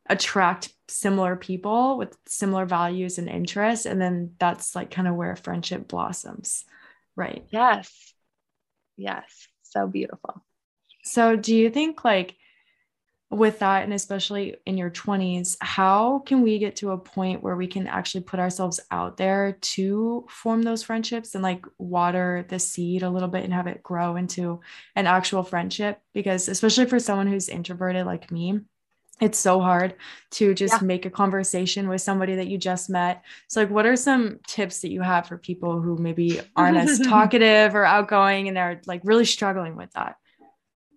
attract 0.09 0.73
similar 0.89 1.35
people 1.35 1.97
with 1.97 2.17
similar 2.27 2.65
values 2.65 3.17
and 3.17 3.29
interests. 3.29 3.85
And 3.85 4.01
then 4.01 4.33
that's 4.39 4.75
like 4.75 4.91
kind 4.91 5.07
of 5.07 5.15
where 5.15 5.35
friendship 5.35 5.87
blossoms. 5.87 6.65
Right. 7.17 7.43
Yes. 7.49 8.13
Yes. 8.95 9.47
So 9.63 9.88
beautiful. 9.88 10.45
So, 11.03 11.36
do 11.36 11.53
you 11.53 11.69
think 11.69 12.06
like 12.06 12.36
with 13.30 13.60
that 13.60 13.84
and 13.84 13.93
especially 13.93 14.56
in 14.65 14.77
your 14.77 14.89
20s 14.89 15.58
how 15.60 16.19
can 16.19 16.41
we 16.41 16.60
get 16.60 16.77
to 16.77 16.91
a 16.91 16.97
point 16.97 17.43
where 17.43 17.58
we 17.58 17.67
can 17.67 17.86
actually 17.86 18.23
put 18.23 18.39
ourselves 18.39 18.80
out 18.89 19.17
there 19.17 19.58
to 19.60 20.25
form 20.30 20.63
those 20.63 20.82
friendships 20.82 21.36
and 21.36 21.43
like 21.43 21.65
water 21.77 22.45
the 22.47 22.58
seed 22.58 23.03
a 23.03 23.10
little 23.10 23.27
bit 23.27 23.43
and 23.43 23.53
have 23.53 23.67
it 23.67 23.84
grow 23.84 24.15
into 24.15 24.62
an 24.95 25.08
actual 25.08 25.43
friendship 25.43 25.99
because 26.13 26.47
especially 26.47 26.86
for 26.86 26.99
someone 26.99 27.27
who's 27.27 27.49
introverted 27.49 28.06
like 28.06 28.32
me 28.32 28.62
it's 29.19 29.39
so 29.39 29.60
hard 29.60 29.95
to 30.32 30.53
just 30.53 30.82
yeah. 30.82 30.86
make 30.86 31.06
a 31.06 31.10
conversation 31.10 31.89
with 31.89 32.01
somebody 32.01 32.36
that 32.36 32.47
you 32.47 32.58
just 32.58 32.89
met. 32.89 33.23
So, 33.47 33.62
like, 33.62 33.69
what 33.69 33.86
are 33.86 33.95
some 33.95 34.39
tips 34.47 34.82
that 34.82 34.91
you 34.91 35.01
have 35.01 35.27
for 35.27 35.38
people 35.38 35.82
who 35.82 35.97
maybe 35.97 36.39
aren't 36.56 36.77
as 36.77 36.99
talkative 37.08 37.73
or 37.73 37.84
outgoing 37.84 38.47
and 38.47 38.56
they're 38.56 38.82
like 38.86 39.01
really 39.03 39.25
struggling 39.25 39.75
with 39.75 39.91
that? 39.93 40.17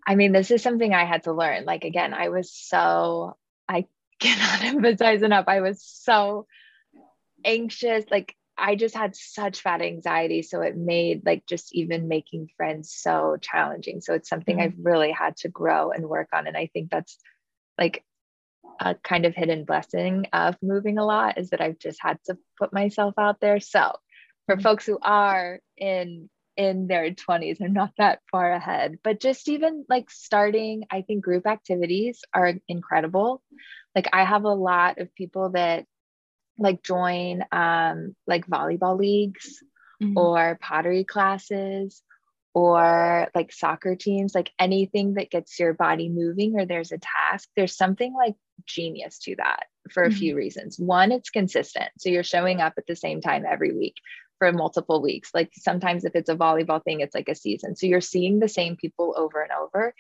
I 0.07 0.17
mean, 0.17 0.33
this 0.33 0.51
is 0.51 0.63
something 0.63 0.93
I 0.93 1.05
had 1.05 1.25
to 1.25 1.33
learn. 1.33 1.65
Like, 1.65 1.85
again, 1.85 2.13
I 2.13 2.29
was 2.29 2.53
so, 2.53 3.37
I 3.69 3.87
cannot 4.21 4.65
emphasize 4.65 5.23
enough. 5.23 5.47
I 5.49 5.61
was 5.61 5.83
so 5.83 6.47
anxious. 7.45 8.05
Like, 8.11 8.35
I 8.59 8.75
just 8.75 8.95
had 8.95 9.17
such 9.17 9.65
bad 9.65 9.81
anxiety. 9.81 10.43
So 10.43 10.61
it 10.61 10.77
made 10.77 11.25
like 11.25 11.47
just 11.47 11.75
even 11.75 12.09
making 12.09 12.51
friends 12.59 12.93
so 12.93 13.39
challenging. 13.41 14.03
So 14.03 14.13
it's 14.13 14.29
something 14.29 14.59
mm-hmm. 14.59 14.79
I've 14.79 14.85
really 14.85 15.13
had 15.13 15.39
to 15.39 15.49
grow 15.49 15.93
and 15.93 16.07
work 16.07 16.29
on. 16.35 16.47
And 16.47 16.57
I 16.57 16.67
think 16.67 16.91
that's 16.91 17.17
like 17.79 18.05
a 18.81 18.95
kind 18.95 19.27
of 19.27 19.35
hidden 19.35 19.65
blessing 19.65 20.27
of 20.33 20.57
moving 20.63 20.99
a 20.99 21.05
lot 21.05 21.39
is 21.39 21.51
that 21.51 21.61
I've 21.61 21.79
just 21.79 21.99
had 22.01 22.19
to 22.25 22.39
put 22.59 22.73
myself 22.73 23.15
out 23.19 23.41
there. 23.41 23.61
So 23.61 23.93
for 24.47 24.57
mm-hmm. 24.57 24.63
folks 24.63 24.87
who 24.87 24.99
are 25.01 25.61
in 25.77 26.29
in 26.57 26.89
their 26.89 27.11
20s 27.13 27.59
they're 27.59 27.69
not 27.69 27.93
that 27.97 28.19
far 28.31 28.53
ahead 28.53 28.99
but 29.05 29.21
just 29.21 29.49
even 29.49 29.85
like 29.89 30.11
starting 30.11 30.85
i 30.91 31.01
think 31.01 31.25
group 31.25 31.47
activities 31.47 32.21
are 32.35 32.55
incredible 32.69 33.41
like 33.95 34.09
i 34.13 34.25
have 34.25 34.45
a 34.45 34.49
lot 34.49 34.99
of 34.99 35.15
people 35.15 35.51
that 35.51 35.87
like 36.59 36.83
join 36.83 37.43
um 37.53 38.15
like 38.27 38.47
volleyball 38.47 38.99
leagues 38.99 39.63
mm-hmm. 40.03 40.19
or 40.19 40.59
pottery 40.61 41.05
classes 41.05 42.03
or 42.53 43.29
like 43.35 43.53
soccer 43.53 43.95
teams 43.95 44.35
like 44.35 44.51
anything 44.59 45.15
that 45.15 45.31
gets 45.31 45.59
your 45.61 45.73
body 45.73 46.09
moving 46.09 46.59
or 46.59 46.67
there's 46.67 46.93
a 46.93 46.99
task 46.99 47.49
there's 47.57 47.77
something 47.77 48.13
like 48.13 48.35
genius 48.67 49.19
to 49.19 49.37
that 49.37 49.65
for 49.91 50.05
a 50.05 50.09
mm-hmm. 50.09 50.19
few 50.19 50.37
reasons 50.37 50.79
one 50.79 51.13
it's 51.13 51.31
consistent 51.31 51.89
so 51.99 52.09
you're 52.09 52.23
showing 52.23 52.61
up 52.61 52.75
at 52.77 52.87
the 52.87 52.97
same 52.97 53.21
time 53.21 53.45
every 53.47 53.73
week 53.73 53.97
for 54.41 54.51
multiple 54.53 55.01
weeks. 55.01 55.31
Like 55.33 55.53
sometimes 55.55 56.05
if 56.05 56.17
it's 56.17 56.31
a 56.31 56.35
volleyball 56.35 56.83
thing, 56.83 57.01
it's 57.01 57.15
like 57.15 57.29
a 57.29 57.35
season. 57.35 57.77
So 57.77 57.87
you're 57.87 58.01
seeing 58.01 58.41
the 58.41 58.49
same 58.49 58.75
people 58.75 59.15
over 59.17 59.43
and 59.43 59.53
over. 59.53 59.95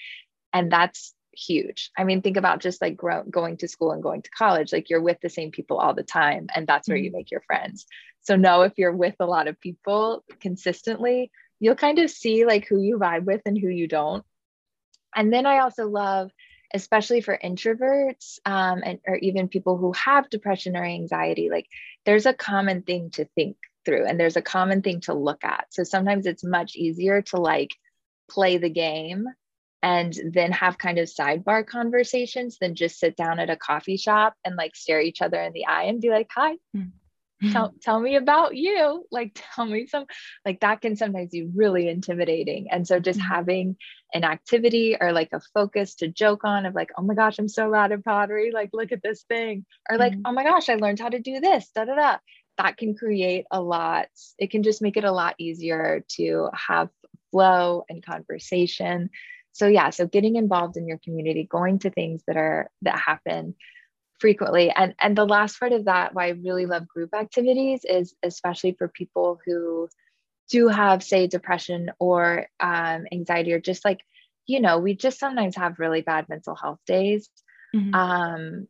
And 0.52 0.72
that's 0.72 1.14
huge. 1.32 1.90
I 1.96 2.04
mean, 2.04 2.22
think 2.22 2.38
about 2.38 2.60
just 2.60 2.82
like 2.82 2.96
grow, 2.96 3.22
going 3.22 3.58
to 3.58 3.68
school 3.68 3.92
and 3.92 4.02
going 4.02 4.22
to 4.22 4.30
college. 4.30 4.72
Like 4.72 4.90
you're 4.90 5.02
with 5.02 5.18
the 5.20 5.28
same 5.28 5.52
people 5.52 5.76
all 5.76 5.94
the 5.94 6.02
time, 6.02 6.48
and 6.54 6.66
that's 6.66 6.88
where 6.88 6.96
mm-hmm. 6.96 7.04
you 7.04 7.12
make 7.12 7.30
your 7.30 7.42
friends. 7.42 7.86
So 8.22 8.34
know 8.34 8.62
if 8.62 8.72
you're 8.76 8.96
with 8.96 9.14
a 9.20 9.26
lot 9.26 9.46
of 9.46 9.60
people 9.60 10.24
consistently, 10.40 11.30
you'll 11.60 11.76
kind 11.76 11.98
of 11.98 12.10
see 12.10 12.44
like 12.44 12.66
who 12.66 12.80
you 12.80 12.98
vibe 12.98 13.24
with 13.24 13.42
and 13.46 13.56
who 13.56 13.68
you 13.68 13.86
don't. 13.86 14.24
And 15.14 15.32
then 15.32 15.46
I 15.46 15.58
also 15.58 15.86
love, 15.86 16.30
especially 16.72 17.20
for 17.20 17.38
introverts 17.42 18.38
um, 18.46 18.82
and 18.84 19.00
or 19.06 19.16
even 19.16 19.48
people 19.48 19.76
who 19.76 19.92
have 19.92 20.30
depression 20.30 20.76
or 20.76 20.84
anxiety, 20.84 21.50
like 21.50 21.66
there's 22.04 22.26
a 22.26 22.34
common 22.34 22.82
thing 22.82 23.10
to 23.10 23.24
think 23.34 23.56
through 23.84 24.06
and 24.06 24.18
there's 24.18 24.36
a 24.36 24.42
common 24.42 24.82
thing 24.82 25.00
to 25.02 25.14
look 25.14 25.44
at. 25.44 25.66
So 25.70 25.84
sometimes 25.84 26.26
it's 26.26 26.44
much 26.44 26.76
easier 26.76 27.22
to 27.22 27.38
like 27.38 27.70
play 28.28 28.58
the 28.58 28.70
game 28.70 29.26
and 29.82 30.14
then 30.32 30.52
have 30.52 30.78
kind 30.78 30.98
of 30.98 31.08
sidebar 31.08 31.66
conversations 31.66 32.58
than 32.60 32.74
just 32.74 32.98
sit 32.98 33.16
down 33.16 33.38
at 33.38 33.50
a 33.50 33.56
coffee 33.56 33.96
shop 33.96 34.34
and 34.44 34.56
like 34.56 34.76
stare 34.76 35.00
each 35.00 35.22
other 35.22 35.40
in 35.40 35.52
the 35.52 35.66
eye 35.66 35.84
and 35.84 36.00
be 36.00 36.10
like, 36.10 36.28
hi. 36.34 36.56
Tell, 37.52 37.72
tell 37.82 38.00
me 38.00 38.16
about 38.16 38.56
you. 38.56 39.04
Like, 39.10 39.40
tell 39.54 39.64
me 39.64 39.86
some, 39.86 40.06
like, 40.44 40.60
that 40.60 40.80
can 40.80 40.96
sometimes 40.96 41.30
be 41.30 41.48
really 41.54 41.88
intimidating. 41.88 42.68
And 42.70 42.86
so, 42.86 43.00
just 43.00 43.18
mm-hmm. 43.18 43.28
having 43.28 43.76
an 44.12 44.24
activity 44.24 44.96
or 45.00 45.12
like 45.12 45.28
a 45.32 45.40
focus 45.54 45.94
to 45.96 46.08
joke 46.08 46.44
on 46.44 46.66
of 46.66 46.74
like, 46.74 46.90
oh 46.98 47.02
my 47.02 47.14
gosh, 47.14 47.38
I'm 47.38 47.48
so 47.48 47.68
rad 47.68 47.92
at 47.92 48.04
pottery. 48.04 48.50
Like, 48.52 48.70
look 48.72 48.92
at 48.92 49.02
this 49.02 49.22
thing. 49.22 49.64
Or 49.88 49.98
like, 49.98 50.12
mm-hmm. 50.12 50.22
oh 50.26 50.32
my 50.32 50.44
gosh, 50.44 50.68
I 50.68 50.74
learned 50.74 50.98
how 50.98 51.08
to 51.08 51.20
do 51.20 51.40
this. 51.40 51.70
Da 51.74 51.84
da 51.84 51.94
da 51.94 52.16
that 52.60 52.76
can 52.76 52.94
create 52.94 53.46
a 53.50 53.60
lot, 53.60 54.08
it 54.38 54.50
can 54.50 54.62
just 54.62 54.82
make 54.82 54.98
it 54.98 55.04
a 55.04 55.12
lot 55.12 55.34
easier 55.38 56.04
to 56.08 56.50
have 56.52 56.90
flow 57.30 57.84
and 57.88 58.04
conversation. 58.04 59.08
So 59.52 59.66
yeah, 59.66 59.90
so 59.90 60.06
getting 60.06 60.36
involved 60.36 60.76
in 60.76 60.86
your 60.86 60.98
community, 60.98 61.44
going 61.50 61.78
to 61.80 61.90
things 61.90 62.22
that 62.26 62.36
are 62.36 62.70
that 62.82 62.98
happen 62.98 63.54
frequently. 64.20 64.70
And 64.70 64.94
and 65.00 65.16
the 65.16 65.26
last 65.26 65.58
part 65.58 65.72
of 65.72 65.86
that, 65.86 66.14
why 66.14 66.26
I 66.26 66.30
really 66.30 66.66
love 66.66 66.86
group 66.86 67.14
activities 67.14 67.84
is 67.84 68.14
especially 68.22 68.72
for 68.72 68.88
people 68.88 69.40
who 69.44 69.88
do 70.50 70.68
have, 70.68 71.02
say, 71.02 71.26
depression 71.26 71.90
or 71.98 72.46
um, 72.58 73.06
anxiety, 73.12 73.52
or 73.52 73.60
just 73.60 73.84
like, 73.84 74.00
you 74.46 74.60
know, 74.60 74.78
we 74.78 74.94
just 74.94 75.18
sometimes 75.18 75.56
have 75.56 75.78
really 75.78 76.02
bad 76.02 76.28
mental 76.28 76.54
health 76.54 76.80
days. 76.86 77.28
Mm-hmm. 77.74 77.94
Um, 77.94 78.68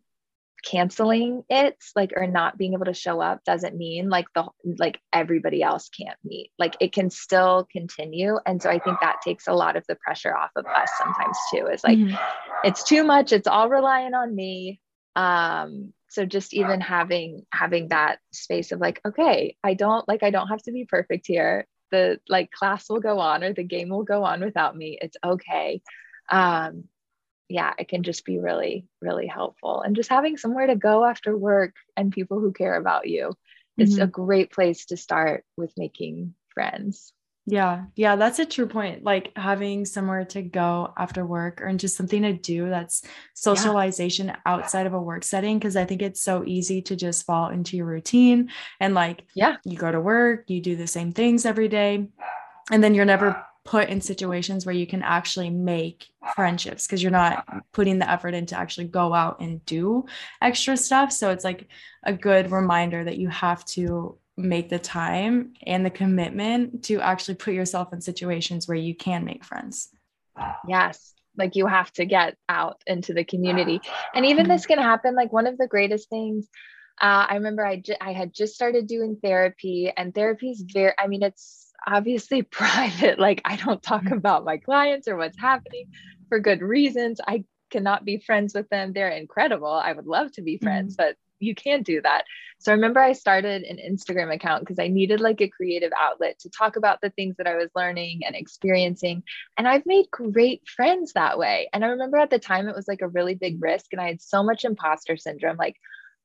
canceling 0.62 1.42
it 1.48 1.76
like 1.96 2.12
or 2.16 2.26
not 2.26 2.58
being 2.58 2.74
able 2.74 2.84
to 2.84 2.94
show 2.94 3.20
up 3.20 3.42
doesn't 3.44 3.76
mean 3.76 4.08
like 4.08 4.26
the 4.34 4.44
like 4.78 5.00
everybody 5.12 5.62
else 5.62 5.88
can't 5.88 6.18
meet 6.24 6.50
like 6.58 6.76
it 6.80 6.92
can 6.92 7.08
still 7.08 7.66
continue 7.72 8.38
and 8.44 8.60
so 8.60 8.68
i 8.68 8.78
think 8.78 8.98
that 9.00 9.16
takes 9.24 9.46
a 9.48 9.52
lot 9.52 9.76
of 9.76 9.84
the 9.88 9.94
pressure 9.96 10.36
off 10.36 10.50
of 10.56 10.66
us 10.66 10.90
sometimes 10.98 11.36
too 11.50 11.66
is 11.66 11.82
like 11.82 11.98
mm-hmm. 11.98 12.14
it's 12.62 12.84
too 12.84 13.04
much 13.04 13.32
it's 13.32 13.48
all 13.48 13.68
relying 13.68 14.12
on 14.12 14.34
me 14.34 14.80
um 15.16 15.92
so 16.08 16.24
just 16.24 16.54
even 16.54 16.80
having 16.80 17.44
having 17.52 17.88
that 17.88 18.18
space 18.32 18.72
of 18.72 18.80
like 18.80 19.00
okay 19.06 19.56
i 19.64 19.74
don't 19.74 20.06
like 20.08 20.22
i 20.22 20.30
don't 20.30 20.48
have 20.48 20.62
to 20.62 20.72
be 20.72 20.84
perfect 20.84 21.26
here 21.26 21.66
the 21.90 22.20
like 22.28 22.50
class 22.52 22.88
will 22.88 23.00
go 23.00 23.18
on 23.18 23.42
or 23.42 23.52
the 23.52 23.64
game 23.64 23.88
will 23.88 24.04
go 24.04 24.22
on 24.24 24.40
without 24.40 24.76
me 24.76 24.98
it's 25.00 25.16
okay 25.24 25.82
um 26.30 26.84
yeah, 27.50 27.74
it 27.78 27.88
can 27.88 28.04
just 28.04 28.24
be 28.24 28.38
really, 28.38 28.86
really 29.02 29.26
helpful. 29.26 29.82
And 29.82 29.96
just 29.96 30.08
having 30.08 30.36
somewhere 30.36 30.68
to 30.68 30.76
go 30.76 31.04
after 31.04 31.36
work 31.36 31.74
and 31.96 32.12
people 32.12 32.38
who 32.38 32.52
care 32.52 32.76
about 32.76 33.08
you 33.08 33.32
is 33.76 33.94
mm-hmm. 33.94 34.02
a 34.02 34.06
great 34.06 34.52
place 34.52 34.86
to 34.86 34.96
start 34.96 35.44
with 35.56 35.72
making 35.76 36.34
friends. 36.54 37.12
Yeah, 37.50 37.86
yeah, 37.96 38.14
that's 38.14 38.38
a 38.38 38.46
true 38.46 38.68
point. 38.68 39.02
Like 39.02 39.32
having 39.34 39.84
somewhere 39.84 40.24
to 40.26 40.40
go 40.40 40.92
after 40.96 41.26
work 41.26 41.60
or 41.60 41.72
just 41.72 41.96
something 41.96 42.22
to 42.22 42.32
do 42.32 42.68
that's 42.70 43.02
socialization 43.34 44.28
yeah. 44.28 44.36
outside 44.46 44.86
of 44.86 44.94
a 44.94 45.02
work 45.02 45.24
setting. 45.24 45.58
Cause 45.58 45.74
I 45.74 45.84
think 45.84 46.00
it's 46.00 46.22
so 46.22 46.44
easy 46.46 46.80
to 46.82 46.94
just 46.94 47.26
fall 47.26 47.48
into 47.48 47.76
your 47.76 47.86
routine 47.86 48.50
and 48.78 48.94
like, 48.94 49.24
yeah, 49.34 49.56
you 49.64 49.76
go 49.76 49.90
to 49.90 50.00
work, 50.00 50.44
you 50.48 50.60
do 50.60 50.76
the 50.76 50.86
same 50.86 51.12
things 51.12 51.44
every 51.44 51.66
day, 51.66 52.06
and 52.70 52.84
then 52.84 52.94
you're 52.94 53.04
never 53.04 53.44
put 53.64 53.88
in 53.88 54.00
situations 54.00 54.64
where 54.64 54.74
you 54.74 54.86
can 54.86 55.02
actually 55.02 55.50
make 55.50 56.06
friendships 56.34 56.86
because 56.86 57.02
you're 57.02 57.10
not 57.10 57.44
putting 57.72 57.98
the 57.98 58.10
effort 58.10 58.32
in 58.32 58.46
to 58.46 58.56
actually 58.56 58.86
go 58.86 59.12
out 59.12 59.40
and 59.40 59.64
do 59.66 60.06
extra 60.40 60.76
stuff. 60.76 61.12
So 61.12 61.30
it's 61.30 61.44
like 61.44 61.68
a 62.04 62.12
good 62.12 62.50
reminder 62.50 63.04
that 63.04 63.18
you 63.18 63.28
have 63.28 63.64
to 63.66 64.16
make 64.44 64.68
the 64.68 64.78
time 64.78 65.54
and 65.66 65.84
the 65.84 65.90
commitment 65.90 66.84
to 66.84 67.00
actually 67.00 67.34
put 67.34 67.54
yourself 67.54 67.92
in 67.92 68.00
situations 68.00 68.66
where 68.66 68.76
you 68.76 68.94
can 68.94 69.24
make 69.24 69.44
friends. 69.44 69.88
Yes. 70.66 71.14
Like 71.36 71.56
you 71.56 71.66
have 71.66 71.92
to 71.92 72.04
get 72.04 72.36
out 72.48 72.82
into 72.86 73.14
the 73.14 73.24
community. 73.24 73.80
And 74.14 74.26
even 74.26 74.48
this 74.48 74.66
can 74.66 74.78
happen. 74.78 75.14
Like 75.14 75.32
one 75.32 75.46
of 75.46 75.56
the 75.58 75.68
greatest 75.68 76.08
things 76.08 76.48
uh, 77.00 77.26
I 77.30 77.34
remember 77.36 77.64
I 77.64 78.12
had 78.12 78.34
just 78.34 78.54
started 78.54 78.86
doing 78.86 79.16
therapy, 79.22 79.90
and 79.96 80.14
therapy 80.14 80.50
is 80.50 80.62
very, 80.70 80.92
I 80.98 81.06
mean, 81.06 81.22
it's 81.22 81.72
obviously 81.86 82.42
private. 82.60 83.18
Like 83.18 83.40
I 83.44 83.56
don't 83.56 83.82
talk 83.82 84.02
mm-hmm. 84.02 84.14
about 84.14 84.44
my 84.44 84.58
clients 84.58 85.08
or 85.08 85.16
what's 85.16 85.38
happening 85.38 85.86
for 86.28 86.38
good 86.38 86.60
reasons. 86.60 87.20
I 87.26 87.44
cannot 87.70 88.04
be 88.04 88.18
friends 88.18 88.52
with 88.54 88.68
them. 88.68 88.92
They're 88.92 89.08
incredible. 89.08 89.72
I 89.72 89.92
would 89.92 90.06
love 90.06 90.32
to 90.32 90.42
be 90.42 90.58
friends, 90.58 90.96
mm-hmm. 90.96 91.08
but 91.08 91.16
you 91.40 91.54
can't 91.54 91.84
do 91.84 92.00
that. 92.02 92.24
So 92.58 92.70
I 92.70 92.74
remember 92.74 93.00
I 93.00 93.14
started 93.14 93.62
an 93.62 93.78
Instagram 93.78 94.32
account 94.32 94.60
because 94.60 94.78
I 94.78 94.88
needed 94.88 95.20
like 95.20 95.40
a 95.40 95.48
creative 95.48 95.92
outlet 95.98 96.38
to 96.40 96.50
talk 96.50 96.76
about 96.76 97.00
the 97.00 97.10
things 97.10 97.36
that 97.38 97.46
I 97.46 97.56
was 97.56 97.70
learning 97.74 98.20
and 98.26 98.36
experiencing. 98.36 99.22
And 99.56 99.66
I've 99.66 99.86
made 99.86 100.10
great 100.10 100.62
friends 100.68 101.14
that 101.14 101.38
way. 101.38 101.68
And 101.72 101.84
I 101.84 101.88
remember 101.88 102.18
at 102.18 102.30
the 102.30 102.38
time 102.38 102.68
it 102.68 102.76
was 102.76 102.86
like 102.86 103.00
a 103.02 103.08
really 103.08 103.34
big 103.34 103.62
risk 103.62 103.86
and 103.92 104.00
I 104.00 104.08
had 104.08 104.20
so 104.20 104.42
much 104.42 104.64
imposter 104.64 105.16
syndrome 105.16 105.56
like 105.56 105.76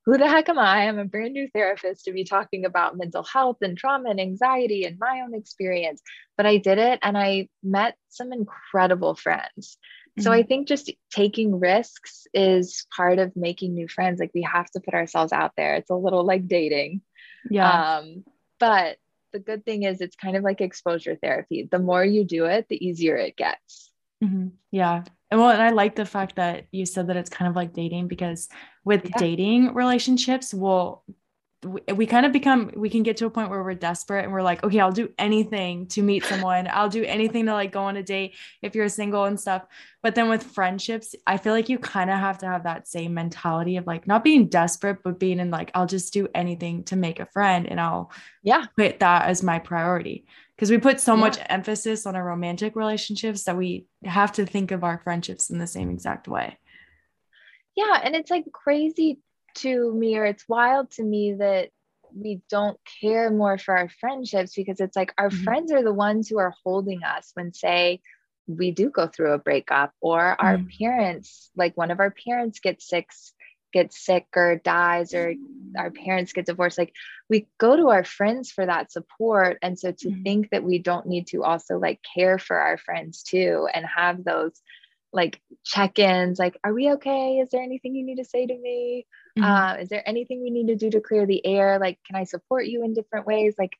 who 0.05 0.19
the 0.19 0.27
heck 0.27 0.49
am 0.49 0.59
I? 0.59 0.87
I'm 0.87 0.99
a 0.99 1.05
brand 1.05 1.33
new 1.33 1.49
therapist 1.51 2.05
to 2.05 2.11
be 2.11 2.25
talking 2.25 2.63
about 2.63 2.95
mental 2.95 3.23
health 3.23 3.57
and 3.61 3.75
trauma 3.75 4.11
and 4.11 4.19
anxiety 4.19 4.83
and 4.83 4.99
my 4.99 5.21
own 5.21 5.33
experience. 5.33 6.01
But 6.37 6.45
I 6.45 6.57
did 6.57 6.77
it 6.77 6.99
and 7.01 7.17
I 7.17 7.49
met 7.63 7.95
some 8.09 8.31
incredible 8.31 9.15
friends. 9.15 9.77
So 10.19 10.31
I 10.31 10.39
mm-hmm. 10.39 10.47
think 10.47 10.67
just 10.67 10.91
taking 11.11 11.59
risks 11.59 12.25
is 12.33 12.85
part 12.95 13.19
of 13.19 13.35
making 13.35 13.73
new 13.73 13.87
friends. 13.87 14.19
Like 14.19 14.31
we 14.33 14.43
have 14.43 14.69
to 14.71 14.79
put 14.79 14.93
ourselves 14.93 15.33
out 15.33 15.51
there. 15.57 15.75
It's 15.75 15.89
a 15.89 15.95
little 15.95 16.23
like 16.23 16.47
dating. 16.47 17.01
Yeah. 17.49 17.97
Um, 17.97 18.23
but 18.59 18.97
the 19.33 19.39
good 19.39 19.65
thing 19.65 19.83
is 19.83 19.99
it's 19.99 20.15
kind 20.15 20.37
of 20.37 20.43
like 20.43 20.61
exposure 20.61 21.17
therapy. 21.21 21.67
The 21.69 21.79
more 21.79 22.03
you 22.03 22.23
do 22.23 22.45
it, 22.45 22.67
the 22.69 22.85
easier 22.85 23.17
it 23.17 23.35
gets. 23.35 23.91
Mm-hmm. 24.23 24.47
Yeah. 24.71 25.03
And 25.29 25.39
well, 25.39 25.49
and 25.49 25.61
I 25.61 25.69
like 25.69 25.95
the 25.95 26.05
fact 26.05 26.37
that 26.37 26.67
you 26.71 26.85
said 26.85 27.07
that 27.07 27.17
it's 27.17 27.29
kind 27.29 27.49
of 27.49 27.55
like 27.55 27.73
dating 27.73 28.07
because 28.07 28.47
with 28.85 29.03
yeah. 29.03 29.17
dating 29.17 29.73
relationships, 29.73 30.53
we'll 30.53 31.03
we, 31.63 32.05
kind 32.05 32.25
of 32.25 32.31
become 32.31 32.71
we 32.75 32.89
can 32.89 33.01
get 33.01 33.17
to 33.17 33.25
a 33.25 33.29
point 33.29 33.49
where 33.49 33.63
we're 33.63 33.73
desperate 33.73 34.23
and 34.23 34.31
we're 34.31 34.43
like 34.43 34.63
okay 34.63 34.79
i'll 34.79 34.91
do 34.91 35.09
anything 35.17 35.87
to 35.87 36.01
meet 36.01 36.23
someone 36.23 36.67
i'll 36.71 36.89
do 36.89 37.03
anything 37.03 37.45
to 37.45 37.53
like 37.53 37.71
go 37.71 37.81
on 37.81 37.97
a 37.97 38.03
date 38.03 38.35
if 38.61 38.75
you're 38.75 38.87
single 38.89 39.23
and 39.25 39.39
stuff 39.39 39.65
but 40.03 40.13
then 40.13 40.29
with 40.29 40.43
friendships 40.43 41.15
i 41.25 41.37
feel 41.37 41.53
like 41.53 41.69
you 41.69 41.79
kind 41.79 42.09
of 42.09 42.19
have 42.19 42.37
to 42.37 42.45
have 42.45 42.63
that 42.63 42.87
same 42.87 43.13
mentality 43.13 43.77
of 43.77 43.87
like 43.87 44.05
not 44.05 44.23
being 44.23 44.47
desperate 44.47 45.01
but 45.03 45.19
being 45.19 45.39
in 45.39 45.49
like 45.49 45.71
i'll 45.73 45.87
just 45.87 46.13
do 46.13 46.27
anything 46.35 46.83
to 46.83 46.95
make 46.95 47.19
a 47.19 47.25
friend 47.25 47.67
and 47.67 47.79
i'll 47.79 48.11
yeah 48.43 48.65
put 48.77 48.99
that 48.99 49.25
as 49.25 49.41
my 49.41 49.57
priority 49.57 50.25
because 50.55 50.71
we 50.71 50.77
put 50.77 50.99
so 50.99 51.15
yeah. 51.15 51.21
much 51.21 51.37
emphasis 51.47 52.05
on 52.05 52.15
our 52.15 52.23
romantic 52.23 52.75
relationships 52.75 53.43
that 53.43 53.57
we 53.57 53.87
have 54.03 54.31
to 54.33 54.45
think 54.45 54.71
of 54.71 54.83
our 54.83 54.99
friendships 55.03 55.49
in 55.49 55.57
the 55.57 55.67
same 55.67 55.89
exact 55.89 56.27
way. 56.27 56.57
Yeah. 57.75 57.99
And 58.03 58.15
it's 58.15 58.31
like 58.31 58.45
crazy 58.53 59.19
to 59.55 59.93
me, 59.93 60.17
or 60.17 60.25
it's 60.25 60.47
wild 60.47 60.91
to 60.91 61.03
me 61.03 61.33
that 61.33 61.69
we 62.13 62.41
don't 62.49 62.79
care 63.01 63.29
more 63.29 63.57
for 63.57 63.77
our 63.77 63.89
friendships 63.89 64.55
because 64.55 64.79
it's 64.79 64.95
like 64.95 65.13
our 65.17 65.29
mm-hmm. 65.29 65.43
friends 65.43 65.71
are 65.71 65.83
the 65.83 65.93
ones 65.93 66.27
who 66.27 66.39
are 66.39 66.53
holding 66.63 67.03
us 67.03 67.31
when, 67.33 67.53
say, 67.53 68.01
we 68.47 68.71
do 68.71 68.89
go 68.89 69.07
through 69.07 69.33
a 69.33 69.39
breakup 69.39 69.91
or 70.01 70.19
our 70.39 70.57
mm-hmm. 70.57 70.67
parents, 70.85 71.49
like 71.55 71.75
one 71.75 71.91
of 71.91 71.99
our 71.99 72.11
parents 72.11 72.59
gets 72.59 72.87
sick 72.87 73.09
gets 73.75 74.05
sick 74.05 74.25
or 74.37 74.55
dies 74.63 75.13
or 75.13 75.33
our 75.77 75.91
parents 75.91 76.31
get 76.31 76.45
divorced 76.45 76.77
like 76.77 76.93
we 77.29 77.45
go 77.57 77.75
to 77.75 77.89
our 77.89 78.05
friends 78.05 78.49
for 78.49 78.65
that 78.65 78.89
support 78.89 79.57
and 79.61 79.77
so 79.77 79.91
to 79.91 80.07
mm-hmm. 80.07 80.23
think 80.23 80.49
that 80.49 80.63
we 80.63 80.79
don't 80.79 81.05
need 81.05 81.27
to 81.27 81.43
also 81.43 81.77
like 81.77 81.99
care 82.15 82.39
for 82.39 82.57
our 82.57 82.77
friends 82.77 83.21
too 83.21 83.67
and 83.73 83.85
have 83.85 84.23
those 84.23 84.61
like 85.11 85.41
check-ins 85.65 86.39
like 86.39 86.57
are 86.63 86.73
we 86.73 86.91
okay 86.93 87.39
is 87.39 87.49
there 87.49 87.61
anything 87.61 87.93
you 87.93 88.05
need 88.05 88.15
to 88.15 88.23
say 88.23 88.45
to 88.45 88.57
me 88.57 89.05
mm-hmm. 89.37 89.43
uh, 89.43 89.81
is 89.81 89.89
there 89.89 90.07
anything 90.07 90.41
we 90.41 90.49
need 90.49 90.67
to 90.67 90.75
do 90.75 90.89
to 90.89 91.01
clear 91.01 91.25
the 91.25 91.45
air 91.45 91.79
like 91.79 91.99
can 92.05 92.15
i 92.15 92.23
support 92.23 92.65
you 92.65 92.83
in 92.83 92.93
different 92.93 93.25
ways 93.25 93.55
like 93.57 93.77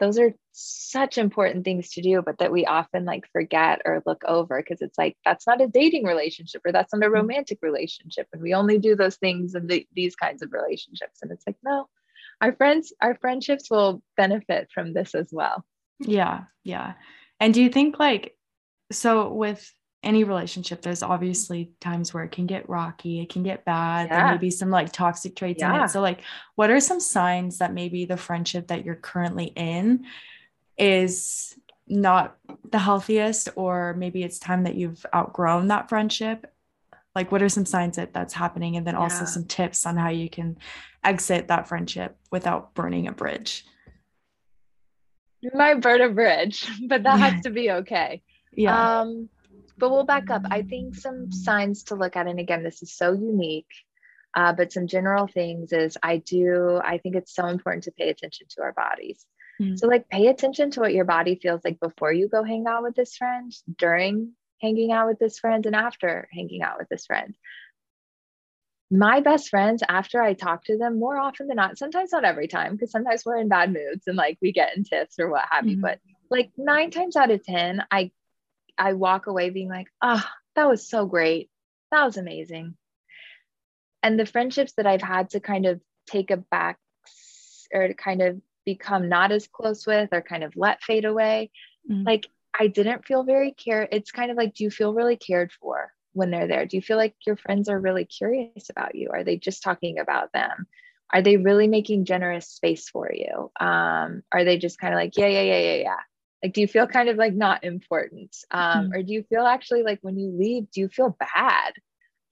those 0.00 0.18
are 0.18 0.32
such 0.52 1.18
important 1.18 1.64
things 1.64 1.90
to 1.90 2.02
do 2.02 2.22
but 2.22 2.38
that 2.38 2.52
we 2.52 2.64
often 2.66 3.04
like 3.04 3.24
forget 3.32 3.80
or 3.84 4.02
look 4.06 4.22
over 4.26 4.58
because 4.58 4.80
it's 4.80 4.98
like 4.98 5.16
that's 5.24 5.46
not 5.46 5.60
a 5.60 5.66
dating 5.66 6.04
relationship 6.04 6.60
or 6.64 6.72
that's 6.72 6.92
not 6.92 7.02
a 7.02 7.06
mm-hmm. 7.06 7.14
romantic 7.14 7.58
relationship 7.62 8.26
and 8.32 8.42
we 8.42 8.54
only 8.54 8.78
do 8.78 8.94
those 8.94 9.16
things 9.16 9.54
in 9.54 9.66
the, 9.66 9.86
these 9.94 10.14
kinds 10.14 10.42
of 10.42 10.52
relationships 10.52 11.20
and 11.22 11.30
it's 11.30 11.46
like 11.46 11.56
no 11.64 11.88
our 12.40 12.52
friends 12.52 12.92
our 13.00 13.16
friendships 13.16 13.70
will 13.70 14.02
benefit 14.16 14.68
from 14.72 14.92
this 14.92 15.14
as 15.14 15.28
well 15.32 15.64
yeah 16.00 16.44
yeah 16.64 16.94
and 17.40 17.54
do 17.54 17.62
you 17.62 17.68
think 17.68 17.98
like 17.98 18.36
so 18.90 19.32
with 19.32 19.72
any 20.02 20.24
relationship, 20.24 20.82
there's 20.82 21.02
obviously 21.02 21.72
times 21.80 22.14
where 22.14 22.24
it 22.24 22.30
can 22.30 22.46
get 22.46 22.68
rocky, 22.68 23.20
it 23.20 23.30
can 23.30 23.42
get 23.42 23.64
bad. 23.64 24.08
Yeah. 24.08 24.18
There 24.18 24.32
may 24.32 24.38
be 24.38 24.50
some 24.50 24.70
like 24.70 24.92
toxic 24.92 25.34
traits 25.34 25.60
yeah. 25.60 25.76
in 25.76 25.84
it. 25.84 25.88
So, 25.88 26.00
like, 26.00 26.20
what 26.54 26.70
are 26.70 26.80
some 26.80 27.00
signs 27.00 27.58
that 27.58 27.74
maybe 27.74 28.04
the 28.04 28.16
friendship 28.16 28.68
that 28.68 28.84
you're 28.84 28.94
currently 28.94 29.46
in 29.46 30.06
is 30.78 31.56
not 31.88 32.36
the 32.70 32.78
healthiest, 32.78 33.48
or 33.56 33.94
maybe 33.94 34.22
it's 34.22 34.38
time 34.38 34.64
that 34.64 34.76
you've 34.76 35.04
outgrown 35.14 35.68
that 35.68 35.88
friendship? 35.88 36.52
Like, 37.14 37.32
what 37.32 37.42
are 37.42 37.48
some 37.48 37.66
signs 37.66 37.96
that 37.96 38.12
that's 38.12 38.34
happening? 38.34 38.76
And 38.76 38.86
then 38.86 38.94
yeah. 38.94 39.00
also 39.00 39.24
some 39.24 39.46
tips 39.46 39.84
on 39.84 39.96
how 39.96 40.10
you 40.10 40.30
can 40.30 40.58
exit 41.02 41.48
that 41.48 41.66
friendship 41.66 42.16
without 42.30 42.74
burning 42.74 43.08
a 43.08 43.12
bridge. 43.12 43.64
You 45.40 45.50
might 45.54 45.80
burn 45.80 46.00
a 46.00 46.08
bridge, 46.08 46.68
but 46.86 47.02
that 47.02 47.18
has 47.18 47.42
to 47.42 47.50
be 47.50 47.70
okay. 47.70 48.22
Yeah. 48.52 49.00
Um, 49.00 49.28
but 49.78 49.90
we'll 49.90 50.04
back 50.04 50.30
up. 50.30 50.42
I 50.50 50.62
think 50.62 50.94
some 50.94 51.30
signs 51.32 51.84
to 51.84 51.94
look 51.94 52.16
at, 52.16 52.26
and 52.26 52.40
again, 52.40 52.62
this 52.62 52.82
is 52.82 52.94
so 52.94 53.12
unique, 53.12 53.70
uh, 54.34 54.52
but 54.52 54.72
some 54.72 54.86
general 54.86 55.26
things 55.26 55.72
is 55.72 55.96
I 56.02 56.18
do, 56.18 56.80
I 56.82 56.98
think 56.98 57.16
it's 57.16 57.34
so 57.34 57.46
important 57.46 57.84
to 57.84 57.92
pay 57.92 58.08
attention 58.10 58.46
to 58.50 58.62
our 58.62 58.72
bodies. 58.72 59.24
Mm-hmm. 59.60 59.76
So, 59.76 59.88
like, 59.88 60.08
pay 60.08 60.28
attention 60.28 60.70
to 60.72 60.80
what 60.80 60.92
your 60.92 61.04
body 61.04 61.38
feels 61.40 61.62
like 61.64 61.80
before 61.80 62.12
you 62.12 62.28
go 62.28 62.44
hang 62.44 62.66
out 62.66 62.82
with 62.82 62.94
this 62.94 63.16
friend, 63.16 63.52
during 63.76 64.32
hanging 64.60 64.92
out 64.92 65.08
with 65.08 65.18
this 65.18 65.38
friend, 65.38 65.66
and 65.66 65.74
after 65.74 66.28
hanging 66.32 66.62
out 66.62 66.78
with 66.78 66.88
this 66.88 67.06
friend. 67.06 67.34
My 68.90 69.20
best 69.20 69.50
friends, 69.50 69.82
after 69.86 70.22
I 70.22 70.32
talk 70.32 70.64
to 70.64 70.78
them 70.78 70.98
more 70.98 71.18
often 71.18 71.46
than 71.48 71.56
not, 71.56 71.76
sometimes 71.76 72.12
not 72.12 72.24
every 72.24 72.48
time, 72.48 72.72
because 72.72 72.90
sometimes 72.90 73.24
we're 73.24 73.36
in 73.36 73.48
bad 73.48 73.72
moods 73.72 74.06
and 74.06 74.16
like 74.16 74.38
we 74.40 74.52
get 74.52 74.76
in 74.76 74.84
tiffs 74.84 75.18
or 75.18 75.28
what 75.28 75.44
have 75.50 75.64
mm-hmm. 75.64 75.70
you, 75.70 75.76
but 75.76 75.98
like 76.30 76.50
nine 76.56 76.90
times 76.90 77.16
out 77.16 77.30
of 77.30 77.44
10, 77.44 77.82
I 77.90 78.12
I 78.78 78.92
walk 78.94 79.26
away 79.26 79.50
being 79.50 79.68
like, 79.68 79.88
oh, 80.02 80.24
that 80.54 80.68
was 80.68 80.88
so 80.88 81.06
great. 81.06 81.50
That 81.90 82.04
was 82.04 82.16
amazing. 82.16 82.76
And 84.02 84.18
the 84.18 84.26
friendships 84.26 84.72
that 84.76 84.86
I've 84.86 85.02
had 85.02 85.30
to 85.30 85.40
kind 85.40 85.66
of 85.66 85.80
take 86.08 86.30
a 86.30 86.36
back 86.36 86.78
or 87.74 87.88
to 87.88 87.94
kind 87.94 88.22
of 88.22 88.40
become 88.64 89.08
not 89.08 89.32
as 89.32 89.48
close 89.48 89.86
with 89.86 90.10
or 90.12 90.22
kind 90.22 90.44
of 90.44 90.56
let 90.56 90.82
fade 90.82 91.04
away, 91.04 91.50
mm-hmm. 91.90 92.04
like 92.04 92.28
I 92.58 92.68
didn't 92.68 93.06
feel 93.06 93.24
very 93.24 93.52
care. 93.52 93.88
It's 93.90 94.10
kind 94.10 94.30
of 94.30 94.36
like, 94.36 94.54
do 94.54 94.64
you 94.64 94.70
feel 94.70 94.94
really 94.94 95.16
cared 95.16 95.52
for 95.52 95.92
when 96.12 96.30
they're 96.30 96.48
there? 96.48 96.66
Do 96.66 96.76
you 96.76 96.82
feel 96.82 96.96
like 96.96 97.14
your 97.26 97.36
friends 97.36 97.68
are 97.68 97.78
really 97.78 98.04
curious 98.04 98.70
about 98.70 98.94
you? 98.94 99.10
Are 99.12 99.24
they 99.24 99.36
just 99.36 99.62
talking 99.62 99.98
about 99.98 100.32
them? 100.32 100.66
Are 101.12 101.22
they 101.22 101.36
really 101.36 101.68
making 101.68 102.04
generous 102.04 102.48
space 102.48 102.88
for 102.88 103.10
you? 103.12 103.50
Um, 103.58 104.22
are 104.32 104.44
they 104.44 104.58
just 104.58 104.78
kind 104.78 104.92
of 104.92 104.98
like, 104.98 105.16
yeah, 105.16 105.28
yeah, 105.28 105.42
yeah, 105.42 105.58
yeah, 105.58 105.74
yeah 105.76 106.00
like 106.42 106.52
do 106.52 106.60
you 106.60 106.68
feel 106.68 106.86
kind 106.86 107.08
of 107.08 107.16
like 107.16 107.34
not 107.34 107.64
important? 107.64 108.36
Um, 108.50 108.84
mm-hmm. 108.84 108.92
or 108.92 109.02
do 109.02 109.12
you 109.12 109.24
feel 109.24 109.46
actually 109.46 109.82
like 109.82 109.98
when 110.02 110.18
you 110.18 110.30
leave 110.30 110.70
do 110.70 110.80
you 110.80 110.88
feel 110.88 111.16
bad? 111.18 111.74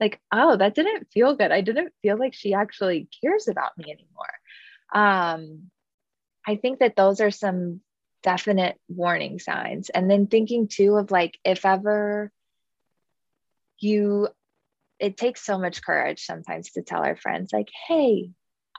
Like 0.01 0.21
oh 0.33 0.57
that 0.57 0.75
didn't 0.75 1.09
feel 1.13 1.35
good. 1.35 1.53
I 1.53 1.61
didn't 1.61 1.93
feel 2.03 2.19
like 2.19 2.35
she 2.35 2.55
actually 2.55 3.09
cares 3.23 3.49
about 3.49 3.77
me 3.77 3.85
anymore. 3.93 4.27
Um, 4.95 5.71
i 6.49 6.55
think 6.55 6.79
that 6.79 6.95
those 6.95 7.21
are 7.21 7.33
some 7.33 7.81
definite 8.23 8.77
warning 8.89 9.39
signs. 9.39 9.89
And 9.89 10.11
then 10.11 10.27
thinking 10.27 10.69
too 10.69 10.97
of 10.97 11.11
like 11.11 11.39
if 11.45 11.65
ever 11.65 12.33
you 13.79 14.29
it 14.99 15.17
takes 15.17 15.45
so 15.45 15.59
much 15.59 15.83
courage 15.83 16.25
sometimes 16.25 16.73
to 16.73 16.83
tell 16.83 17.03
our 17.03 17.17
friends 17.17 17.53
like 17.53 17.69
hey 17.87 18.31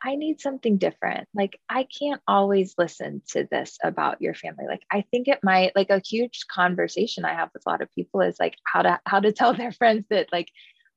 I 0.04 0.16
need 0.16 0.40
something 0.40 0.78
different. 0.78 1.28
Like, 1.34 1.60
I 1.70 1.84
can't 1.84 2.22
always 2.28 2.76
listen 2.78 3.22
to 3.30 3.48
this 3.50 3.78
about 3.84 4.22
your 4.22 4.34
family. 4.34 4.66
Like, 4.68 4.84
I 4.92 5.04
think 5.12 5.28
it 5.28 5.44
might, 5.44 5.76
like, 5.76 5.90
a 5.90 6.02
huge 6.06 6.46
conversation 6.48 7.26
I 7.26 7.34
have 7.34 7.50
with 7.54 7.64
a 7.66 7.70
lot 7.70 7.82
of 7.82 7.94
people 7.94 8.22
is 8.22 8.40
like 8.40 8.56
how 8.64 8.82
to, 8.84 9.00
how 9.06 9.20
to 9.20 9.32
tell 9.32 9.54
their 9.56 9.72
friends 9.72 10.06
that, 10.10 10.32
like, 10.32 10.50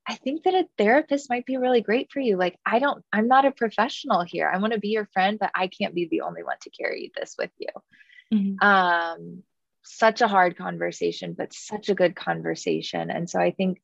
I 0.08 0.14
think 0.14 0.44
that 0.44 0.54
a 0.54 0.66
therapist 0.78 1.30
might 1.30 1.46
be 1.46 1.56
really 1.56 1.82
great 1.82 2.10
for 2.10 2.20
you. 2.20 2.36
Like, 2.36 2.58
I 2.64 2.78
don't, 2.78 3.04
I'm 3.12 3.28
not 3.28 3.44
a 3.44 3.52
professional 3.52 4.22
here. 4.22 4.50
I 4.52 4.58
want 4.58 4.72
to 4.72 4.80
be 4.80 4.88
your 4.88 5.08
friend, 5.12 5.38
but 5.38 5.50
I 5.54 5.68
can't 5.68 5.94
be 5.94 6.08
the 6.10 6.22
only 6.22 6.42
one 6.42 6.56
to 6.62 6.70
carry 6.70 7.12
this 7.16 7.36
with 7.38 7.50
you. 7.58 7.68
Mm-hmm. 8.32 8.66
Um, 8.66 9.42
such 9.82 10.20
a 10.20 10.28
hard 10.28 10.56
conversation, 10.56 11.34
but 11.36 11.52
such 11.52 11.88
a 11.88 11.94
good 11.94 12.16
conversation. 12.16 13.10
And 13.10 13.28
so 13.28 13.40
I 13.40 13.50
think 13.50 13.80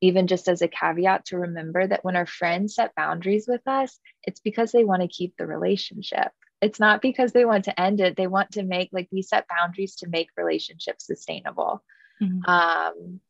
even 0.00 0.26
just 0.26 0.48
as 0.48 0.62
a 0.62 0.68
caveat 0.68 1.26
to 1.26 1.38
remember 1.38 1.86
that 1.86 2.04
when 2.04 2.16
our 2.16 2.26
friends 2.26 2.76
set 2.76 2.94
boundaries 2.94 3.46
with 3.48 3.66
us, 3.66 3.98
it's 4.22 4.40
because 4.40 4.72
they 4.72 4.84
want 4.84 5.02
to 5.02 5.08
keep 5.08 5.36
the 5.36 5.46
relationship. 5.46 6.30
It's 6.60 6.80
not 6.80 7.02
because 7.02 7.32
they 7.32 7.44
want 7.44 7.64
to 7.64 7.80
end 7.80 8.00
it. 8.00 8.16
They 8.16 8.26
want 8.26 8.52
to 8.52 8.62
make, 8.62 8.90
like, 8.92 9.08
we 9.12 9.22
set 9.22 9.46
boundaries 9.48 9.96
to 9.96 10.08
make 10.08 10.28
relationships 10.36 11.06
sustainable. 11.06 11.84
Mm-hmm. 12.22 12.50
Um, 12.50 13.20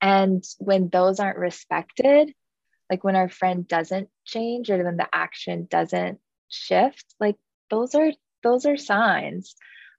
and 0.00 0.44
when 0.58 0.88
those 0.88 1.20
aren't 1.20 1.38
respected, 1.38 2.34
like 2.90 3.04
when 3.04 3.16
our 3.16 3.28
friend 3.28 3.66
doesn't 3.66 4.10
change 4.26 4.70
or 4.70 4.84
when 4.84 4.96
the 4.98 5.08
action 5.12 5.66
doesn't 5.70 6.18
shift, 6.48 7.06
like 7.18 7.36
those 7.70 7.94
are 7.94 8.12
those 8.42 8.66
are 8.66 8.76
signs. 8.76 9.54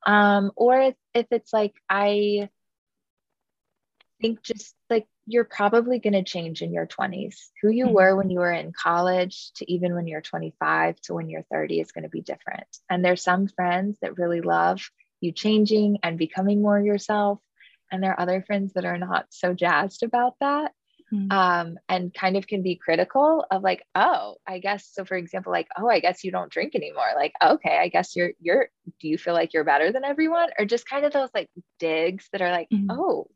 Um, 0.06 0.52
or 0.56 0.80
if, 0.80 0.96
if 1.16 1.28
it's 1.32 1.54
like, 1.54 1.74
I 1.90 2.50
think 4.22 4.44
just 4.44 4.76
like 4.90 5.08
you're 5.26 5.46
probably 5.46 6.00
going 6.00 6.14
to 6.14 6.24
change 6.24 6.62
in 6.62 6.74
your 6.74 6.86
20s. 6.86 7.36
Who 7.62 7.70
you 7.70 7.86
mm-hmm. 7.86 7.94
were 7.94 8.16
when 8.16 8.30
you 8.30 8.40
were 8.40 8.52
in 8.52 8.74
college 8.74 9.52
to 9.56 9.72
even 9.72 9.96
when 9.96 10.08
you're 10.08 10.22
25 10.22 11.00
to 11.02 11.14
when 11.14 11.30
you're 11.30 11.46
30 11.52 11.80
is 11.80 11.92
going 11.92 12.04
to 12.04 12.10
be 12.10 12.22
different. 12.22 12.68
And 12.90 13.04
there's 13.04 13.24
some 13.24 13.48
friends 13.48 13.98
that 14.02 14.18
really 14.18 14.42
love 14.42 14.82
you 15.22 15.32
changing 15.32 16.00
and 16.04 16.18
becoming 16.18 16.62
more 16.62 16.80
yourself. 16.80 17.40
And 17.92 18.04
there 18.04 18.12
are 18.12 18.20
other 18.20 18.42
friends 18.42 18.74
that 18.74 18.86
are 18.86 18.98
not 18.98 19.28
so 19.30 19.54
jazzed 19.54 20.04
about 20.04 20.36
that. 20.40 20.74
Mm-hmm. 21.14 21.32
Um, 21.32 21.78
and 21.88 22.14
kind 22.14 22.38
of 22.38 22.48
can 22.48 22.64
be 22.64 22.76
critical 22.76 23.46
of 23.52 23.62
like, 23.62 23.84
oh, 23.94 24.38
I 24.48 24.58
guess 24.58 24.90
so. 24.92 25.06
For 25.06 25.16
example, 25.16 25.52
like, 25.52 25.68
oh, 25.78 25.88
I 25.88 26.00
guess 26.00 26.24
you 26.24 26.32
don't 26.32 26.52
drink 26.52 26.74
anymore. 26.74 27.06
Like, 27.16 27.34
okay, 27.40 27.78
I 27.78 27.90
guess 27.90 28.16
you're 28.16 28.32
you're. 28.40 28.70
Do 29.00 29.08
you 29.08 29.20
feel 29.20 29.36
like 29.36 29.54
you're 29.54 29.64
better 29.64 29.92
than 29.92 30.06
everyone, 30.06 30.50
or 30.58 30.66
just 30.66 30.90
kind 30.90 31.06
of 31.06 31.14
those 31.14 31.30
like 31.36 31.50
digs 31.78 32.28
that 32.32 32.42
are 32.42 32.50
like, 32.50 32.68
mm-hmm. 32.70 32.90
oh, 32.90 33.30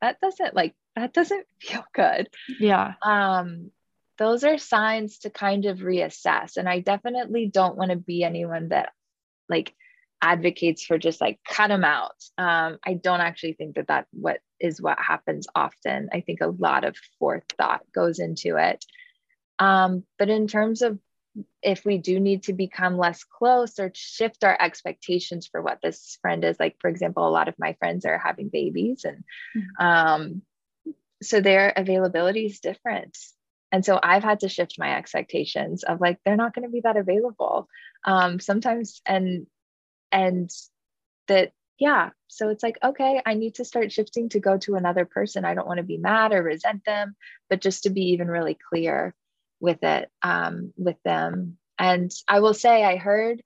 that 0.00 0.20
doesn't 0.20 0.54
like 0.54 0.76
that 0.96 1.12
doesn't 1.12 1.46
feel 1.60 1.84
good. 1.94 2.28
Yeah. 2.60 2.94
Um, 3.02 3.70
those 4.18 4.44
are 4.44 4.58
signs 4.58 5.18
to 5.20 5.30
kind 5.30 5.66
of 5.66 5.78
reassess. 5.78 6.56
And 6.56 6.68
I 6.68 6.80
definitely 6.80 7.50
don't 7.52 7.76
want 7.76 7.90
to 7.90 7.96
be 7.96 8.22
anyone 8.22 8.68
that 8.68 8.92
like 9.48 9.74
advocates 10.22 10.84
for 10.84 10.98
just 10.98 11.20
like 11.20 11.40
cut 11.46 11.68
them 11.68 11.84
out. 11.84 12.14
Um, 12.38 12.78
I 12.84 12.94
don't 12.94 13.20
actually 13.20 13.54
think 13.54 13.74
that 13.74 13.88
that 13.88 14.06
what 14.12 14.38
is 14.60 14.80
what 14.80 14.98
happens 14.98 15.46
often. 15.54 16.10
I 16.12 16.20
think 16.20 16.40
a 16.40 16.54
lot 16.58 16.84
of 16.84 16.96
forethought 17.18 17.82
goes 17.92 18.20
into 18.20 18.56
it. 18.56 18.84
Um, 19.58 20.04
but 20.18 20.30
in 20.30 20.46
terms 20.46 20.82
of 20.82 20.98
if 21.62 21.84
we 21.84 21.98
do 21.98 22.20
need 22.20 22.44
to 22.44 22.52
become 22.52 22.96
less 22.96 23.24
close 23.24 23.78
or 23.78 23.90
shift 23.94 24.44
our 24.44 24.56
expectations 24.60 25.48
for 25.48 25.60
what 25.60 25.80
this 25.82 26.16
friend 26.22 26.44
is 26.44 26.60
like 26.60 26.76
for 26.80 26.88
example 26.88 27.26
a 27.26 27.30
lot 27.30 27.48
of 27.48 27.58
my 27.58 27.72
friends 27.80 28.04
are 28.04 28.18
having 28.18 28.48
babies 28.48 29.04
and 29.04 29.24
mm-hmm. 29.56 29.84
um, 29.84 30.42
so 31.22 31.40
their 31.40 31.72
availability 31.76 32.46
is 32.46 32.60
different. 32.60 33.16
And 33.72 33.84
so 33.84 33.98
i've 34.02 34.22
had 34.22 34.40
to 34.40 34.48
shift 34.48 34.76
my 34.78 34.96
expectations 34.96 35.82
of 35.82 36.00
like 36.00 36.18
they're 36.24 36.36
not 36.36 36.54
going 36.54 36.64
to 36.64 36.72
be 36.72 36.80
that 36.82 36.96
available. 36.96 37.68
Um, 38.04 38.40
sometimes 38.40 39.00
and 39.06 39.46
and 40.12 40.50
that 41.28 41.52
yeah 41.78 42.10
so 42.28 42.50
it's 42.50 42.62
like 42.62 42.78
okay 42.84 43.20
i 43.26 43.34
need 43.34 43.56
to 43.56 43.64
start 43.64 43.90
shifting 43.90 44.28
to 44.28 44.38
go 44.38 44.58
to 44.58 44.76
another 44.76 45.04
person. 45.04 45.44
I 45.44 45.54
don't 45.54 45.66
want 45.66 45.78
to 45.78 45.84
be 45.84 45.96
mad 45.96 46.32
or 46.32 46.42
resent 46.42 46.84
them 46.84 47.16
but 47.50 47.60
just 47.60 47.82
to 47.84 47.90
be 47.90 48.12
even 48.12 48.28
really 48.28 48.56
clear 48.70 49.14
with 49.64 49.82
it 49.82 50.10
um, 50.22 50.72
with 50.76 50.96
them. 51.04 51.58
And 51.78 52.12
I 52.28 52.40
will 52.40 52.54
say, 52.54 52.84
I 52.84 52.96
heard 52.96 53.42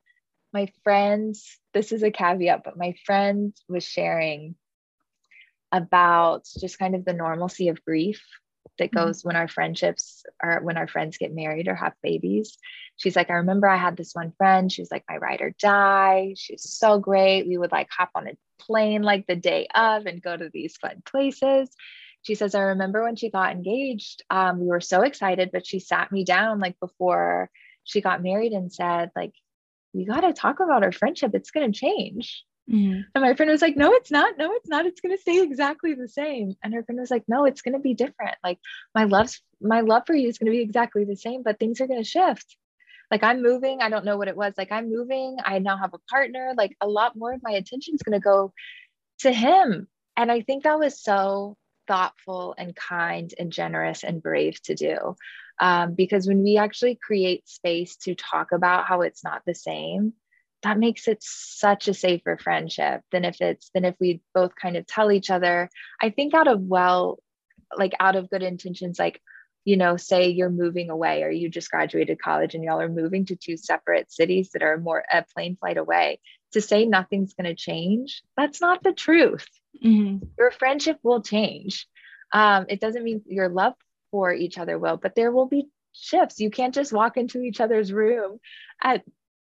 my 0.52 0.70
friends, 0.84 1.58
this 1.72 1.92
is 1.92 2.02
a 2.02 2.10
caveat, 2.10 2.62
but 2.64 2.76
my 2.76 2.94
friend 3.06 3.54
was 3.68 3.84
sharing 3.84 4.56
about 5.72 6.46
just 6.60 6.78
kind 6.78 6.94
of 6.94 7.04
the 7.04 7.12
normalcy 7.12 7.68
of 7.68 7.84
grief 7.84 8.24
that 8.78 8.90
mm-hmm. 8.90 9.06
goes 9.06 9.24
when 9.24 9.36
our 9.36 9.48
friendships 9.48 10.24
or 10.42 10.60
when 10.62 10.76
our 10.76 10.88
friends 10.88 11.18
get 11.18 11.34
married 11.34 11.68
or 11.68 11.74
have 11.74 11.94
babies. 12.02 12.58
She's 12.96 13.16
like, 13.16 13.30
I 13.30 13.34
remember 13.34 13.68
I 13.68 13.76
had 13.76 13.96
this 13.96 14.14
one 14.14 14.32
friend. 14.36 14.70
She's 14.70 14.90
like, 14.90 15.04
my 15.08 15.16
ride 15.16 15.40
or 15.40 15.54
die. 15.58 16.34
She's 16.36 16.68
so 16.68 16.98
great. 16.98 17.46
We 17.46 17.58
would 17.58 17.72
like 17.72 17.88
hop 17.90 18.10
on 18.14 18.28
a 18.28 18.36
plane 18.60 19.02
like 19.02 19.26
the 19.26 19.36
day 19.36 19.68
of 19.74 20.06
and 20.06 20.22
go 20.22 20.36
to 20.36 20.50
these 20.52 20.76
fun 20.76 21.02
places 21.04 21.70
she 22.22 22.34
says, 22.34 22.54
I 22.54 22.60
remember 22.60 23.02
when 23.04 23.16
she 23.16 23.30
got 23.30 23.52
engaged, 23.52 24.22
um, 24.30 24.60
we 24.60 24.66
were 24.66 24.80
so 24.80 25.02
excited, 25.02 25.50
but 25.52 25.66
she 25.66 25.78
sat 25.78 26.10
me 26.12 26.24
down 26.24 26.58
like 26.58 26.78
before 26.80 27.50
she 27.84 28.00
got 28.00 28.22
married 28.22 28.52
and 28.52 28.72
said, 28.72 29.10
like, 29.16 29.32
we 29.94 30.04
got 30.04 30.20
to 30.20 30.32
talk 30.32 30.60
about 30.60 30.82
our 30.82 30.92
friendship. 30.92 31.30
It's 31.34 31.50
going 31.50 31.72
to 31.72 31.78
change. 31.78 32.44
Mm-hmm. 32.70 33.00
And 33.14 33.22
my 33.22 33.34
friend 33.34 33.50
was 33.50 33.62
like, 33.62 33.76
no, 33.76 33.92
it's 33.94 34.10
not. 34.10 34.36
No, 34.36 34.52
it's 34.52 34.68
not. 34.68 34.86
It's 34.86 35.00
going 35.00 35.16
to 35.16 35.20
stay 35.20 35.42
exactly 35.42 35.94
the 35.94 36.08
same. 36.08 36.54
And 36.62 36.74
her 36.74 36.82
friend 36.82 37.00
was 37.00 37.10
like, 37.10 37.24
no, 37.26 37.44
it's 37.44 37.62
going 37.62 37.74
to 37.74 37.80
be 37.80 37.94
different. 37.94 38.36
Like 38.44 38.58
my 38.94 39.04
love's, 39.04 39.40
my 39.60 39.80
love 39.80 40.02
for 40.06 40.14
you 40.14 40.28
is 40.28 40.38
going 40.38 40.52
to 40.52 40.56
be 40.56 40.62
exactly 40.62 41.04
the 41.04 41.16
same, 41.16 41.42
but 41.42 41.58
things 41.58 41.80
are 41.80 41.86
going 41.86 42.02
to 42.02 42.08
shift. 42.08 42.56
Like 43.10 43.22
I'm 43.22 43.42
moving. 43.42 43.80
I 43.80 43.88
don't 43.88 44.04
know 44.04 44.18
what 44.18 44.28
it 44.28 44.36
was. 44.36 44.52
Like 44.58 44.70
I'm 44.70 44.90
moving. 44.90 45.38
I 45.42 45.60
now 45.60 45.78
have 45.78 45.94
a 45.94 46.10
partner. 46.10 46.52
Like 46.56 46.76
a 46.80 46.86
lot 46.86 47.16
more 47.16 47.32
of 47.32 47.42
my 47.42 47.52
attention 47.52 47.94
is 47.94 48.02
going 48.02 48.20
to 48.20 48.24
go 48.24 48.52
to 49.20 49.32
him. 49.32 49.88
And 50.16 50.30
I 50.30 50.42
think 50.42 50.64
that 50.64 50.78
was 50.78 51.02
so 51.02 51.56
thoughtful 51.86 52.54
and 52.58 52.76
kind 52.76 53.32
and 53.38 53.50
generous 53.50 54.04
and 54.04 54.22
brave 54.22 54.60
to 54.64 54.74
do. 54.74 55.16
Um, 55.58 55.94
because 55.94 56.28
when 56.28 56.42
we 56.42 56.58
actually 56.58 56.98
create 57.00 57.48
space 57.48 57.96
to 58.02 58.14
talk 58.14 58.52
about 58.52 58.86
how 58.86 59.00
it's 59.00 59.24
not 59.24 59.42
the 59.46 59.54
same, 59.54 60.12
that 60.62 60.78
makes 60.78 61.06
it 61.08 61.18
such 61.20 61.88
a 61.88 61.94
safer 61.94 62.36
friendship 62.36 63.02
than 63.12 63.24
if 63.24 63.40
it's 63.40 63.70
than 63.74 63.84
if 63.84 63.94
we 64.00 64.20
both 64.34 64.52
kind 64.60 64.76
of 64.76 64.86
tell 64.86 65.12
each 65.12 65.30
other. 65.30 65.70
I 66.00 66.10
think 66.10 66.34
out 66.34 66.48
of 66.48 66.60
well, 66.60 67.18
like 67.76 67.94
out 68.00 68.16
of 68.16 68.30
good 68.30 68.42
intentions, 68.42 68.98
like 68.98 69.20
you 69.64 69.76
know, 69.76 69.96
say 69.96 70.30
you're 70.30 70.50
moving 70.50 70.88
away 70.88 71.22
or 71.22 71.30
you 71.30 71.50
just 71.50 71.70
graduated 71.70 72.20
college 72.20 72.54
and 72.54 72.64
y'all 72.64 72.80
are 72.80 72.88
moving 72.88 73.26
to 73.26 73.36
two 73.36 73.56
separate 73.56 74.10
cities 74.10 74.50
that 74.52 74.62
are 74.62 74.78
more 74.78 75.04
a 75.12 75.24
plane 75.34 75.56
flight 75.56 75.76
away. 75.76 76.20
To 76.52 76.62
say 76.62 76.86
nothing's 76.86 77.34
going 77.34 77.44
to 77.44 77.54
change, 77.54 78.22
that's 78.34 78.62
not 78.62 78.82
the 78.82 78.94
truth. 78.94 79.46
Mm-hmm. 79.84 80.24
Your 80.38 80.50
friendship 80.52 80.98
will 81.02 81.20
change. 81.20 81.86
Um, 82.32 82.64
it 82.70 82.80
doesn't 82.80 83.04
mean 83.04 83.22
your 83.26 83.50
love 83.50 83.74
for 84.10 84.32
each 84.32 84.56
other 84.56 84.78
will, 84.78 84.96
but 84.96 85.14
there 85.14 85.30
will 85.30 85.46
be 85.46 85.68
shifts. 85.92 86.40
You 86.40 86.50
can't 86.50 86.74
just 86.74 86.92
walk 86.92 87.16
into 87.18 87.42
each 87.42 87.60
other's 87.60 87.92
room 87.92 88.38
at 88.82 89.04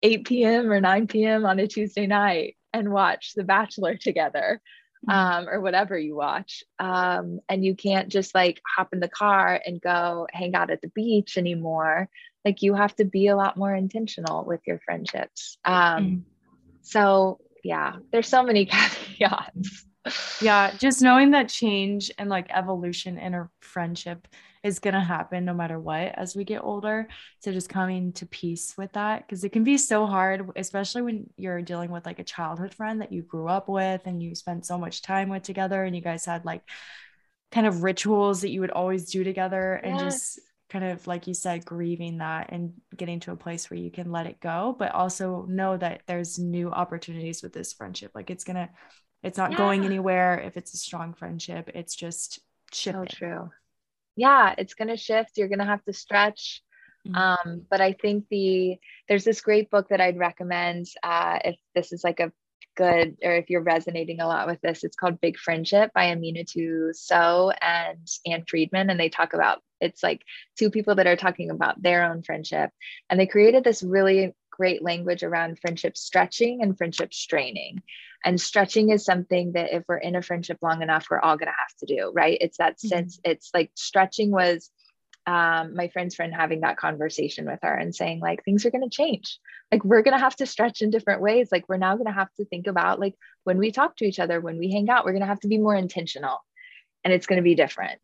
8 0.03 0.27
p.m. 0.27 0.71
or 0.71 0.81
9 0.81 1.07
p.m. 1.07 1.47
on 1.47 1.59
a 1.59 1.67
Tuesday 1.67 2.07
night 2.07 2.57
and 2.73 2.93
watch 2.93 3.33
The 3.35 3.45
Bachelor 3.45 3.97
together 3.97 4.61
mm-hmm. 5.09 5.11
um, 5.11 5.49
or 5.49 5.61
whatever 5.61 5.99
you 5.99 6.17
watch. 6.17 6.65
Um, 6.79 7.41
and 7.49 7.65
you 7.65 7.75
can't 7.75 8.09
just 8.09 8.35
like 8.35 8.61
hop 8.77 8.93
in 8.93 9.01
the 9.01 9.09
car 9.09 9.61
and 9.65 9.81
go 9.81 10.27
hang 10.33 10.55
out 10.55 10.71
at 10.71 10.81
the 10.81 10.89
beach 10.89 11.37
anymore. 11.37 12.09
Like 12.45 12.63
you 12.63 12.75
have 12.75 12.95
to 12.97 13.05
be 13.05 13.29
a 13.29 13.37
lot 13.37 13.57
more 13.57 13.75
intentional 13.75 14.45
with 14.45 14.61
your 14.67 14.81
friendships. 14.85 15.59
Um, 15.65 15.75
mm-hmm. 15.75 16.19
So, 16.83 17.39
yeah, 17.63 17.97
there's 18.11 18.29
so 18.29 18.43
many 18.43 18.67
caveats 18.67 19.87
yeah 20.41 20.75
just 20.79 21.01
knowing 21.01 21.31
that 21.31 21.49
change 21.49 22.11
and 22.19 22.29
like 22.29 22.47
evolution 22.51 23.19
in 23.19 23.35
a 23.35 23.49
friendship 23.61 24.27
is 24.63 24.79
going 24.79 24.95
to 24.95 25.01
happen 25.01 25.45
no 25.45 25.55
matter 25.55 25.79
what 25.79 26.15
as 26.17 26.37
we 26.37 26.45
get 26.45 26.63
older 26.63 27.09
so 27.41 27.53
just 27.53 27.69
coming 27.69 28.13
to 28.13 28.27
peace 28.27 28.75
with 28.77 28.93
that 28.93 29.27
because 29.27 29.45
it 29.45 29.51
can 29.51 29.65
be 29.65 29.77
so 29.77 30.07
hard 30.07 30.49
especially 30.57 31.03
when 31.03 31.29
you're 31.37 31.63
dealing 31.63 31.91
with 31.91 32.07
like 32.07 32.19
a 32.19 32.25
childhood 32.25 32.75
friend 32.75 33.01
that 33.01 33.13
you 33.13 33.23
grew 33.23 33.49
up 33.49 33.69
with 33.69 34.01
and 34.05 34.23
you 34.23 34.35
spent 34.35 34.65
so 34.65 34.79
much 34.79 35.03
time 35.03 35.29
with 35.29 35.43
together 35.43 35.85
and 35.85 35.95
you 35.97 36.03
guys 36.03 36.25
had 36.25 36.45
like 36.45 36.63
kind 37.51 37.67
of 37.67 37.83
rituals 37.83 38.41
that 38.43 38.51
you 38.51 38.61
would 38.61 38.71
always 38.71 39.11
do 39.11 39.25
together 39.25 39.75
and 39.75 39.99
yes. 39.99 40.03
just 40.03 40.41
kind 40.71 40.85
of 40.85 41.07
like 41.07 41.27
you 41.27 41.35
said 41.35 41.65
grieving 41.67 42.19
that 42.19 42.51
and 42.51 42.73
getting 42.97 43.21
to 43.21 43.33
a 43.33 43.37
place 43.37 43.69
where 43.69 43.79
you 43.79 43.91
can 43.91 44.11
let 44.11 44.27
it 44.27 44.41
go 44.41 44.75
but 44.79 44.93
also 44.93 45.45
know 45.49 45.77
that 45.77 46.01
there's 46.07 46.39
new 46.39 46.71
opportunities 46.71 47.43
with 47.43 47.53
this 47.53 47.75
friendship 47.75 48.11
like 48.15 48.31
it's 48.31 48.45
to 48.45 48.69
it's 49.23 49.39
not 49.39 49.53
yeah. 49.53 49.59
going 49.59 49.85
anywhere 49.85 50.41
if 50.41 50.57
it's 50.57 50.75
a 50.75 50.77
strong 50.77 51.15
friendship. 51.15 51.71
It's 51.75 51.95
just 51.95 52.41
shifting. 52.73 53.07
So 53.09 53.17
true. 53.17 53.51
Yeah, 54.17 54.55
it's 54.59 54.75
going 54.75 54.89
to 54.89 54.97
shift. 54.97 55.37
You're 55.37 55.49
going 55.49 55.59
to 55.59 55.65
have 55.65 55.85
to 55.85 55.93
stretch. 55.93 56.63
Mm-hmm. 57.07 57.17
Um, 57.51 57.63
but 57.69 57.81
I 57.81 57.93
think 57.93 58.27
the 58.31 58.77
there's 59.09 59.25
this 59.25 59.41
great 59.41 59.71
book 59.71 59.89
that 59.89 60.01
I'd 60.01 60.19
recommend 60.19 60.87
uh, 61.03 61.39
if 61.45 61.57
this 61.75 61.93
is 61.93 62.05
like 62.05 62.21
a 62.21 62.33
good 62.77 63.17
or 63.23 63.35
if 63.35 63.51
you're 63.51 63.63
resonating 63.63 64.21
a 64.21 64.27
lot 64.27 64.47
with 64.47 64.61
this. 64.61 64.85
It's 64.85 64.97
called 64.97 65.21
Big 65.21 65.37
Friendship 65.37 65.93
by 65.95 66.07
Aminatou 66.07 66.95
Sow 66.95 67.53
and 67.61 68.07
Ann 68.27 68.45
Friedman, 68.49 68.91
and 68.91 68.99
they 68.99 69.09
talk 69.09 69.35
about 69.35 69.61
it's 69.81 70.03
like 70.03 70.23
two 70.59 70.71
people 70.71 70.95
that 70.95 71.07
are 71.07 71.17
talking 71.17 71.51
about 71.51 71.83
their 71.83 72.05
own 72.05 72.23
friendship, 72.23 72.71
and 73.11 73.19
they 73.19 73.27
created 73.27 73.65
this 73.65 73.83
really 73.83 74.35
great 74.51 74.83
language 74.83 75.23
around 75.23 75.59
friendship 75.59 75.97
stretching 75.97 76.63
and 76.63 76.77
friendship 76.77 77.13
straining. 77.13 77.83
And 78.25 78.41
stretching 78.41 78.91
is 78.91 79.05
something 79.05 79.53
that 79.53 79.75
if 79.75 79.85
we're 79.89 79.97
in 79.97 80.17
a 80.17 80.23
friendship 80.23 80.59
long 80.63 80.83
enough, 80.83 81.07
we're 81.11 81.21
all 81.21 81.37
going 81.37 81.49
to 81.49 81.59
have 81.59 81.77
to 81.81 81.87
do, 81.87 82.13
right? 82.15 82.39
It's 82.41 82.59
that 82.59 82.75
mm-hmm. 82.75 82.89
sense, 82.89 83.21
it's 83.25 83.51
like 83.53 83.71
stretching 83.75 84.31
was 84.31 84.71
um, 85.27 85.75
my 85.77 85.89
friend's 85.89 86.15
friend 86.15 86.35
having 86.35 86.61
that 86.61 86.77
conversation 86.77 87.47
with 87.47 87.61
her 87.63 87.75
and 87.75 87.95
saying, 87.95 88.21
like, 88.21 88.45
things 88.45 88.67
are 88.67 88.71
going 88.71 88.89
to 88.89 88.95
change. 88.95 89.39
Like, 89.71 89.85
we're 89.85 90.03
going 90.03 90.17
to 90.17 90.23
have 90.23 90.37
to 90.37 90.47
stretch 90.47 90.83
in 90.83 90.91
different 90.91 91.21
ways. 91.21 91.49
Like, 91.53 91.69
we're 91.69 91.77
now 91.77 91.95
going 91.95 92.07
to 92.07 92.13
have 92.13 92.33
to 92.39 92.45
think 92.45 92.67
about, 92.67 92.99
like, 92.99 93.15
when 93.45 93.59
we 93.59 93.71
talk 93.71 93.97
to 93.97 94.05
each 94.05 94.19
other, 94.19 94.41
when 94.41 94.59
we 94.59 94.73
hang 94.73 94.91
out, 94.91 95.05
we're 95.05 95.13
going 95.13 95.23
to 95.23 95.29
have 95.29 95.41
to 95.41 95.49
be 95.49 95.59
more 95.59 95.77
intentional 95.77 96.39
and 97.05 97.13
it's 97.13 97.27
going 97.27 97.37
to 97.37 97.43
be 97.43 97.55
different 97.55 98.01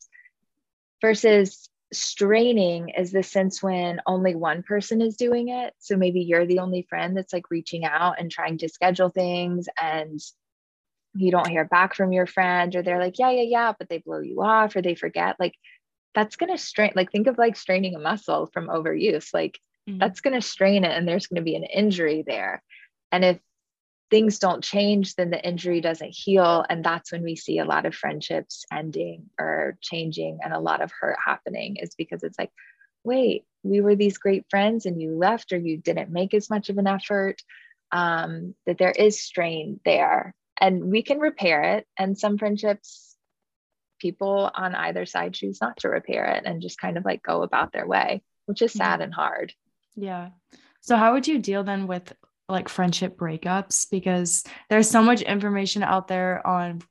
versus 1.01 1.69
straining 1.93 2.91
is 2.91 3.13
the 3.13 3.23
sense 3.23 3.63
when 3.63 4.01
only 4.07 4.35
one 4.35 4.63
person 4.63 5.01
is 5.01 5.17
doing 5.17 5.49
it. 5.49 5.75
So 5.79 5.97
maybe 5.97 6.21
you're 6.21 6.47
the 6.47 6.59
only 6.59 6.83
friend 6.83 7.17
that's 7.17 7.33
like 7.33 7.51
reaching 7.51 7.85
out 7.85 8.17
and 8.19 8.31
trying 8.31 8.59
to 8.59 8.69
schedule 8.69 9.09
things 9.09 9.69
and 9.81 10.21
you 11.15 11.31
don't 11.31 11.49
hear 11.49 11.65
back 11.65 11.95
from 11.95 12.13
your 12.13 12.27
friend 12.27 12.75
or 12.77 12.83
they're 12.83 12.99
like, 12.99 13.19
yeah, 13.19 13.31
yeah, 13.31 13.43
yeah, 13.43 13.73
but 13.79 13.89
they 13.89 13.99
blow 13.99 14.21
you 14.21 14.43
off 14.43 14.77
or 14.77 14.83
they 14.83 14.95
forget. 14.95 15.37
Like 15.41 15.55
that's 16.15 16.37
going 16.37 16.53
to 16.53 16.59
strain, 16.59 16.93
like 16.95 17.11
think 17.11 17.27
of 17.27 17.39
like 17.39 17.57
straining 17.57 17.95
a 17.95 17.99
muscle 17.99 18.51
from 18.53 18.69
overuse. 18.69 19.33
Like 19.33 19.59
mm-hmm. 19.89 19.99
that's 19.99 20.21
going 20.21 20.35
to 20.35 20.47
strain 20.47 20.85
it 20.85 20.97
and 20.97 21.09
there's 21.09 21.27
going 21.27 21.41
to 21.41 21.45
be 21.45 21.57
an 21.57 21.65
injury 21.65 22.23
there. 22.27 22.63
And 23.11 23.25
if 23.25 23.39
things 24.11 24.39
don't 24.39 24.65
change, 24.65 25.15
then 25.15 25.31
the 25.31 25.47
injury 25.47 25.81
doesn't 25.81 26.15
heal. 26.15 26.65
And 26.69 26.85
that's 26.85 27.13
when 27.13 27.23
we 27.23 27.37
see 27.37 27.59
a 27.59 27.65
lot 27.65 27.87
of 27.87 27.95
friendships 27.95 28.65
ending 28.73 29.31
or 29.39 29.77
changing 29.81 30.39
and 30.43 30.53
a 30.53 30.61
lot 30.61 30.81
of 30.81 30.93
hurt 30.99 31.19
happening, 31.25 31.77
is 31.77 31.95
because 31.95 32.23
it's 32.23 32.39
like, 32.39 32.51
wait, 33.05 33.45
we 33.63 33.81
were 33.81 33.97
these 33.97 34.19
great 34.19 34.47
friends 34.51 34.87
and 34.87 35.01
you 35.01 35.17
left 35.17 35.53
or 35.53 35.59
you 35.59 35.77
didn't 35.77 36.11
make 36.11 36.35
as 36.35 36.51
much 36.51 36.69
of 36.69 36.79
an 36.79 36.87
effort. 36.87 37.43
Um, 37.91 38.55
that 38.67 38.77
there 38.77 38.91
is 38.91 39.23
strain 39.23 39.81
there 39.87 40.35
and 40.61 40.85
we 40.91 41.03
can 41.03 41.19
repair 41.19 41.63
it. 41.77 41.87
And 41.99 42.19
some 42.19 42.37
friendships, 42.37 43.17
people 43.99 44.51
on 44.55 44.75
either 44.75 45.07
side 45.07 45.35
choose 45.35 45.59
not 45.61 45.79
to 45.79 45.89
repair 45.89 46.27
it 46.27 46.45
and 46.45 46.63
just 46.63 46.79
kind 46.79 46.99
of 46.99 47.05
like 47.05 47.23
go 47.23 47.43
about 47.43 47.73
their 47.73 47.87
way, 47.87 48.23
which 48.47 48.63
is 48.63 48.73
sad 48.73 49.01
and 49.01 49.15
hard. 49.15 49.53
Yeah. 49.97 50.31
So, 50.81 50.97
how 50.97 51.13
would 51.15 51.27
you 51.27 51.39
deal 51.39 51.65
then 51.65 51.87
with 51.87 52.13
like 52.49 52.69
friendship 52.69 53.17
breakups? 53.17 53.87
Because 53.91 54.45
there's 54.71 54.91
so 54.91 55.03
much 55.03 55.23
information 55.23 55.83
out 55.83 56.09
there 56.09 56.47
on 56.47 56.83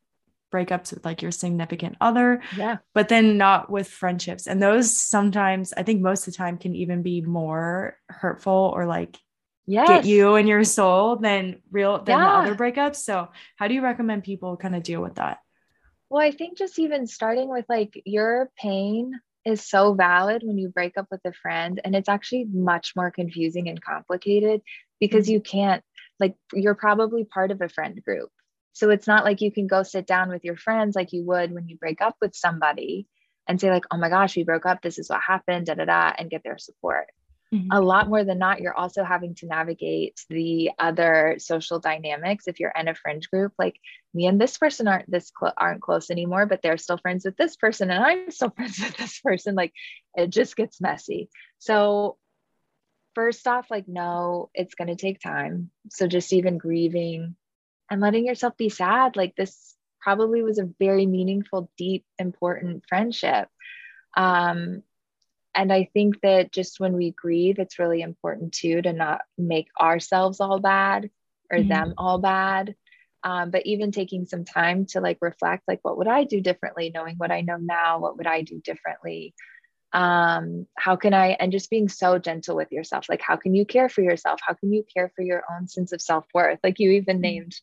breakups 0.54 0.94
with 0.94 1.04
like 1.06 1.22
your 1.22 1.32
significant 1.32 1.98
other. 2.00 2.42
Yeah. 2.56 2.78
But 2.94 3.10
then 3.10 3.38
not 3.38 3.70
with 3.70 3.88
friendships. 3.88 4.48
And 4.48 4.62
those 4.62 4.96
sometimes, 4.96 5.74
I 5.74 5.84
think 5.84 6.02
most 6.02 6.28
of 6.28 6.34
the 6.34 6.38
time, 6.38 6.58
can 6.58 6.76
even 6.76 7.02
be 7.04 7.22
more 7.22 7.98
hurtful 8.10 8.72
or 8.76 8.86
like 8.86 9.18
yes. 9.66 9.88
get 9.88 10.06
you 10.06 10.36
and 10.36 10.48
your 10.48 10.64
soul 10.64 11.18
than 11.18 11.62
real 11.72 12.04
than 12.04 12.18
yeah. 12.18 12.26
the 12.26 12.52
other 12.52 12.56
breakups. 12.56 12.98
So, 12.98 13.30
how 13.58 13.68
do 13.68 13.74
you 13.74 13.82
recommend 13.82 14.24
people 14.24 14.58
kind 14.58 14.76
of 14.76 14.84
deal 14.84 15.02
with 15.02 15.16
that? 15.16 15.40
Well, 16.10 16.24
I 16.24 16.32
think 16.32 16.58
just 16.58 16.80
even 16.80 17.06
starting 17.06 17.50
with 17.50 17.66
like 17.68 18.02
your 18.06 18.50
pain 18.58 19.20
is 19.46 19.66
so 19.66 19.94
valid 19.94 20.42
when 20.44 20.58
you 20.58 20.70
break 20.70 20.98
up 20.98 21.08
with 21.10 21.22
a 21.26 21.34
friend 21.34 21.80
and 21.84 21.96
it's 21.96 22.10
actually 22.10 22.46
much 22.46 22.94
more 22.96 23.12
confusing 23.12 23.70
and 23.70 23.82
complicated 23.82 24.62
because 25.00 25.26
mm-hmm. 25.26 25.34
you 25.34 25.42
can't 25.42 25.84
like 26.20 26.36
you're 26.54 26.76
probably 26.76 27.24
part 27.24 27.52
of 27.52 27.62
a 27.62 27.70
friend 27.70 28.02
group 28.04 28.30
so 28.74 28.90
it's 28.90 29.08
not 29.08 29.24
like 29.24 29.42
you 29.42 29.52
can 29.52 29.68
go 29.68 29.84
sit 29.84 30.06
down 30.06 30.30
with 30.30 30.44
your 30.44 30.58
friends 30.58 30.96
like 30.96 31.14
you 31.14 31.24
would 31.26 31.54
when 31.54 31.68
you 31.68 31.78
break 31.78 32.02
up 32.02 32.16
with 32.22 32.36
somebody 32.36 33.08
and 33.48 33.60
say 33.60 33.70
like 33.70 33.86
oh 33.92 33.98
my 33.98 34.10
gosh 34.10 34.36
we 34.36 34.44
broke 34.44 34.66
up 34.66 34.82
this 34.82 35.00
is 35.00 35.10
what 35.10 35.22
happened 35.22 35.68
da 35.68 35.74
da 35.74 35.86
da 35.86 36.14
and 36.18 36.30
get 36.30 36.44
their 36.44 36.58
support 36.58 37.08
Mm-hmm. 37.54 37.72
A 37.72 37.80
lot 37.80 38.10
more 38.10 38.26
than 38.26 38.40
not, 38.40 38.60
you're 38.60 38.78
also 38.78 39.04
having 39.04 39.34
to 39.36 39.46
navigate 39.46 40.20
the 40.30 40.72
other 40.80 41.36
social 41.40 41.80
dynamics. 41.80 42.48
If 42.48 42.60
you're 42.60 42.74
in 42.78 42.90
a 42.90 42.96
friend 42.96 43.26
group, 43.32 43.54
like 43.58 43.80
me 44.14 44.26
and 44.26 44.40
this 44.40 44.58
person 44.58 44.88
aren't 44.88 45.10
this 45.10 45.32
cl- 45.38 45.54
aren't 45.56 45.82
close 45.82 46.10
anymore, 46.10 46.46
but 46.46 46.62
they're 46.62 46.78
still 46.78 46.98
friends 46.98 47.24
with 47.24 47.38
this 47.38 47.56
person, 47.56 47.90
and 47.90 48.04
I'm 48.04 48.32
still 48.32 48.50
friends 48.56 48.80
with 48.80 48.98
this 48.98 49.22
person. 49.22 49.56
Like 49.56 49.72
it 50.16 50.30
just 50.30 50.58
gets 50.58 50.82
messy. 50.82 51.30
So 51.60 52.18
first 53.18 53.48
off, 53.48 53.72
like 53.72 53.88
no, 53.88 54.52
it's 54.54 54.76
going 54.76 54.90
to 54.90 54.96
take 54.96 55.20
time. 55.20 55.72
So 55.90 56.06
just 56.06 56.32
even 56.34 56.60
grieving 56.60 57.36
and 57.90 58.00
letting 58.00 58.28
yourself 58.28 58.56
be 58.58 58.70
sad, 58.70 59.16
like 59.16 59.36
this 59.36 59.76
probably 60.00 60.44
was 60.44 60.60
a 60.60 60.70
very 60.78 61.08
meaningful, 61.08 61.72
deep, 61.80 62.06
important 62.20 62.84
friendship. 62.88 63.48
Um, 64.16 64.84
and 65.56 65.74
I 65.74 65.90
think 65.96 66.22
that 66.22 66.52
just 66.52 66.80
when 66.80 66.94
we 66.94 67.10
grieve, 67.10 67.58
it's 67.58 67.80
really 67.80 68.04
important 68.04 68.54
too 68.54 68.84
to 68.84 68.94
not 68.94 69.22
make 69.36 69.70
ourselves 69.82 70.40
all 70.40 70.60
bad 70.60 71.10
or 71.52 71.58
mm-hmm. 71.58 71.70
them 71.70 71.94
all 71.98 72.20
bad. 72.20 72.76
Um, 73.24 73.50
but 73.50 73.66
even 73.66 73.92
taking 73.92 74.28
some 74.28 74.46
time 74.46 74.86
to 74.92 75.02
like 75.02 75.18
reflect, 75.22 75.64
like, 75.68 75.80
what 75.82 75.98
would 75.98 76.08
I 76.08 76.24
do 76.24 76.40
differently? 76.40 76.92
Knowing 76.94 77.16
what 77.18 77.32
I 77.32 77.42
know 77.42 77.58
now, 77.58 77.98
what 77.98 78.16
would 78.18 78.28
I 78.28 78.44
do 78.44 78.62
differently? 78.64 79.34
Um, 79.94 80.68
how 80.78 80.96
can 80.96 81.14
I, 81.14 81.30
and 81.40 81.52
just 81.52 81.70
being 81.70 81.90
so 81.90 82.20
gentle 82.20 82.56
with 82.56 82.72
yourself, 82.72 83.08
like, 83.10 83.22
how 83.22 83.38
can 83.38 83.56
you 83.56 83.66
care 83.66 83.90
for 83.90 84.02
yourself? 84.02 84.40
How 84.46 84.54
can 84.54 84.74
you 84.74 84.84
care 84.96 85.12
for 85.16 85.22
your 85.22 85.44
own 85.52 85.68
sense 85.68 85.92
of 85.92 86.02
self 86.02 86.26
worth? 86.34 86.60
Like 86.64 86.80
you 86.80 86.92
even 86.92 87.18
mm-hmm. 87.18 87.22
named 87.22 87.56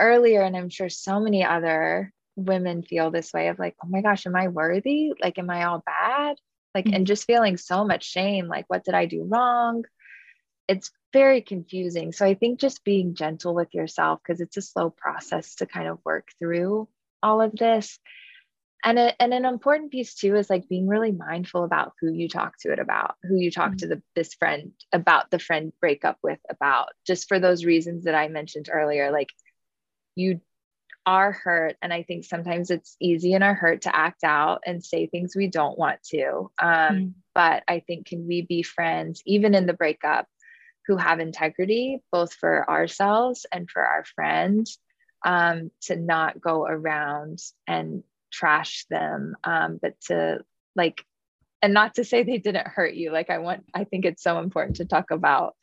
earlier, 0.00 0.42
and 0.42 0.56
I'm 0.56 0.70
sure 0.70 0.88
so 0.88 1.20
many 1.20 1.44
other 1.44 2.12
women 2.36 2.82
feel 2.82 3.10
this 3.10 3.32
way 3.32 3.48
of 3.48 3.58
like, 3.58 3.76
oh 3.84 3.88
my 3.88 4.00
gosh, 4.00 4.26
am 4.26 4.34
I 4.34 4.48
worthy? 4.48 5.12
Like, 5.20 5.38
am 5.38 5.50
I 5.50 5.64
all 5.64 5.82
bad? 5.84 6.36
like 6.74 6.86
mm-hmm. 6.86 6.94
and 6.94 7.06
just 7.06 7.26
feeling 7.26 7.56
so 7.56 7.84
much 7.84 8.04
shame 8.04 8.48
like 8.48 8.64
what 8.68 8.84
did 8.84 8.94
i 8.94 9.06
do 9.06 9.24
wrong 9.24 9.84
it's 10.68 10.90
very 11.12 11.40
confusing 11.42 12.12
so 12.12 12.24
i 12.24 12.34
think 12.34 12.60
just 12.60 12.84
being 12.84 13.14
gentle 13.14 13.54
with 13.54 13.72
yourself 13.74 14.20
because 14.22 14.40
it's 14.40 14.56
a 14.56 14.62
slow 14.62 14.90
process 14.90 15.56
to 15.56 15.66
kind 15.66 15.88
of 15.88 15.98
work 16.04 16.28
through 16.38 16.88
all 17.22 17.40
of 17.40 17.52
this 17.52 17.98
and, 18.84 18.98
a, 18.98 19.22
and 19.22 19.32
an 19.32 19.44
important 19.44 19.90
piece 19.90 20.14
too 20.14 20.36
is 20.36 20.50
like 20.50 20.68
being 20.68 20.88
really 20.88 21.12
mindful 21.12 21.64
about 21.64 21.92
who 22.00 22.12
you 22.12 22.28
talk 22.28 22.58
to 22.60 22.72
it 22.72 22.78
about 22.78 23.16
who 23.22 23.36
you 23.36 23.50
talk 23.50 23.70
mm-hmm. 23.70 23.76
to 23.76 23.86
the, 23.88 24.02
this 24.14 24.34
friend 24.34 24.72
about 24.92 25.30
the 25.30 25.38
friend 25.38 25.72
breakup 25.80 26.18
with 26.22 26.40
about 26.50 26.88
just 27.06 27.28
for 27.28 27.38
those 27.38 27.64
reasons 27.64 28.04
that 28.04 28.14
i 28.14 28.28
mentioned 28.28 28.68
earlier 28.70 29.10
like 29.10 29.28
you 30.16 30.40
are 31.04 31.32
hurt 31.32 31.76
and 31.82 31.92
i 31.92 32.02
think 32.02 32.24
sometimes 32.24 32.70
it's 32.70 32.96
easy 33.00 33.34
in 33.34 33.42
our 33.42 33.54
hurt 33.54 33.82
to 33.82 33.96
act 33.96 34.24
out 34.24 34.62
and 34.66 34.84
say 34.84 35.06
things 35.06 35.34
we 35.34 35.48
don't 35.48 35.78
want 35.78 36.02
to 36.02 36.50
um, 36.60 36.96
mm. 36.96 37.12
but 37.34 37.62
i 37.68 37.80
think 37.80 38.06
can 38.06 38.26
we 38.26 38.42
be 38.42 38.62
friends 38.62 39.22
even 39.26 39.54
in 39.54 39.66
the 39.66 39.72
breakup 39.72 40.26
who 40.86 40.96
have 40.96 41.20
integrity 41.20 42.00
both 42.10 42.32
for 42.34 42.68
ourselves 42.68 43.46
and 43.52 43.70
for 43.70 43.82
our 43.82 44.04
friends 44.04 44.78
um, 45.24 45.70
to 45.82 45.94
not 45.94 46.40
go 46.40 46.66
around 46.66 47.38
and 47.68 48.02
trash 48.32 48.86
them 48.90 49.36
um, 49.44 49.78
but 49.80 50.00
to 50.00 50.40
like 50.74 51.04
and 51.60 51.74
not 51.74 51.94
to 51.94 52.04
say 52.04 52.22
they 52.22 52.38
didn't 52.38 52.66
hurt 52.66 52.94
you 52.94 53.12
like 53.12 53.30
i 53.30 53.38
want 53.38 53.64
i 53.74 53.84
think 53.84 54.04
it's 54.04 54.22
so 54.22 54.38
important 54.38 54.76
to 54.76 54.84
talk 54.84 55.10
about 55.10 55.54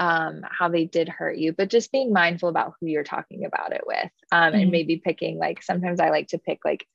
um, 0.00 0.40
how 0.50 0.70
they 0.70 0.86
did 0.86 1.10
hurt 1.10 1.36
you, 1.36 1.52
but 1.52 1.68
just 1.68 1.92
being 1.92 2.12
mindful 2.12 2.48
about 2.48 2.72
who 2.80 2.86
you're 2.86 3.04
talking 3.04 3.44
about 3.44 3.72
it 3.72 3.82
with. 3.86 4.10
Um, 4.32 4.52
mm-hmm. 4.52 4.62
And 4.62 4.70
maybe 4.70 4.96
picking, 4.96 5.36
like, 5.36 5.62
sometimes 5.62 6.00
I 6.00 6.08
like 6.08 6.28
to 6.28 6.38
pick 6.38 6.60
like 6.64 6.86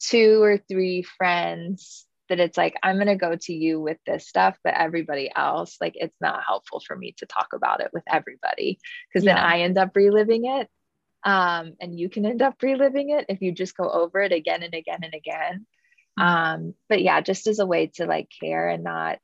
two 0.00 0.42
or 0.42 0.58
three 0.58 1.02
friends 1.02 2.04
that 2.28 2.40
it's 2.40 2.58
like, 2.58 2.74
I'm 2.82 2.96
going 2.96 3.06
to 3.06 3.14
go 3.14 3.36
to 3.36 3.54
you 3.54 3.80
with 3.80 3.98
this 4.04 4.26
stuff, 4.26 4.58
but 4.64 4.74
everybody 4.74 5.30
else, 5.34 5.76
like, 5.80 5.94
it's 5.94 6.16
not 6.20 6.42
helpful 6.46 6.82
for 6.84 6.96
me 6.96 7.14
to 7.18 7.26
talk 7.26 7.50
about 7.54 7.80
it 7.80 7.90
with 7.92 8.04
everybody 8.08 8.80
because 9.08 9.24
yeah. 9.24 9.34
then 9.34 9.44
I 9.44 9.60
end 9.60 9.78
up 9.78 9.94
reliving 9.94 10.46
it. 10.46 10.68
Um, 11.28 11.74
and 11.78 11.98
you 11.98 12.08
can 12.08 12.24
end 12.24 12.40
up 12.40 12.62
reliving 12.62 13.10
it 13.10 13.26
if 13.28 13.42
you 13.42 13.52
just 13.52 13.76
go 13.76 13.86
over 13.86 14.20
it 14.20 14.32
again 14.32 14.62
and 14.62 14.72
again 14.72 15.00
and 15.02 15.12
again. 15.12 15.66
Mm-hmm. 16.18 16.22
Um, 16.22 16.74
but 16.88 17.02
yeah, 17.02 17.20
just 17.20 17.46
as 17.46 17.58
a 17.58 17.66
way 17.66 17.88
to 17.96 18.06
like 18.06 18.30
care 18.40 18.70
and 18.70 18.82
not 18.82 19.18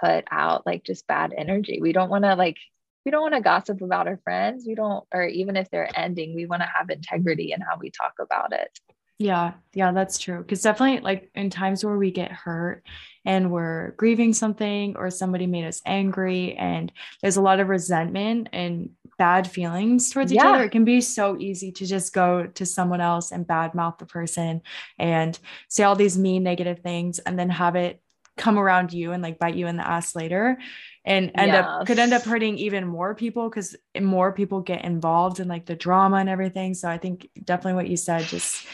put 0.00 0.26
out 0.30 0.64
like 0.64 0.84
just 0.84 1.08
bad 1.08 1.34
energy. 1.36 1.80
We 1.82 1.92
don't 1.92 2.08
want 2.08 2.22
to 2.22 2.36
like 2.36 2.56
we 3.04 3.10
don't 3.10 3.22
want 3.22 3.34
to 3.34 3.40
gossip 3.40 3.82
about 3.82 4.06
our 4.06 4.20
friends. 4.22 4.64
We 4.64 4.76
don't 4.76 5.04
or 5.12 5.24
even 5.24 5.56
if 5.56 5.68
they're 5.70 5.90
ending, 5.92 6.36
we 6.36 6.46
want 6.46 6.62
to 6.62 6.68
have 6.72 6.88
integrity 6.88 7.50
in 7.50 7.62
how 7.62 7.78
we 7.80 7.90
talk 7.90 8.12
about 8.20 8.52
it. 8.52 8.78
Yeah, 9.18 9.54
yeah, 9.74 9.90
that's 9.90 10.18
true. 10.18 10.44
Cuz 10.44 10.62
definitely 10.62 11.00
like 11.00 11.32
in 11.34 11.50
times 11.50 11.84
where 11.84 11.98
we 11.98 12.12
get 12.12 12.30
hurt 12.30 12.84
and 13.24 13.50
we're 13.50 13.90
grieving 13.96 14.34
something 14.34 14.96
or 14.96 15.10
somebody 15.10 15.48
made 15.48 15.64
us 15.64 15.82
angry 15.84 16.54
and 16.54 16.92
there's 17.20 17.36
a 17.36 17.42
lot 17.42 17.58
of 17.58 17.68
resentment 17.68 18.50
and 18.52 18.90
bad 19.18 19.50
feelings 19.50 20.10
towards 20.10 20.32
yeah. 20.32 20.40
each 20.40 20.46
other, 20.46 20.64
it 20.64 20.70
can 20.70 20.84
be 20.84 21.00
so 21.00 21.36
easy 21.38 21.72
to 21.72 21.86
just 21.86 22.12
go 22.12 22.46
to 22.46 22.64
someone 22.64 23.00
else 23.00 23.32
and 23.32 23.46
badmouth 23.46 23.98
the 23.98 24.06
person 24.06 24.62
and 24.98 25.38
say 25.68 25.82
all 25.82 25.96
these 25.96 26.16
mean 26.16 26.42
negative 26.42 26.80
things 26.80 27.18
and 27.18 27.38
then 27.38 27.50
have 27.50 27.76
it 27.76 28.00
come 28.38 28.58
around 28.58 28.92
you 28.92 29.12
and 29.12 29.22
like 29.22 29.38
bite 29.38 29.56
you 29.56 29.66
in 29.66 29.76
the 29.76 29.86
ass 29.86 30.14
later 30.14 30.56
and 31.04 31.32
end 31.34 31.52
yes. 31.52 31.64
up 31.66 31.86
could 31.86 31.98
end 31.98 32.12
up 32.12 32.22
hurting 32.22 32.56
even 32.56 32.86
more 32.86 33.14
people 33.14 33.48
because 33.50 33.74
more 34.00 34.32
people 34.32 34.60
get 34.60 34.84
involved 34.84 35.40
in 35.40 35.48
like 35.48 35.66
the 35.66 35.74
drama 35.74 36.18
and 36.18 36.28
everything 36.28 36.72
so 36.72 36.88
i 36.88 36.96
think 36.96 37.28
definitely 37.44 37.74
what 37.74 37.88
you 37.88 37.96
said 37.96 38.22
just 38.22 38.64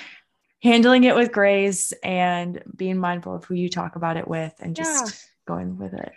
handling 0.62 1.04
it 1.04 1.14
with 1.14 1.32
grace 1.32 1.92
and 2.02 2.62
being 2.76 2.98
mindful 2.98 3.34
of 3.34 3.44
who 3.44 3.54
you 3.54 3.68
talk 3.68 3.96
about 3.96 4.16
it 4.18 4.28
with 4.28 4.52
and 4.60 4.76
just 4.76 5.06
yeah. 5.06 5.54
going 5.54 5.78
with 5.78 5.94
it 5.94 6.12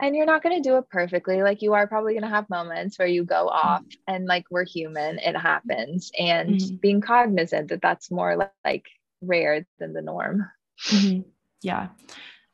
and 0.00 0.14
you're 0.14 0.26
not 0.26 0.42
going 0.42 0.60
to 0.60 0.68
do 0.68 0.76
it 0.78 0.88
perfectly 0.90 1.42
like 1.42 1.62
you 1.62 1.74
are 1.74 1.86
probably 1.86 2.12
going 2.12 2.22
to 2.22 2.28
have 2.28 2.48
moments 2.50 2.98
where 2.98 3.08
you 3.08 3.24
go 3.24 3.46
mm-hmm. 3.46 3.68
off 3.68 3.82
mm-hmm. 3.82 4.14
and 4.14 4.26
like 4.26 4.44
we're 4.50 4.64
human 4.64 5.18
it 5.18 5.36
happens 5.36 6.10
and 6.18 6.56
mm-hmm. 6.56 6.76
being 6.76 7.00
cognizant 7.00 7.68
that 7.68 7.82
that's 7.82 8.10
more 8.10 8.50
like 8.64 8.86
rare 9.20 9.66
than 9.78 9.92
the 9.92 10.02
norm 10.02 10.48
mm-hmm. 10.90 11.20
yeah 11.62 11.88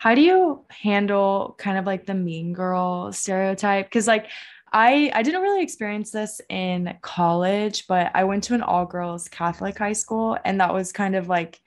how 0.05 0.15
do 0.15 0.21
you 0.21 0.63
handle 0.69 1.55
kind 1.57 1.79
of 1.79 1.87
like 1.87 2.05
the 2.05 2.13
mean 2.13 2.53
girl 2.53 3.11
stereotype? 3.11 3.87
Because 3.87 4.07
like 4.07 4.29
I 4.71 5.11
I 5.15 5.23
didn't 5.23 5.41
really 5.41 5.63
experience 5.63 6.11
this 6.11 6.43
in 6.51 6.95
college, 7.01 7.87
but 7.87 8.11
I 8.15 8.25
went 8.25 8.45
to 8.45 8.55
an 8.55 8.61
all 8.61 8.85
girls 8.85 9.29
Catholic 9.29 9.79
high 9.79 9.95
school, 9.95 10.37
and 10.45 10.61
that 10.61 10.75
was 10.75 10.93
kind 10.93 11.17
of 11.17 11.29
like 11.29 11.59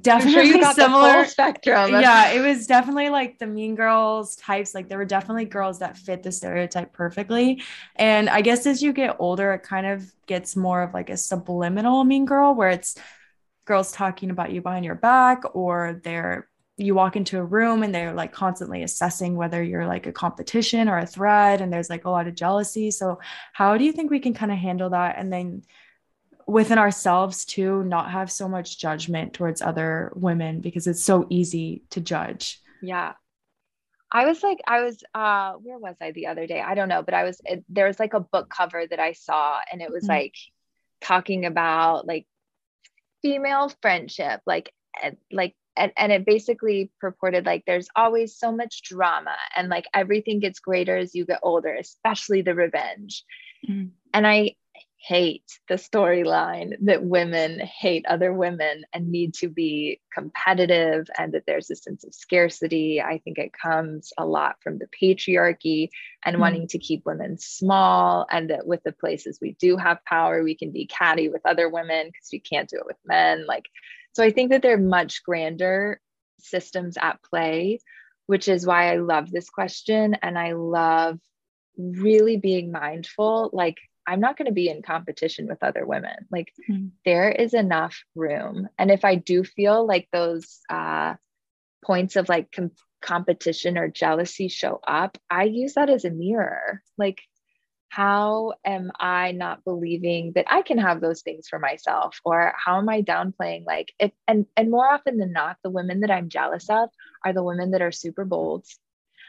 definitely 0.00 0.52
sure 0.52 0.72
similar 0.72 1.24
spectrum. 1.24 1.90
yeah, 1.90 2.30
it 2.32 2.40
was 2.40 2.66
definitely 2.66 3.10
like 3.10 3.38
the 3.38 3.46
mean 3.46 3.74
girls 3.74 4.36
types. 4.36 4.74
Like 4.74 4.88
there 4.88 4.98
were 4.98 5.04
definitely 5.04 5.44
girls 5.44 5.78
that 5.80 5.96
fit 5.96 6.22
the 6.22 6.32
stereotype 6.32 6.92
perfectly. 6.92 7.62
And 7.96 8.28
I 8.28 8.40
guess 8.40 8.66
as 8.66 8.82
you 8.82 8.92
get 8.92 9.16
older, 9.18 9.52
it 9.52 9.62
kind 9.62 9.86
of 9.86 10.10
gets 10.26 10.56
more 10.56 10.82
of 10.82 10.94
like 10.94 11.10
a 11.10 11.16
subliminal 11.16 12.04
mean 12.04 12.24
girl 12.24 12.54
where 12.54 12.70
it's 12.70 12.96
girls 13.64 13.92
talking 13.92 14.30
about 14.30 14.52
you 14.52 14.60
behind 14.60 14.84
your 14.84 14.94
back 14.94 15.42
or 15.54 16.00
they're 16.02 16.48
you 16.78 16.94
walk 16.94 17.16
into 17.16 17.38
a 17.38 17.44
room 17.44 17.82
and 17.82 17.94
they're 17.94 18.14
like 18.14 18.32
constantly 18.32 18.82
assessing 18.82 19.36
whether 19.36 19.62
you're 19.62 19.86
like 19.86 20.06
a 20.06 20.12
competition 20.12 20.88
or 20.88 20.98
a 20.98 21.06
threat 21.06 21.60
and 21.60 21.72
there's 21.72 21.90
like 21.90 22.06
a 22.06 22.10
lot 22.10 22.26
of 22.26 22.34
jealousy 22.34 22.90
so 22.90 23.20
how 23.52 23.76
do 23.76 23.84
you 23.84 23.92
think 23.92 24.10
we 24.10 24.18
can 24.18 24.34
kind 24.34 24.50
of 24.50 24.58
handle 24.58 24.90
that 24.90 25.16
and 25.18 25.32
then 25.32 25.62
within 26.46 26.78
ourselves 26.78 27.44
too 27.44 27.82
not 27.84 28.10
have 28.10 28.30
so 28.30 28.48
much 28.48 28.78
judgment 28.78 29.32
towards 29.32 29.62
other 29.62 30.12
women 30.14 30.60
because 30.60 30.86
it's 30.86 31.02
so 31.02 31.26
easy 31.30 31.82
to 31.90 32.00
judge 32.00 32.60
yeah 32.82 33.12
I 34.14 34.26
was 34.26 34.42
like, 34.42 34.58
I 34.66 34.82
was, 34.82 35.02
uh, 35.14 35.54
where 35.54 35.78
was 35.78 35.96
I 35.98 36.12
the 36.12 36.26
other 36.26 36.46
day? 36.46 36.60
I 36.60 36.74
don't 36.74 36.90
know, 36.90 37.02
but 37.02 37.14
I 37.14 37.24
was, 37.24 37.40
it, 37.46 37.64
there 37.70 37.86
was 37.86 37.98
like 37.98 38.12
a 38.12 38.20
book 38.20 38.50
cover 38.50 38.86
that 38.86 39.00
I 39.00 39.12
saw 39.12 39.58
and 39.72 39.80
it 39.80 39.90
was 39.90 40.02
mm-hmm. 40.02 40.12
like 40.12 40.34
talking 41.00 41.46
about 41.46 42.06
like 42.06 42.26
female 43.22 43.72
friendship, 43.80 44.42
like, 44.44 44.70
like 45.30 45.54
and, 45.76 45.92
and 45.96 46.12
it 46.12 46.26
basically 46.26 46.90
purported 47.00 47.46
like 47.46 47.64
there's 47.66 47.88
always 47.96 48.36
so 48.36 48.52
much 48.52 48.82
drama 48.82 49.36
and 49.56 49.68
like 49.68 49.86
everything 49.94 50.40
gets 50.40 50.60
greater 50.60 50.96
as 50.96 51.14
you 51.14 51.24
get 51.24 51.40
older 51.42 51.74
especially 51.74 52.42
the 52.42 52.54
revenge 52.54 53.24
mm. 53.68 53.90
and 54.12 54.26
i 54.26 54.54
hate 55.04 55.44
the 55.68 55.74
storyline 55.74 56.74
that 56.82 57.02
women 57.02 57.58
hate 57.58 58.06
other 58.06 58.32
women 58.32 58.84
and 58.92 59.10
need 59.10 59.34
to 59.34 59.48
be 59.48 60.00
competitive 60.14 61.08
and 61.18 61.32
that 61.32 61.42
there's 61.46 61.70
a 61.70 61.76
sense 61.76 62.04
of 62.04 62.14
scarcity 62.14 63.02
i 63.02 63.18
think 63.18 63.38
it 63.38 63.52
comes 63.52 64.12
a 64.16 64.24
lot 64.24 64.56
from 64.62 64.78
the 64.78 64.86
patriarchy 65.02 65.88
and 66.24 66.36
mm. 66.36 66.40
wanting 66.40 66.68
to 66.68 66.78
keep 66.78 67.04
women 67.04 67.36
small 67.38 68.26
and 68.30 68.50
that 68.50 68.66
with 68.66 68.82
the 68.84 68.92
places 68.92 69.38
we 69.42 69.56
do 69.58 69.76
have 69.76 70.04
power 70.04 70.42
we 70.42 70.54
can 70.54 70.70
be 70.70 70.86
catty 70.86 71.28
with 71.28 71.42
other 71.44 71.68
women 71.68 72.06
because 72.06 72.28
we 72.32 72.38
can't 72.38 72.68
do 72.68 72.76
it 72.76 72.86
with 72.86 72.98
men 73.04 73.44
like 73.46 73.66
so 74.12 74.22
I 74.22 74.30
think 74.30 74.50
that 74.50 74.62
there 74.62 74.74
are 74.74 74.78
much 74.78 75.24
grander 75.24 76.00
systems 76.38 76.96
at 77.00 77.22
play, 77.22 77.80
which 78.26 78.46
is 78.48 78.66
why 78.66 78.92
I 78.92 78.96
love 78.96 79.30
this 79.30 79.48
question. 79.48 80.16
And 80.22 80.38
I 80.38 80.52
love 80.52 81.18
really 81.76 82.36
being 82.36 82.70
mindful. 82.70 83.50
Like, 83.52 83.78
I'm 84.06 84.20
not 84.20 84.36
going 84.36 84.46
to 84.46 84.52
be 84.52 84.68
in 84.68 84.82
competition 84.82 85.46
with 85.46 85.62
other 85.62 85.86
women. 85.86 86.26
Like, 86.30 86.52
mm-hmm. 86.68 86.88
there 87.04 87.30
is 87.30 87.54
enough 87.54 88.02
room. 88.14 88.68
And 88.78 88.90
if 88.90 89.04
I 89.04 89.14
do 89.16 89.44
feel 89.44 89.86
like 89.86 90.08
those 90.12 90.60
uh, 90.68 91.14
points 91.84 92.16
of 92.16 92.28
like 92.28 92.52
com- 92.52 92.72
competition 93.00 93.78
or 93.78 93.88
jealousy 93.88 94.48
show 94.48 94.80
up, 94.86 95.18
I 95.30 95.44
use 95.44 95.74
that 95.74 95.90
as 95.90 96.04
a 96.04 96.10
mirror. 96.10 96.82
Like, 96.98 97.22
how 97.92 98.54
am 98.64 98.90
I 98.98 99.32
not 99.32 99.64
believing 99.64 100.32
that 100.34 100.46
I 100.48 100.62
can 100.62 100.78
have 100.78 101.02
those 101.02 101.20
things 101.20 101.46
for 101.46 101.58
myself? 101.58 102.18
Or 102.24 102.54
how 102.56 102.78
am 102.78 102.88
I 102.88 103.02
downplaying 103.02 103.66
like 103.66 103.92
if 103.98 104.12
and 104.26 104.46
and 104.56 104.70
more 104.70 104.90
often 104.90 105.18
than 105.18 105.32
not, 105.32 105.58
the 105.62 105.68
women 105.68 106.00
that 106.00 106.10
I'm 106.10 106.30
jealous 106.30 106.70
of 106.70 106.88
are 107.22 107.34
the 107.34 107.42
women 107.42 107.72
that 107.72 107.82
are 107.82 107.92
super 107.92 108.24
bold 108.24 108.64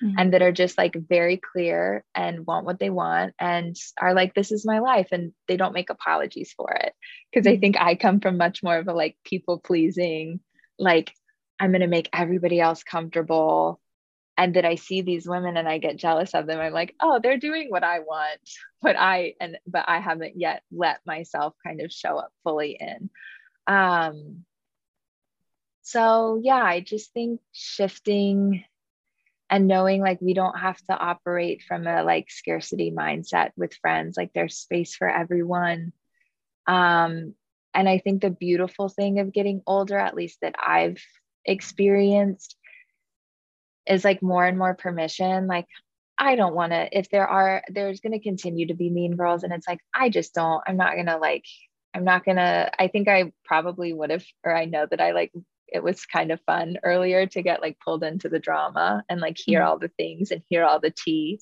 mm-hmm. 0.04 0.16
and 0.18 0.34
that 0.34 0.42
are 0.42 0.52
just 0.52 0.78
like 0.78 0.96
very 0.96 1.38
clear 1.38 2.04
and 2.14 2.46
want 2.46 2.66
what 2.66 2.80
they 2.80 2.90
want 2.90 3.34
and 3.40 3.76
are 4.00 4.14
like, 4.14 4.34
this 4.34 4.52
is 4.52 4.66
my 4.66 4.80
life. 4.80 5.08
And 5.12 5.34
they 5.48 5.58
don't 5.58 5.74
make 5.74 5.90
apologies 5.90 6.54
for 6.56 6.72
it. 6.72 6.94
because 7.32 7.46
mm-hmm. 7.48 7.58
I 7.58 7.60
think 7.60 7.78
I 7.80 7.96
come 7.96 8.20
from 8.20 8.38
much 8.38 8.64
more 8.64 8.78
of 8.78 8.88
a 8.88 8.94
like 8.94 9.18
people 9.24 9.60
pleasing, 9.60 10.40
like 10.78 11.14
I'm 11.60 11.72
gonna 11.72 11.88
make 11.88 12.10
everybody 12.14 12.60
else 12.60 12.84
comfortable 12.84 13.80
and 14.38 14.56
that 14.56 14.66
I 14.66 14.76
see 14.76 15.02
these 15.02 15.28
women 15.28 15.58
and 15.58 15.68
I 15.68 15.78
get 15.78 15.98
jealous 15.98 16.34
of 16.34 16.48
them. 16.48 16.60
I'm 16.60 16.74
like, 16.74 16.96
oh, 17.00 17.20
they're 17.22 17.38
doing 17.38 17.68
what 17.70 17.84
I 17.84 18.00
want, 18.00 18.40
but 18.82 18.96
I 18.98 19.36
and 19.40 19.58
but 19.68 19.86
I 19.88 20.00
haven't 20.00 20.40
yet 20.40 20.64
let 20.72 21.00
myself 21.06 21.54
kind 21.66 21.82
of 21.82 21.92
show 21.92 22.18
up 22.18 22.32
fully 22.44 22.78
in. 22.80 23.10
Um 23.68 24.46
so 25.84 26.40
yeah, 26.42 26.64
I 26.64 26.80
just 26.80 27.14
think 27.14 27.42
shifting 27.52 28.64
and 29.54 29.68
knowing 29.68 30.02
like 30.02 30.20
we 30.20 30.34
don't 30.34 30.58
have 30.58 30.80
to 30.86 30.98
operate 30.98 31.62
from 31.62 31.86
a 31.86 32.04
like 32.04 32.32
scarcity 32.32 32.92
mindset 32.92 33.52
with 33.56 33.76
friends, 33.76 34.18
like 34.18 34.32
there's 34.34 34.58
space 34.58 34.96
for 34.96 35.08
everyone. 35.08 35.94
Um 36.66 37.36
and 37.76 37.88
I 37.88 38.00
think 38.00 38.24
the 38.24 38.32
beautiful 38.32 38.90
thing 38.90 39.20
of 39.20 39.32
getting 39.32 39.62
older, 39.68 40.00
at 40.00 40.16
least 40.16 40.40
that 40.42 40.56
I've 40.58 41.04
experienced, 41.46 42.56
is 43.86 44.04
like 44.04 44.24
more 44.24 44.44
and 44.44 44.58
more 44.58 44.74
permission 44.74 45.46
like 45.46 45.68
i 46.18 46.36
don't 46.36 46.56
want 46.56 46.72
to 46.72 46.98
if 46.98 47.10
there 47.10 47.28
are 47.28 47.64
there's 47.68 48.00
going 48.00 48.14
to 48.14 48.20
continue 48.20 48.68
to 48.68 48.74
be 48.74 48.90
mean 48.90 49.18
girls 49.18 49.44
and 49.44 49.52
it's 49.52 49.68
like 49.68 49.80
i 49.94 50.08
just 50.08 50.34
don't 50.34 50.64
i'm 50.68 50.78
not 50.78 50.94
going 50.94 51.08
to 51.08 51.18
like 51.18 51.44
i'm 51.94 52.06
not 52.06 52.24
going 52.24 52.38
to 52.38 52.72
i 52.80 52.88
think 52.88 53.10
i 53.10 53.30
probably 53.44 53.92
would 53.92 54.10
have 54.10 54.24
or 54.46 54.56
i 54.56 54.64
know 54.64 54.86
that 54.90 55.02
i 55.02 55.12
like 55.12 55.34
it 55.74 55.84
was 55.84 56.06
kind 56.06 56.32
of 56.32 56.40
fun 56.46 56.78
earlier 56.84 57.26
to 57.26 57.42
get 57.42 57.62
like 57.62 57.78
pulled 57.80 58.04
into 58.04 58.30
the 58.30 58.40
drama 58.40 59.04
and 59.10 59.20
like 59.20 59.38
hear 59.38 59.60
mm-hmm. 59.60 59.70
all 59.70 59.80
the 59.80 59.92
things 59.98 60.32
and 60.32 60.42
hear 60.50 60.64
all 60.64 60.80
the 60.80 60.94
tea 60.96 61.40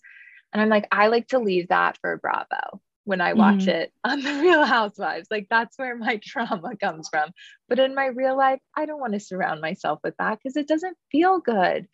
and 0.54 0.62
i'm 0.62 0.70
like 0.70 0.88
i 0.92 1.08
like 1.08 1.28
to 1.28 1.40
leave 1.40 1.68
that 1.68 1.98
for 2.02 2.18
bravo 2.18 2.82
when 3.04 3.22
I 3.22 3.34
watch 3.34 3.62
mm-hmm. 3.62 3.70
it 3.70 3.94
on 4.04 4.22
the 4.22 4.34
Real 4.36 4.64
Housewives. 4.64 5.28
Like 5.32 5.48
that's 5.50 5.78
where 5.78 5.96
my 5.96 6.18
trauma 6.24 6.76
comes 6.78 7.10
from. 7.10 7.32
But 7.68 7.80
in 7.80 7.96
my 7.96 8.08
real 8.08 8.38
life, 8.38 8.60
I 8.76 8.86
don't 8.86 9.00
want 9.00 9.14
to 9.14 9.20
surround 9.20 9.62
myself 9.62 10.00
with 10.04 10.16
that 10.20 10.38
because 10.38 10.56
it 10.56 10.68
doesn't 10.68 10.98
feel 11.12 11.40
good. 11.40 11.88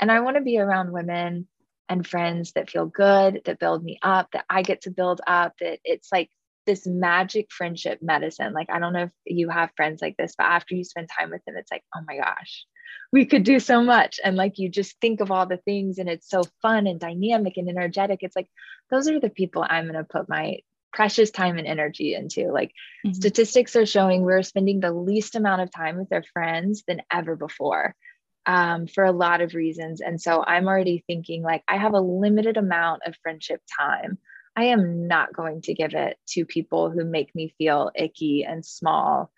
And 0.00 0.10
I 0.10 0.20
want 0.20 0.36
to 0.36 0.42
be 0.42 0.58
around 0.58 0.92
women 0.92 1.48
and 1.88 2.06
friends 2.06 2.52
that 2.52 2.70
feel 2.70 2.86
good, 2.86 3.42
that 3.44 3.58
build 3.58 3.82
me 3.82 3.98
up, 4.02 4.30
that 4.32 4.44
I 4.48 4.62
get 4.62 4.82
to 4.82 4.90
build 4.90 5.20
up, 5.26 5.54
that 5.60 5.80
it's 5.84 6.10
like 6.12 6.30
this 6.68 6.86
magic 6.86 7.50
friendship 7.50 7.98
medicine. 8.02 8.52
Like, 8.52 8.68
I 8.70 8.78
don't 8.78 8.92
know 8.92 9.04
if 9.04 9.10
you 9.24 9.48
have 9.48 9.70
friends 9.74 10.02
like 10.02 10.16
this, 10.18 10.34
but 10.36 10.44
after 10.44 10.74
you 10.74 10.84
spend 10.84 11.08
time 11.08 11.30
with 11.30 11.42
them, 11.46 11.56
it's 11.56 11.72
like, 11.72 11.82
oh 11.96 12.00
my 12.06 12.18
gosh, 12.18 12.66
we 13.10 13.24
could 13.24 13.42
do 13.42 13.58
so 13.58 13.82
much. 13.82 14.20
And 14.22 14.36
like, 14.36 14.58
you 14.58 14.68
just 14.68 15.00
think 15.00 15.20
of 15.20 15.30
all 15.30 15.46
the 15.46 15.56
things 15.56 15.98
and 15.98 16.10
it's 16.10 16.28
so 16.28 16.42
fun 16.60 16.86
and 16.86 17.00
dynamic 17.00 17.54
and 17.56 17.70
energetic. 17.70 18.20
It's 18.22 18.36
like, 18.36 18.48
those 18.90 19.08
are 19.08 19.18
the 19.18 19.30
people 19.30 19.64
I'm 19.66 19.84
going 19.86 19.96
to 19.96 20.04
put 20.04 20.28
my 20.28 20.58
precious 20.92 21.30
time 21.30 21.56
and 21.56 21.66
energy 21.66 22.14
into. 22.14 22.52
Like, 22.52 22.72
mm-hmm. 23.04 23.14
statistics 23.14 23.74
are 23.74 23.86
showing 23.86 24.22
we're 24.22 24.42
spending 24.42 24.80
the 24.80 24.92
least 24.92 25.36
amount 25.36 25.62
of 25.62 25.72
time 25.72 25.96
with 25.96 26.12
our 26.12 26.24
friends 26.34 26.84
than 26.86 27.00
ever 27.10 27.34
before 27.34 27.96
um, 28.44 28.86
for 28.86 29.04
a 29.04 29.12
lot 29.12 29.40
of 29.40 29.54
reasons. 29.54 30.02
And 30.02 30.20
so 30.20 30.44
I'm 30.44 30.66
already 30.66 31.02
thinking 31.06 31.42
like 31.42 31.62
I 31.66 31.78
have 31.78 31.94
a 31.94 32.00
limited 32.00 32.56
amount 32.56 33.02
of 33.06 33.16
friendship 33.22 33.62
time. 33.78 34.18
I 34.58 34.64
am 34.64 35.06
not 35.06 35.32
going 35.32 35.62
to 35.62 35.72
give 35.72 35.94
it 35.94 36.18
to 36.30 36.44
people 36.44 36.90
who 36.90 37.04
make 37.04 37.32
me 37.32 37.54
feel 37.58 37.92
icky 37.94 38.44
and 38.44 38.66
small 38.66 39.30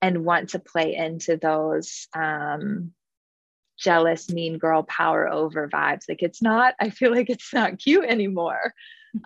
and 0.00 0.24
want 0.24 0.50
to 0.50 0.58
play 0.58 0.94
into 0.94 1.36
those 1.36 2.08
um, 2.16 2.92
jealous, 3.78 4.30
mean 4.30 4.56
girl 4.56 4.82
power 4.82 5.28
over 5.28 5.68
vibes. 5.68 6.08
Like 6.08 6.22
it's 6.22 6.40
not, 6.40 6.72
I 6.80 6.88
feel 6.88 7.10
like 7.10 7.28
it's 7.28 7.52
not 7.52 7.78
cute 7.84 8.06
anymore. 8.06 8.72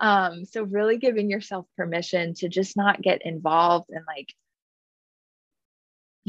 Um, 0.01 0.45
so 0.45 0.64
really 0.64 0.97
giving 0.97 1.30
yourself 1.30 1.66
permission 1.76 2.34
to 2.39 2.49
just 2.49 2.76
not 2.76 3.01
get 3.01 3.24
involved 3.24 3.91
in 3.91 4.03
like 4.09 4.34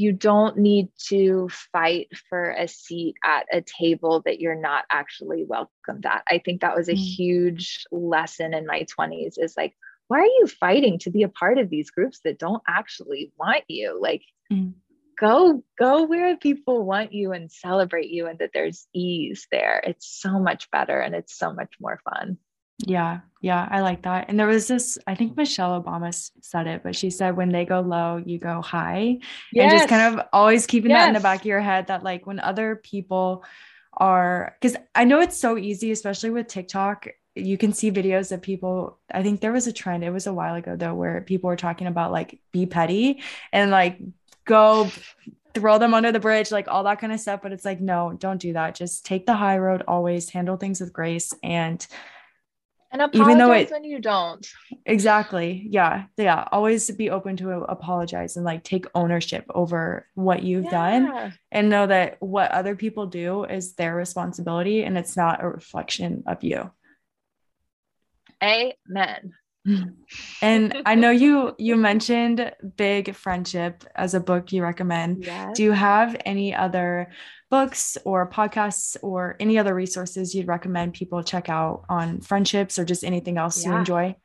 you 0.00 0.12
don't 0.12 0.56
need 0.56 0.88
to 1.08 1.46
fight 1.72 2.08
for 2.30 2.52
a 2.52 2.66
seat 2.66 3.16
at 3.22 3.44
a 3.52 3.60
table 3.60 4.22
that 4.24 4.40
you're 4.40 4.58
not 4.58 4.86
actually 4.90 5.44
welcomed 5.44 6.06
at. 6.06 6.22
I 6.26 6.38
think 6.38 6.62
that 6.62 6.74
was 6.74 6.88
a 6.88 6.94
mm. 6.94 6.96
huge 6.96 7.84
lesson 7.92 8.54
in 8.54 8.66
my 8.66 8.86
20s 8.98 9.34
is 9.36 9.54
like, 9.58 9.74
why 10.08 10.20
are 10.20 10.24
you 10.24 10.46
fighting 10.46 10.98
to 11.00 11.10
be 11.10 11.22
a 11.22 11.28
part 11.28 11.58
of 11.58 11.68
these 11.68 11.90
groups 11.90 12.20
that 12.24 12.38
don't 12.38 12.62
actually 12.66 13.34
want 13.38 13.64
you? 13.68 14.00
Like, 14.00 14.22
mm. 14.50 14.72
go, 15.20 15.62
go 15.78 16.04
where 16.04 16.34
people 16.38 16.82
want 16.82 17.12
you 17.12 17.32
and 17.32 17.52
celebrate 17.52 18.08
you, 18.08 18.26
and 18.26 18.38
that 18.38 18.52
there's 18.54 18.86
ease 18.94 19.46
there. 19.52 19.82
It's 19.86 20.08
so 20.08 20.40
much 20.40 20.70
better 20.70 20.98
and 20.98 21.14
it's 21.14 21.36
so 21.36 21.52
much 21.52 21.74
more 21.78 22.00
fun. 22.08 22.38
Yeah, 22.86 23.20
yeah, 23.40 23.66
I 23.70 23.80
like 23.80 24.02
that. 24.02 24.26
And 24.28 24.38
there 24.38 24.46
was 24.46 24.68
this, 24.68 24.98
I 25.06 25.14
think 25.14 25.36
Michelle 25.36 25.82
Obama 25.82 26.14
said 26.42 26.66
it, 26.66 26.82
but 26.82 26.94
she 26.94 27.10
said 27.10 27.36
when 27.36 27.50
they 27.50 27.64
go 27.64 27.80
low, 27.80 28.22
you 28.24 28.38
go 28.38 28.60
high. 28.60 29.18
Yes. 29.52 29.72
And 29.72 29.78
just 29.80 29.88
kind 29.88 30.14
of 30.14 30.26
always 30.32 30.66
keeping 30.66 30.90
yes. 30.90 31.00
that 31.00 31.08
in 31.08 31.14
the 31.14 31.20
back 31.20 31.40
of 31.40 31.46
your 31.46 31.60
head 31.60 31.86
that 31.86 32.02
like 32.02 32.26
when 32.26 32.38
other 32.38 32.76
people 32.76 33.44
are 33.94 34.56
because 34.60 34.76
I 34.94 35.04
know 35.04 35.20
it's 35.20 35.38
so 35.38 35.56
easy, 35.56 35.90
especially 35.90 36.30
with 36.30 36.48
TikTok. 36.48 37.08
You 37.34 37.56
can 37.56 37.72
see 37.72 37.90
videos 37.90 38.32
of 38.32 38.42
people. 38.42 38.98
I 39.10 39.22
think 39.22 39.40
there 39.40 39.52
was 39.52 39.66
a 39.66 39.72
trend, 39.72 40.04
it 40.04 40.10
was 40.10 40.26
a 40.26 40.34
while 40.34 40.54
ago 40.56 40.76
though, 40.76 40.94
where 40.94 41.20
people 41.22 41.48
were 41.48 41.56
talking 41.56 41.86
about 41.86 42.12
like 42.12 42.40
be 42.52 42.66
petty 42.66 43.22
and 43.52 43.70
like 43.70 44.00
go 44.44 44.90
throw 45.54 45.78
them 45.78 45.94
under 45.94 46.12
the 46.12 46.20
bridge, 46.20 46.50
like 46.50 46.68
all 46.68 46.84
that 46.84 47.00
kind 47.00 47.12
of 47.12 47.20
stuff. 47.20 47.40
But 47.42 47.52
it's 47.52 47.64
like, 47.64 47.80
no, 47.80 48.12
don't 48.18 48.40
do 48.40 48.52
that. 48.52 48.74
Just 48.74 49.06
take 49.06 49.26
the 49.26 49.34
high 49.34 49.58
road, 49.58 49.82
always 49.88 50.28
handle 50.28 50.56
things 50.56 50.80
with 50.80 50.92
grace 50.92 51.32
and 51.42 51.86
and 52.90 53.02
apologize 53.02 53.28
even 53.28 53.38
though 53.38 53.52
it, 53.52 53.70
when 53.70 53.84
you 53.84 54.00
don't. 54.00 54.46
Exactly. 54.84 55.66
Yeah. 55.70 56.06
Yeah. 56.16 56.48
Always 56.50 56.90
be 56.90 57.10
open 57.10 57.36
to 57.36 57.50
apologize 57.52 58.36
and 58.36 58.44
like 58.44 58.64
take 58.64 58.86
ownership 58.94 59.44
over 59.54 60.06
what 60.14 60.42
you've 60.42 60.64
yeah. 60.64 60.70
done 60.70 61.34
and 61.52 61.68
know 61.68 61.86
that 61.86 62.16
what 62.20 62.50
other 62.50 62.74
people 62.74 63.06
do 63.06 63.44
is 63.44 63.74
their 63.74 63.94
responsibility 63.94 64.82
and 64.82 64.98
it's 64.98 65.16
not 65.16 65.42
a 65.42 65.48
reflection 65.48 66.24
of 66.26 66.42
you. 66.42 66.70
Amen. 68.42 69.34
And 70.42 70.82
I 70.86 70.94
know 70.94 71.10
you 71.10 71.54
you 71.58 71.76
mentioned 71.76 72.52
Big 72.76 73.14
Friendship 73.14 73.84
as 73.94 74.14
a 74.14 74.20
book 74.20 74.52
you 74.52 74.62
recommend. 74.62 75.24
Yes. 75.24 75.56
Do 75.56 75.62
you 75.62 75.72
have 75.72 76.16
any 76.24 76.54
other 76.54 77.10
books 77.50 77.98
or 78.04 78.30
podcasts 78.30 78.96
or 79.02 79.36
any 79.38 79.58
other 79.58 79.74
resources 79.74 80.34
you'd 80.34 80.46
recommend 80.46 80.94
people 80.94 81.22
check 81.22 81.48
out 81.48 81.84
on 81.88 82.20
friendships 82.20 82.78
or 82.78 82.84
just 82.84 83.04
anything 83.04 83.36
else 83.36 83.62
yeah. 83.62 83.72
you 83.72 83.78
enjoy? 83.78 84.16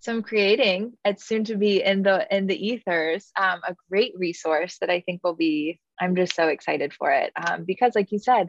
So 0.00 0.12
I'm 0.12 0.22
creating. 0.22 0.92
It's 1.04 1.24
soon 1.24 1.44
to 1.44 1.56
be 1.56 1.82
in 1.82 2.02
the 2.02 2.26
in 2.34 2.46
the 2.46 2.66
ethers. 2.66 3.30
Um, 3.36 3.60
a 3.66 3.74
great 3.90 4.12
resource 4.16 4.78
that 4.80 4.90
I 4.90 5.00
think 5.00 5.22
will 5.24 5.34
be. 5.34 5.80
I'm 6.00 6.16
just 6.16 6.34
so 6.34 6.48
excited 6.48 6.92
for 6.92 7.10
it 7.10 7.32
um, 7.36 7.64
because, 7.64 7.94
like 7.94 8.12
you 8.12 8.18
said, 8.18 8.48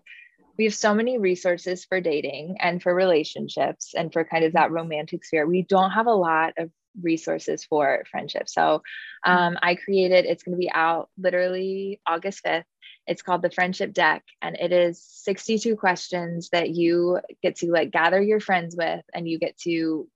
we 0.58 0.66
have 0.66 0.76
so 0.76 0.94
many 0.94 1.18
resources 1.18 1.86
for 1.86 2.00
dating 2.00 2.58
and 2.60 2.82
for 2.82 2.94
relationships 2.94 3.94
and 3.96 4.12
for 4.12 4.24
kind 4.24 4.46
of 4.46 4.54
that 4.54 4.72
romantic 4.72 5.26
sphere. 5.26 5.46
We 5.46 5.64
don't 5.64 5.92
have 5.92 6.08
a 6.08 6.14
lot 6.14 6.54
of 6.58 6.72
resources 7.02 7.66
for 7.66 8.04
friendship. 8.10 8.48
So 8.48 8.82
um, 9.26 9.58
I 9.62 9.76
created. 9.76 10.26
It's 10.26 10.44
going 10.44 10.56
to 10.56 10.60
be 10.60 10.72
out 10.72 11.10
literally 11.18 12.00
August 12.08 12.44
5th. 12.46 12.64
It's 13.08 13.22
called 13.22 13.42
the 13.42 13.52
Friendship 13.52 13.94
Deck, 13.94 14.24
and 14.42 14.56
it 14.56 14.72
is 14.72 15.04
62 15.04 15.76
questions 15.76 16.50
that 16.50 16.70
you 16.70 17.20
get 17.44 17.58
to 17.58 17.72
like 17.72 17.92
gather 17.92 18.22
your 18.22 18.40
friends 18.40 18.76
with, 18.76 19.04
and 19.14 19.28
you 19.28 19.38
get 19.38 19.58
to 19.60 20.08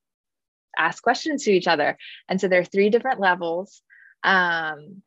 ask 0.76 1.02
questions 1.02 1.44
to 1.44 1.52
each 1.52 1.68
other. 1.68 1.96
And 2.28 2.40
so 2.40 2.48
there 2.48 2.60
are 2.60 2.64
three 2.64 2.90
different 2.90 3.20
levels 3.20 3.82
um, 4.24 5.02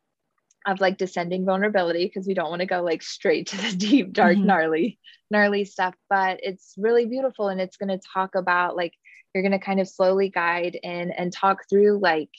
of 0.66 0.80
like 0.80 0.98
descending 0.98 1.44
vulnerability 1.44 2.06
because 2.06 2.26
we 2.26 2.34
don't 2.34 2.50
want 2.50 2.60
to 2.60 2.66
go 2.66 2.82
like 2.82 3.02
straight 3.02 3.48
to 3.48 3.56
the 3.56 3.76
deep, 3.76 4.12
dark, 4.12 4.36
mm-hmm. 4.36 4.46
gnarly, 4.46 4.98
gnarly 5.30 5.64
stuff. 5.64 5.94
But 6.08 6.40
it's 6.42 6.74
really 6.76 7.06
beautiful, 7.06 7.48
and 7.48 7.60
it's 7.60 7.76
going 7.76 7.96
to 7.96 8.06
talk 8.12 8.34
about 8.34 8.76
like 8.76 8.94
you're 9.34 9.42
going 9.42 9.52
to 9.52 9.58
kind 9.58 9.80
of 9.80 9.88
slowly 9.88 10.28
guide 10.30 10.78
in 10.82 11.10
and 11.10 11.32
talk 11.32 11.68
through 11.68 11.98
like. 12.00 12.30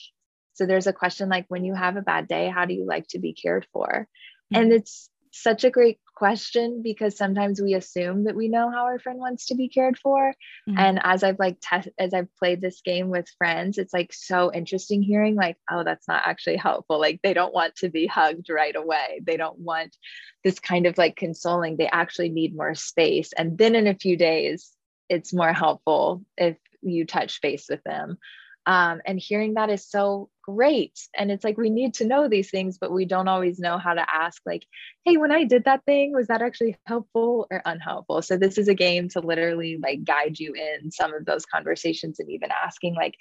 So 0.54 0.64
there's 0.64 0.86
a 0.86 0.92
question 0.92 1.28
like 1.28 1.44
when 1.48 1.64
you 1.64 1.74
have 1.74 1.96
a 1.96 2.02
bad 2.02 2.28
day, 2.28 2.48
how 2.48 2.64
do 2.64 2.72
you 2.72 2.86
like 2.86 3.06
to 3.08 3.18
be 3.18 3.34
cared 3.34 3.66
for? 3.74 4.08
Mm-hmm. 4.52 4.62
And 4.62 4.72
it's 4.72 5.10
such 5.30 5.64
a 5.64 5.70
great 5.70 5.98
question 6.16 6.82
because 6.82 7.16
sometimes 7.16 7.60
we 7.60 7.74
assume 7.74 8.24
that 8.24 8.34
we 8.34 8.48
know 8.48 8.70
how 8.70 8.84
our 8.84 8.98
friend 8.98 9.20
wants 9.20 9.46
to 9.46 9.54
be 9.54 9.68
cared 9.68 9.98
for. 9.98 10.34
Mm-hmm. 10.68 10.78
and 10.78 11.00
as 11.04 11.22
i've 11.22 11.38
like 11.38 11.58
test 11.60 11.88
as 11.98 12.12
i've 12.12 12.34
played 12.36 12.60
this 12.60 12.80
game 12.80 13.08
with 13.08 13.28
friends 13.38 13.78
it's 13.78 13.92
like 13.92 14.12
so 14.12 14.52
interesting 14.52 15.02
hearing 15.02 15.36
like 15.36 15.56
oh 15.70 15.84
that's 15.84 16.08
not 16.08 16.22
actually 16.26 16.56
helpful. 16.56 17.00
Like 17.00 17.20
they 17.22 17.34
don't 17.34 17.54
want 17.54 17.76
to 17.76 17.88
be 17.88 18.06
hugged 18.06 18.48
right 18.50 18.74
away. 18.74 19.20
They 19.22 19.36
don't 19.36 19.58
want 19.58 19.96
this 20.44 20.58
kind 20.58 20.86
of 20.86 20.98
like 20.98 21.16
consoling. 21.16 21.76
They 21.76 21.88
actually 21.88 22.28
need 22.28 22.56
more 22.56 22.74
space. 22.74 23.32
And 23.32 23.56
then 23.56 23.74
in 23.74 23.86
a 23.86 23.94
few 23.94 24.16
days 24.16 24.72
it's 25.08 25.32
more 25.32 25.52
helpful 25.52 26.24
if 26.36 26.56
you 26.82 27.06
touch 27.06 27.40
base 27.40 27.66
with 27.68 27.82
them 27.84 28.18
um, 28.66 29.00
and 29.06 29.18
hearing 29.18 29.54
that 29.54 29.70
is 29.70 29.88
so 29.88 30.28
great. 30.42 30.98
And 31.16 31.30
it's 31.30 31.44
like 31.44 31.56
we 31.56 31.70
need 31.70 31.94
to 31.94 32.06
know 32.06 32.28
these 32.28 32.50
things, 32.50 32.78
but 32.78 32.92
we 32.92 33.04
don't 33.04 33.28
always 33.28 33.58
know 33.60 33.78
how 33.78 33.94
to 33.94 34.04
ask, 34.12 34.42
like, 34.44 34.64
hey, 35.04 35.16
when 35.16 35.30
I 35.30 35.44
did 35.44 35.64
that 35.64 35.84
thing, 35.84 36.12
was 36.12 36.26
that 36.26 36.42
actually 36.42 36.76
helpful 36.86 37.46
or 37.50 37.62
unhelpful? 37.64 38.22
So 38.22 38.36
this 38.36 38.58
is 38.58 38.68
a 38.68 38.74
game 38.74 39.08
to 39.10 39.20
literally 39.20 39.78
like 39.80 40.04
guide 40.04 40.38
you 40.38 40.52
in 40.54 40.90
some 40.90 41.14
of 41.14 41.24
those 41.24 41.46
conversations 41.46 42.18
and 42.18 42.30
even 42.30 42.50
asking, 42.50 42.96
like, 42.96 43.14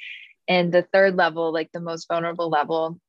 in 0.47 0.71
the 0.71 0.87
third 0.93 1.15
level, 1.15 1.53
like 1.53 1.71
the 1.71 1.79
most 1.79 2.07
vulnerable 2.07 2.49
level, 2.49 2.99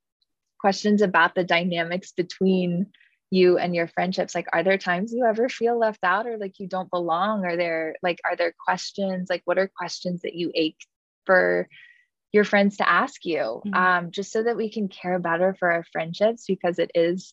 questions 0.60 1.00
about 1.02 1.34
the 1.34 1.44
dynamics 1.44 2.12
between 2.12 2.86
you 3.30 3.58
and 3.58 3.74
your 3.74 3.88
friendships 3.88 4.36
like 4.36 4.46
are 4.52 4.62
there 4.62 4.78
times 4.78 5.12
you 5.12 5.24
ever 5.24 5.48
feel 5.48 5.76
left 5.76 6.04
out 6.04 6.26
or 6.28 6.38
like 6.38 6.60
you 6.60 6.68
don't 6.68 6.90
belong 6.90 7.44
are 7.44 7.56
there 7.56 7.96
like 8.00 8.20
are 8.24 8.36
there 8.36 8.54
questions 8.64 9.26
like 9.28 9.42
what 9.44 9.58
are 9.58 9.68
questions 9.76 10.22
that 10.22 10.34
you 10.34 10.52
ache 10.54 10.78
for 11.24 11.68
your 12.36 12.44
friends 12.44 12.76
to 12.76 12.88
ask 12.88 13.24
you 13.24 13.62
mm-hmm. 13.66 13.74
um, 13.74 14.10
just 14.12 14.30
so 14.30 14.42
that 14.42 14.56
we 14.56 14.70
can 14.70 14.88
care 14.88 15.18
better 15.18 15.56
for 15.58 15.72
our 15.72 15.84
friendships 15.90 16.44
because 16.46 16.78
it 16.78 16.92
is 16.94 17.32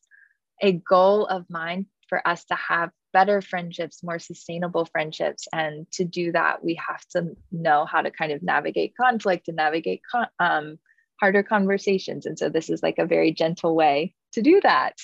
a 0.61 0.71
goal 0.71 1.27
of 1.27 1.45
mine 1.49 1.85
for 2.07 2.25
us 2.27 2.45
to 2.45 2.55
have 2.55 2.89
better 3.11 3.41
friendships 3.41 4.01
more 4.01 4.17
sustainable 4.17 4.85
friendships. 4.85 5.47
And 5.53 5.85
to 5.91 6.05
do 6.05 6.31
that 6.31 6.63
we 6.63 6.79
have 6.87 7.05
to 7.11 7.35
know 7.51 7.85
how 7.85 8.01
to 8.01 8.09
kind 8.09 8.31
of 8.31 8.41
navigate 8.41 8.93
conflict 8.99 9.49
and 9.49 9.57
navigate 9.57 10.01
con- 10.09 10.27
um, 10.39 10.79
harder 11.19 11.43
conversations. 11.43 12.25
And 12.25 12.39
so 12.39 12.49
this 12.49 12.69
is 12.69 12.81
like 12.81 12.97
a 12.97 13.05
very 13.05 13.31
gentle 13.31 13.75
way 13.75 14.15
to 14.31 14.41
do 14.41 14.61
that. 14.61 14.95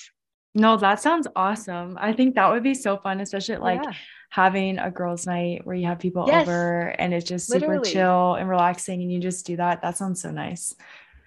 No 0.54 0.76
that 0.78 1.00
sounds 1.00 1.28
awesome. 1.36 1.98
I 2.00 2.14
think 2.14 2.34
that 2.34 2.50
would 2.50 2.64
be 2.64 2.74
so 2.74 2.96
fun 2.96 3.20
especially 3.20 3.58
like 3.58 3.82
yeah 3.84 3.92
having 4.30 4.78
a 4.78 4.90
girls' 4.90 5.26
night 5.26 5.66
where 5.66 5.76
you 5.76 5.86
have 5.86 5.98
people 5.98 6.24
yes, 6.26 6.46
over 6.46 6.94
and 6.98 7.12
it's 7.12 7.28
just 7.28 7.50
super 7.50 7.78
literally. 7.78 7.90
chill 7.90 8.34
and 8.34 8.48
relaxing 8.48 9.02
and 9.02 9.12
you 9.12 9.20
just 9.20 9.44
do 9.44 9.56
that. 9.56 9.82
That 9.82 9.96
sounds 9.96 10.22
so 10.22 10.30
nice. 10.30 10.74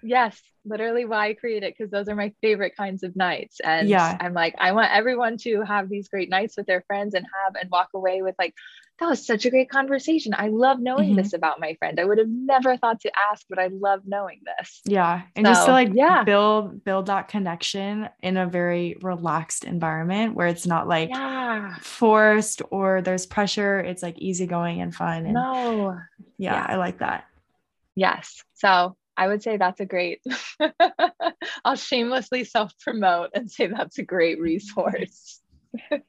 Yes, 0.01 0.41
literally 0.65 1.05
why 1.05 1.29
I 1.29 1.33
create 1.33 1.63
it 1.63 1.75
because 1.77 1.91
those 1.91 2.07
are 2.09 2.15
my 2.15 2.33
favorite 2.41 2.75
kinds 2.75 3.03
of 3.03 3.15
nights. 3.15 3.59
And 3.61 3.87
yeah, 3.89 4.17
I'm 4.19 4.33
like, 4.33 4.55
I 4.59 4.71
want 4.71 4.91
everyone 4.91 5.37
to 5.39 5.61
have 5.61 5.89
these 5.89 6.07
great 6.09 6.29
nights 6.29 6.55
with 6.57 6.65
their 6.65 6.81
friends 6.87 7.13
and 7.13 7.25
have 7.45 7.55
and 7.59 7.69
walk 7.69 7.89
away 7.93 8.21
with 8.21 8.35
like, 8.39 8.53
that 9.03 9.09
was 9.09 9.25
such 9.25 9.45
a 9.45 9.49
great 9.49 9.69
conversation. 9.69 10.33
I 10.37 10.47
love 10.47 10.79
knowing 10.79 11.09
mm-hmm. 11.09 11.17
this 11.17 11.33
about 11.33 11.59
my 11.59 11.75
friend. 11.75 11.99
I 11.99 12.05
would 12.05 12.19
have 12.19 12.29
never 12.29 12.77
thought 12.77 13.01
to 13.01 13.11
ask, 13.31 13.45
but 13.49 13.59
I 13.59 13.67
love 13.67 14.03
knowing 14.05 14.39
this. 14.45 14.79
Yeah. 14.85 15.23
And 15.35 15.45
so, 15.45 15.51
just 15.51 15.65
to 15.65 15.71
like 15.73 15.89
yeah. 15.93 16.23
build 16.23 16.85
build 16.85 17.07
that 17.07 17.27
connection 17.27 18.07
in 18.21 18.37
a 18.37 18.47
very 18.47 18.95
relaxed 19.01 19.65
environment 19.65 20.35
where 20.35 20.47
it's 20.47 20.65
not 20.65 20.87
like 20.87 21.09
yeah. 21.09 21.75
forced 21.81 22.61
or 22.71 23.01
there's 23.01 23.25
pressure. 23.25 23.79
It's 23.81 24.01
like 24.01 24.17
easygoing 24.19 24.79
and 24.79 24.95
fun. 24.95 25.25
And 25.25 25.33
no. 25.33 25.99
Yeah, 26.37 26.53
yeah, 26.53 26.65
I 26.69 26.77
like 26.77 26.99
that. 26.99 27.25
Yes. 27.95 28.41
So 28.53 28.95
I 29.17 29.27
would 29.27 29.43
say 29.43 29.57
that's 29.57 29.81
a 29.81 29.85
great, 29.85 30.21
I'll 31.65 31.75
shamelessly 31.75 32.45
self 32.45 32.71
promote 32.79 33.31
and 33.33 33.51
say 33.51 33.67
that's 33.67 33.99
a 33.99 34.03
great 34.03 34.39
resource. 34.39 35.41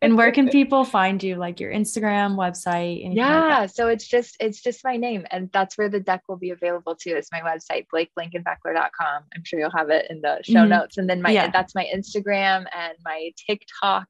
And 0.03 0.17
where 0.17 0.33
can 0.33 0.49
people 0.51 0.85
find 0.85 1.23
you 1.23 1.37
like 1.37 1.59
your 1.61 1.73
instagram 1.73 2.37
website 2.37 3.15
yeah 3.15 3.61
like 3.61 3.71
so 3.71 3.89
it's 3.89 4.07
just 4.07 4.37
it's 4.41 4.61
just 4.61 4.85
my 4.85 4.97
name 4.97 5.27
and 5.31 5.51
that's 5.53 5.79
where 5.79 5.89
the 5.89 6.01
deck 6.01 6.23
will 6.29 6.37
be 6.37 6.51
available 6.51 6.95
too 6.95 7.15
it's 7.17 7.31
my 7.33 7.41
website 7.41 7.87
blakeblankenbecler.com 7.93 9.23
i'm 9.35 9.45
sure 9.45 9.59
you'll 9.59 9.71
have 9.71 9.91
it 9.91 10.07
in 10.11 10.21
the 10.21 10.41
show 10.43 10.61
mm-hmm. 10.61 10.71
notes 10.71 10.99
and 10.99 11.09
then 11.09 11.23
my 11.23 11.31
yeah. 11.31 11.51
that's 11.51 11.75
my 11.75 11.89
instagram 11.95 12.67
and 12.75 12.95
my 13.05 13.31
tiktok 13.47 14.07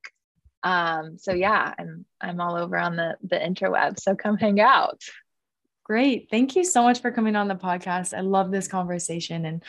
um 0.64 1.16
so 1.18 1.32
yeah 1.32 1.72
i'm 1.78 2.04
i'm 2.20 2.40
all 2.40 2.56
over 2.56 2.76
on 2.76 2.96
the 2.96 3.16
the 3.22 3.36
interweb 3.36 3.98
so 4.00 4.14
come 4.14 4.36
hang 4.36 4.60
out 4.60 5.00
Great. 5.84 6.28
Thank 6.30 6.56
you 6.56 6.64
so 6.64 6.82
much 6.82 7.02
for 7.02 7.10
coming 7.10 7.36
on 7.36 7.46
the 7.46 7.54
podcast. 7.54 8.16
I 8.16 8.20
love 8.20 8.50
this 8.50 8.66
conversation 8.66 9.44
and 9.44 9.62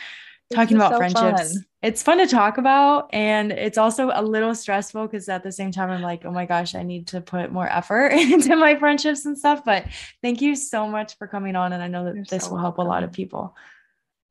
talking 0.54 0.78
about 0.78 0.92
so 0.92 0.98
friendships. 0.98 1.54
Fun. 1.54 1.66
It's 1.82 2.02
fun 2.02 2.18
to 2.18 2.28
talk 2.28 2.58
about 2.58 3.10
and 3.14 3.52
it's 3.52 3.78
also 3.78 4.10
a 4.14 4.22
little 4.22 4.56
stressful 4.56 5.06
because 5.06 5.30
at 5.30 5.44
the 5.44 5.52
same 5.52 5.72
time 5.72 5.92
I'm 5.92 6.02
like, 6.02 6.26
oh 6.26 6.32
my 6.32 6.46
gosh, 6.46 6.74
I 6.74 6.84
need 6.84 7.08
to 7.08 7.22
put 7.22 7.52
more 7.52 7.68
effort 7.68 8.08
into 8.14 8.56
my 8.56 8.76
friendships 8.76 9.26
and 9.26 9.38
stuff. 9.38 9.64
But 9.64 9.86
thank 10.22 10.42
you 10.42 10.56
so 10.56 10.88
much 10.88 11.18
for 11.18 11.28
coming 11.28 11.56
on. 11.56 11.74
And 11.74 11.84
I 11.84 11.88
know 11.88 12.06
that 12.06 12.16
You're 12.16 12.26
this 12.26 12.46
so 12.46 12.52
will 12.52 12.58
help 12.58 12.78
welcome. 12.78 12.88
a 12.88 12.94
lot 12.94 13.04
of 13.04 13.12
people. 13.12 13.56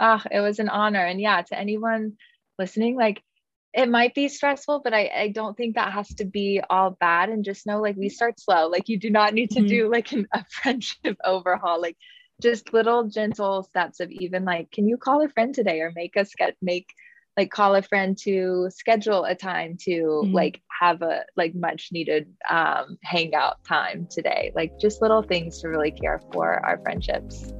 Ah, 0.01 0.23
oh, 0.25 0.29
it 0.31 0.41
was 0.41 0.59
an 0.59 0.69
honor. 0.69 1.05
And 1.05 1.21
yeah, 1.21 1.43
to 1.43 1.59
anyone 1.59 2.15
listening, 2.59 2.97
like 2.97 3.23
it 3.75 3.89
might 3.89 4.15
be 4.15 4.29
stressful, 4.29 4.81
but 4.85 4.95
I, 4.95 5.11
I 5.15 5.29
don't 5.29 5.57
think 5.57 5.75
that 5.75 5.93
has 5.93 6.09
to 6.15 6.25
be 6.25 6.61
all 6.71 6.91
bad. 6.91 7.29
And 7.29 7.45
just 7.45 7.67
know, 7.67 7.81
like, 7.81 7.97
we 7.97 8.09
start 8.09 8.39
slow. 8.39 8.69
Like, 8.69 8.89
you 8.89 8.99
do 8.99 9.11
not 9.11 9.35
need 9.35 9.51
to 9.51 9.61
mm-hmm. 9.61 9.69
do 9.69 9.91
like 9.91 10.13
an, 10.13 10.29
a 10.33 10.45
friendship 10.51 11.17
overhaul. 11.25 11.81
Like, 11.81 11.97
just 12.43 12.73
little 12.73 13.05
gentle 13.05 13.63
steps 13.63 14.01
of 14.01 14.11
even 14.11 14.45
like, 14.45 14.71
can 14.71 14.89
you 14.89 14.97
call 14.97 15.25
a 15.25 15.29
friend 15.29 15.55
today 15.55 15.81
or 15.81 15.93
make 15.95 16.17
us 16.17 16.35
get 16.37 16.57
make 16.61 16.89
like 17.37 17.51
call 17.51 17.75
a 17.75 17.83
friend 17.83 18.17
to 18.17 18.69
schedule 18.71 19.25
a 19.25 19.35
time 19.35 19.77
to 19.81 19.91
mm-hmm. 19.91 20.35
like 20.35 20.63
have 20.81 21.03
a 21.03 21.25
like 21.37 21.55
much 21.55 21.89
needed 21.91 22.29
um 22.49 22.97
hangout 23.03 23.65
time 23.65 24.07
today. 24.11 24.53
Like, 24.55 24.79
just 24.79 25.03
little 25.03 25.23
things 25.23 25.61
to 25.61 25.69
really 25.69 25.91
care 25.91 26.21
for 26.33 26.65
our 26.65 26.79
friendships. 26.83 27.53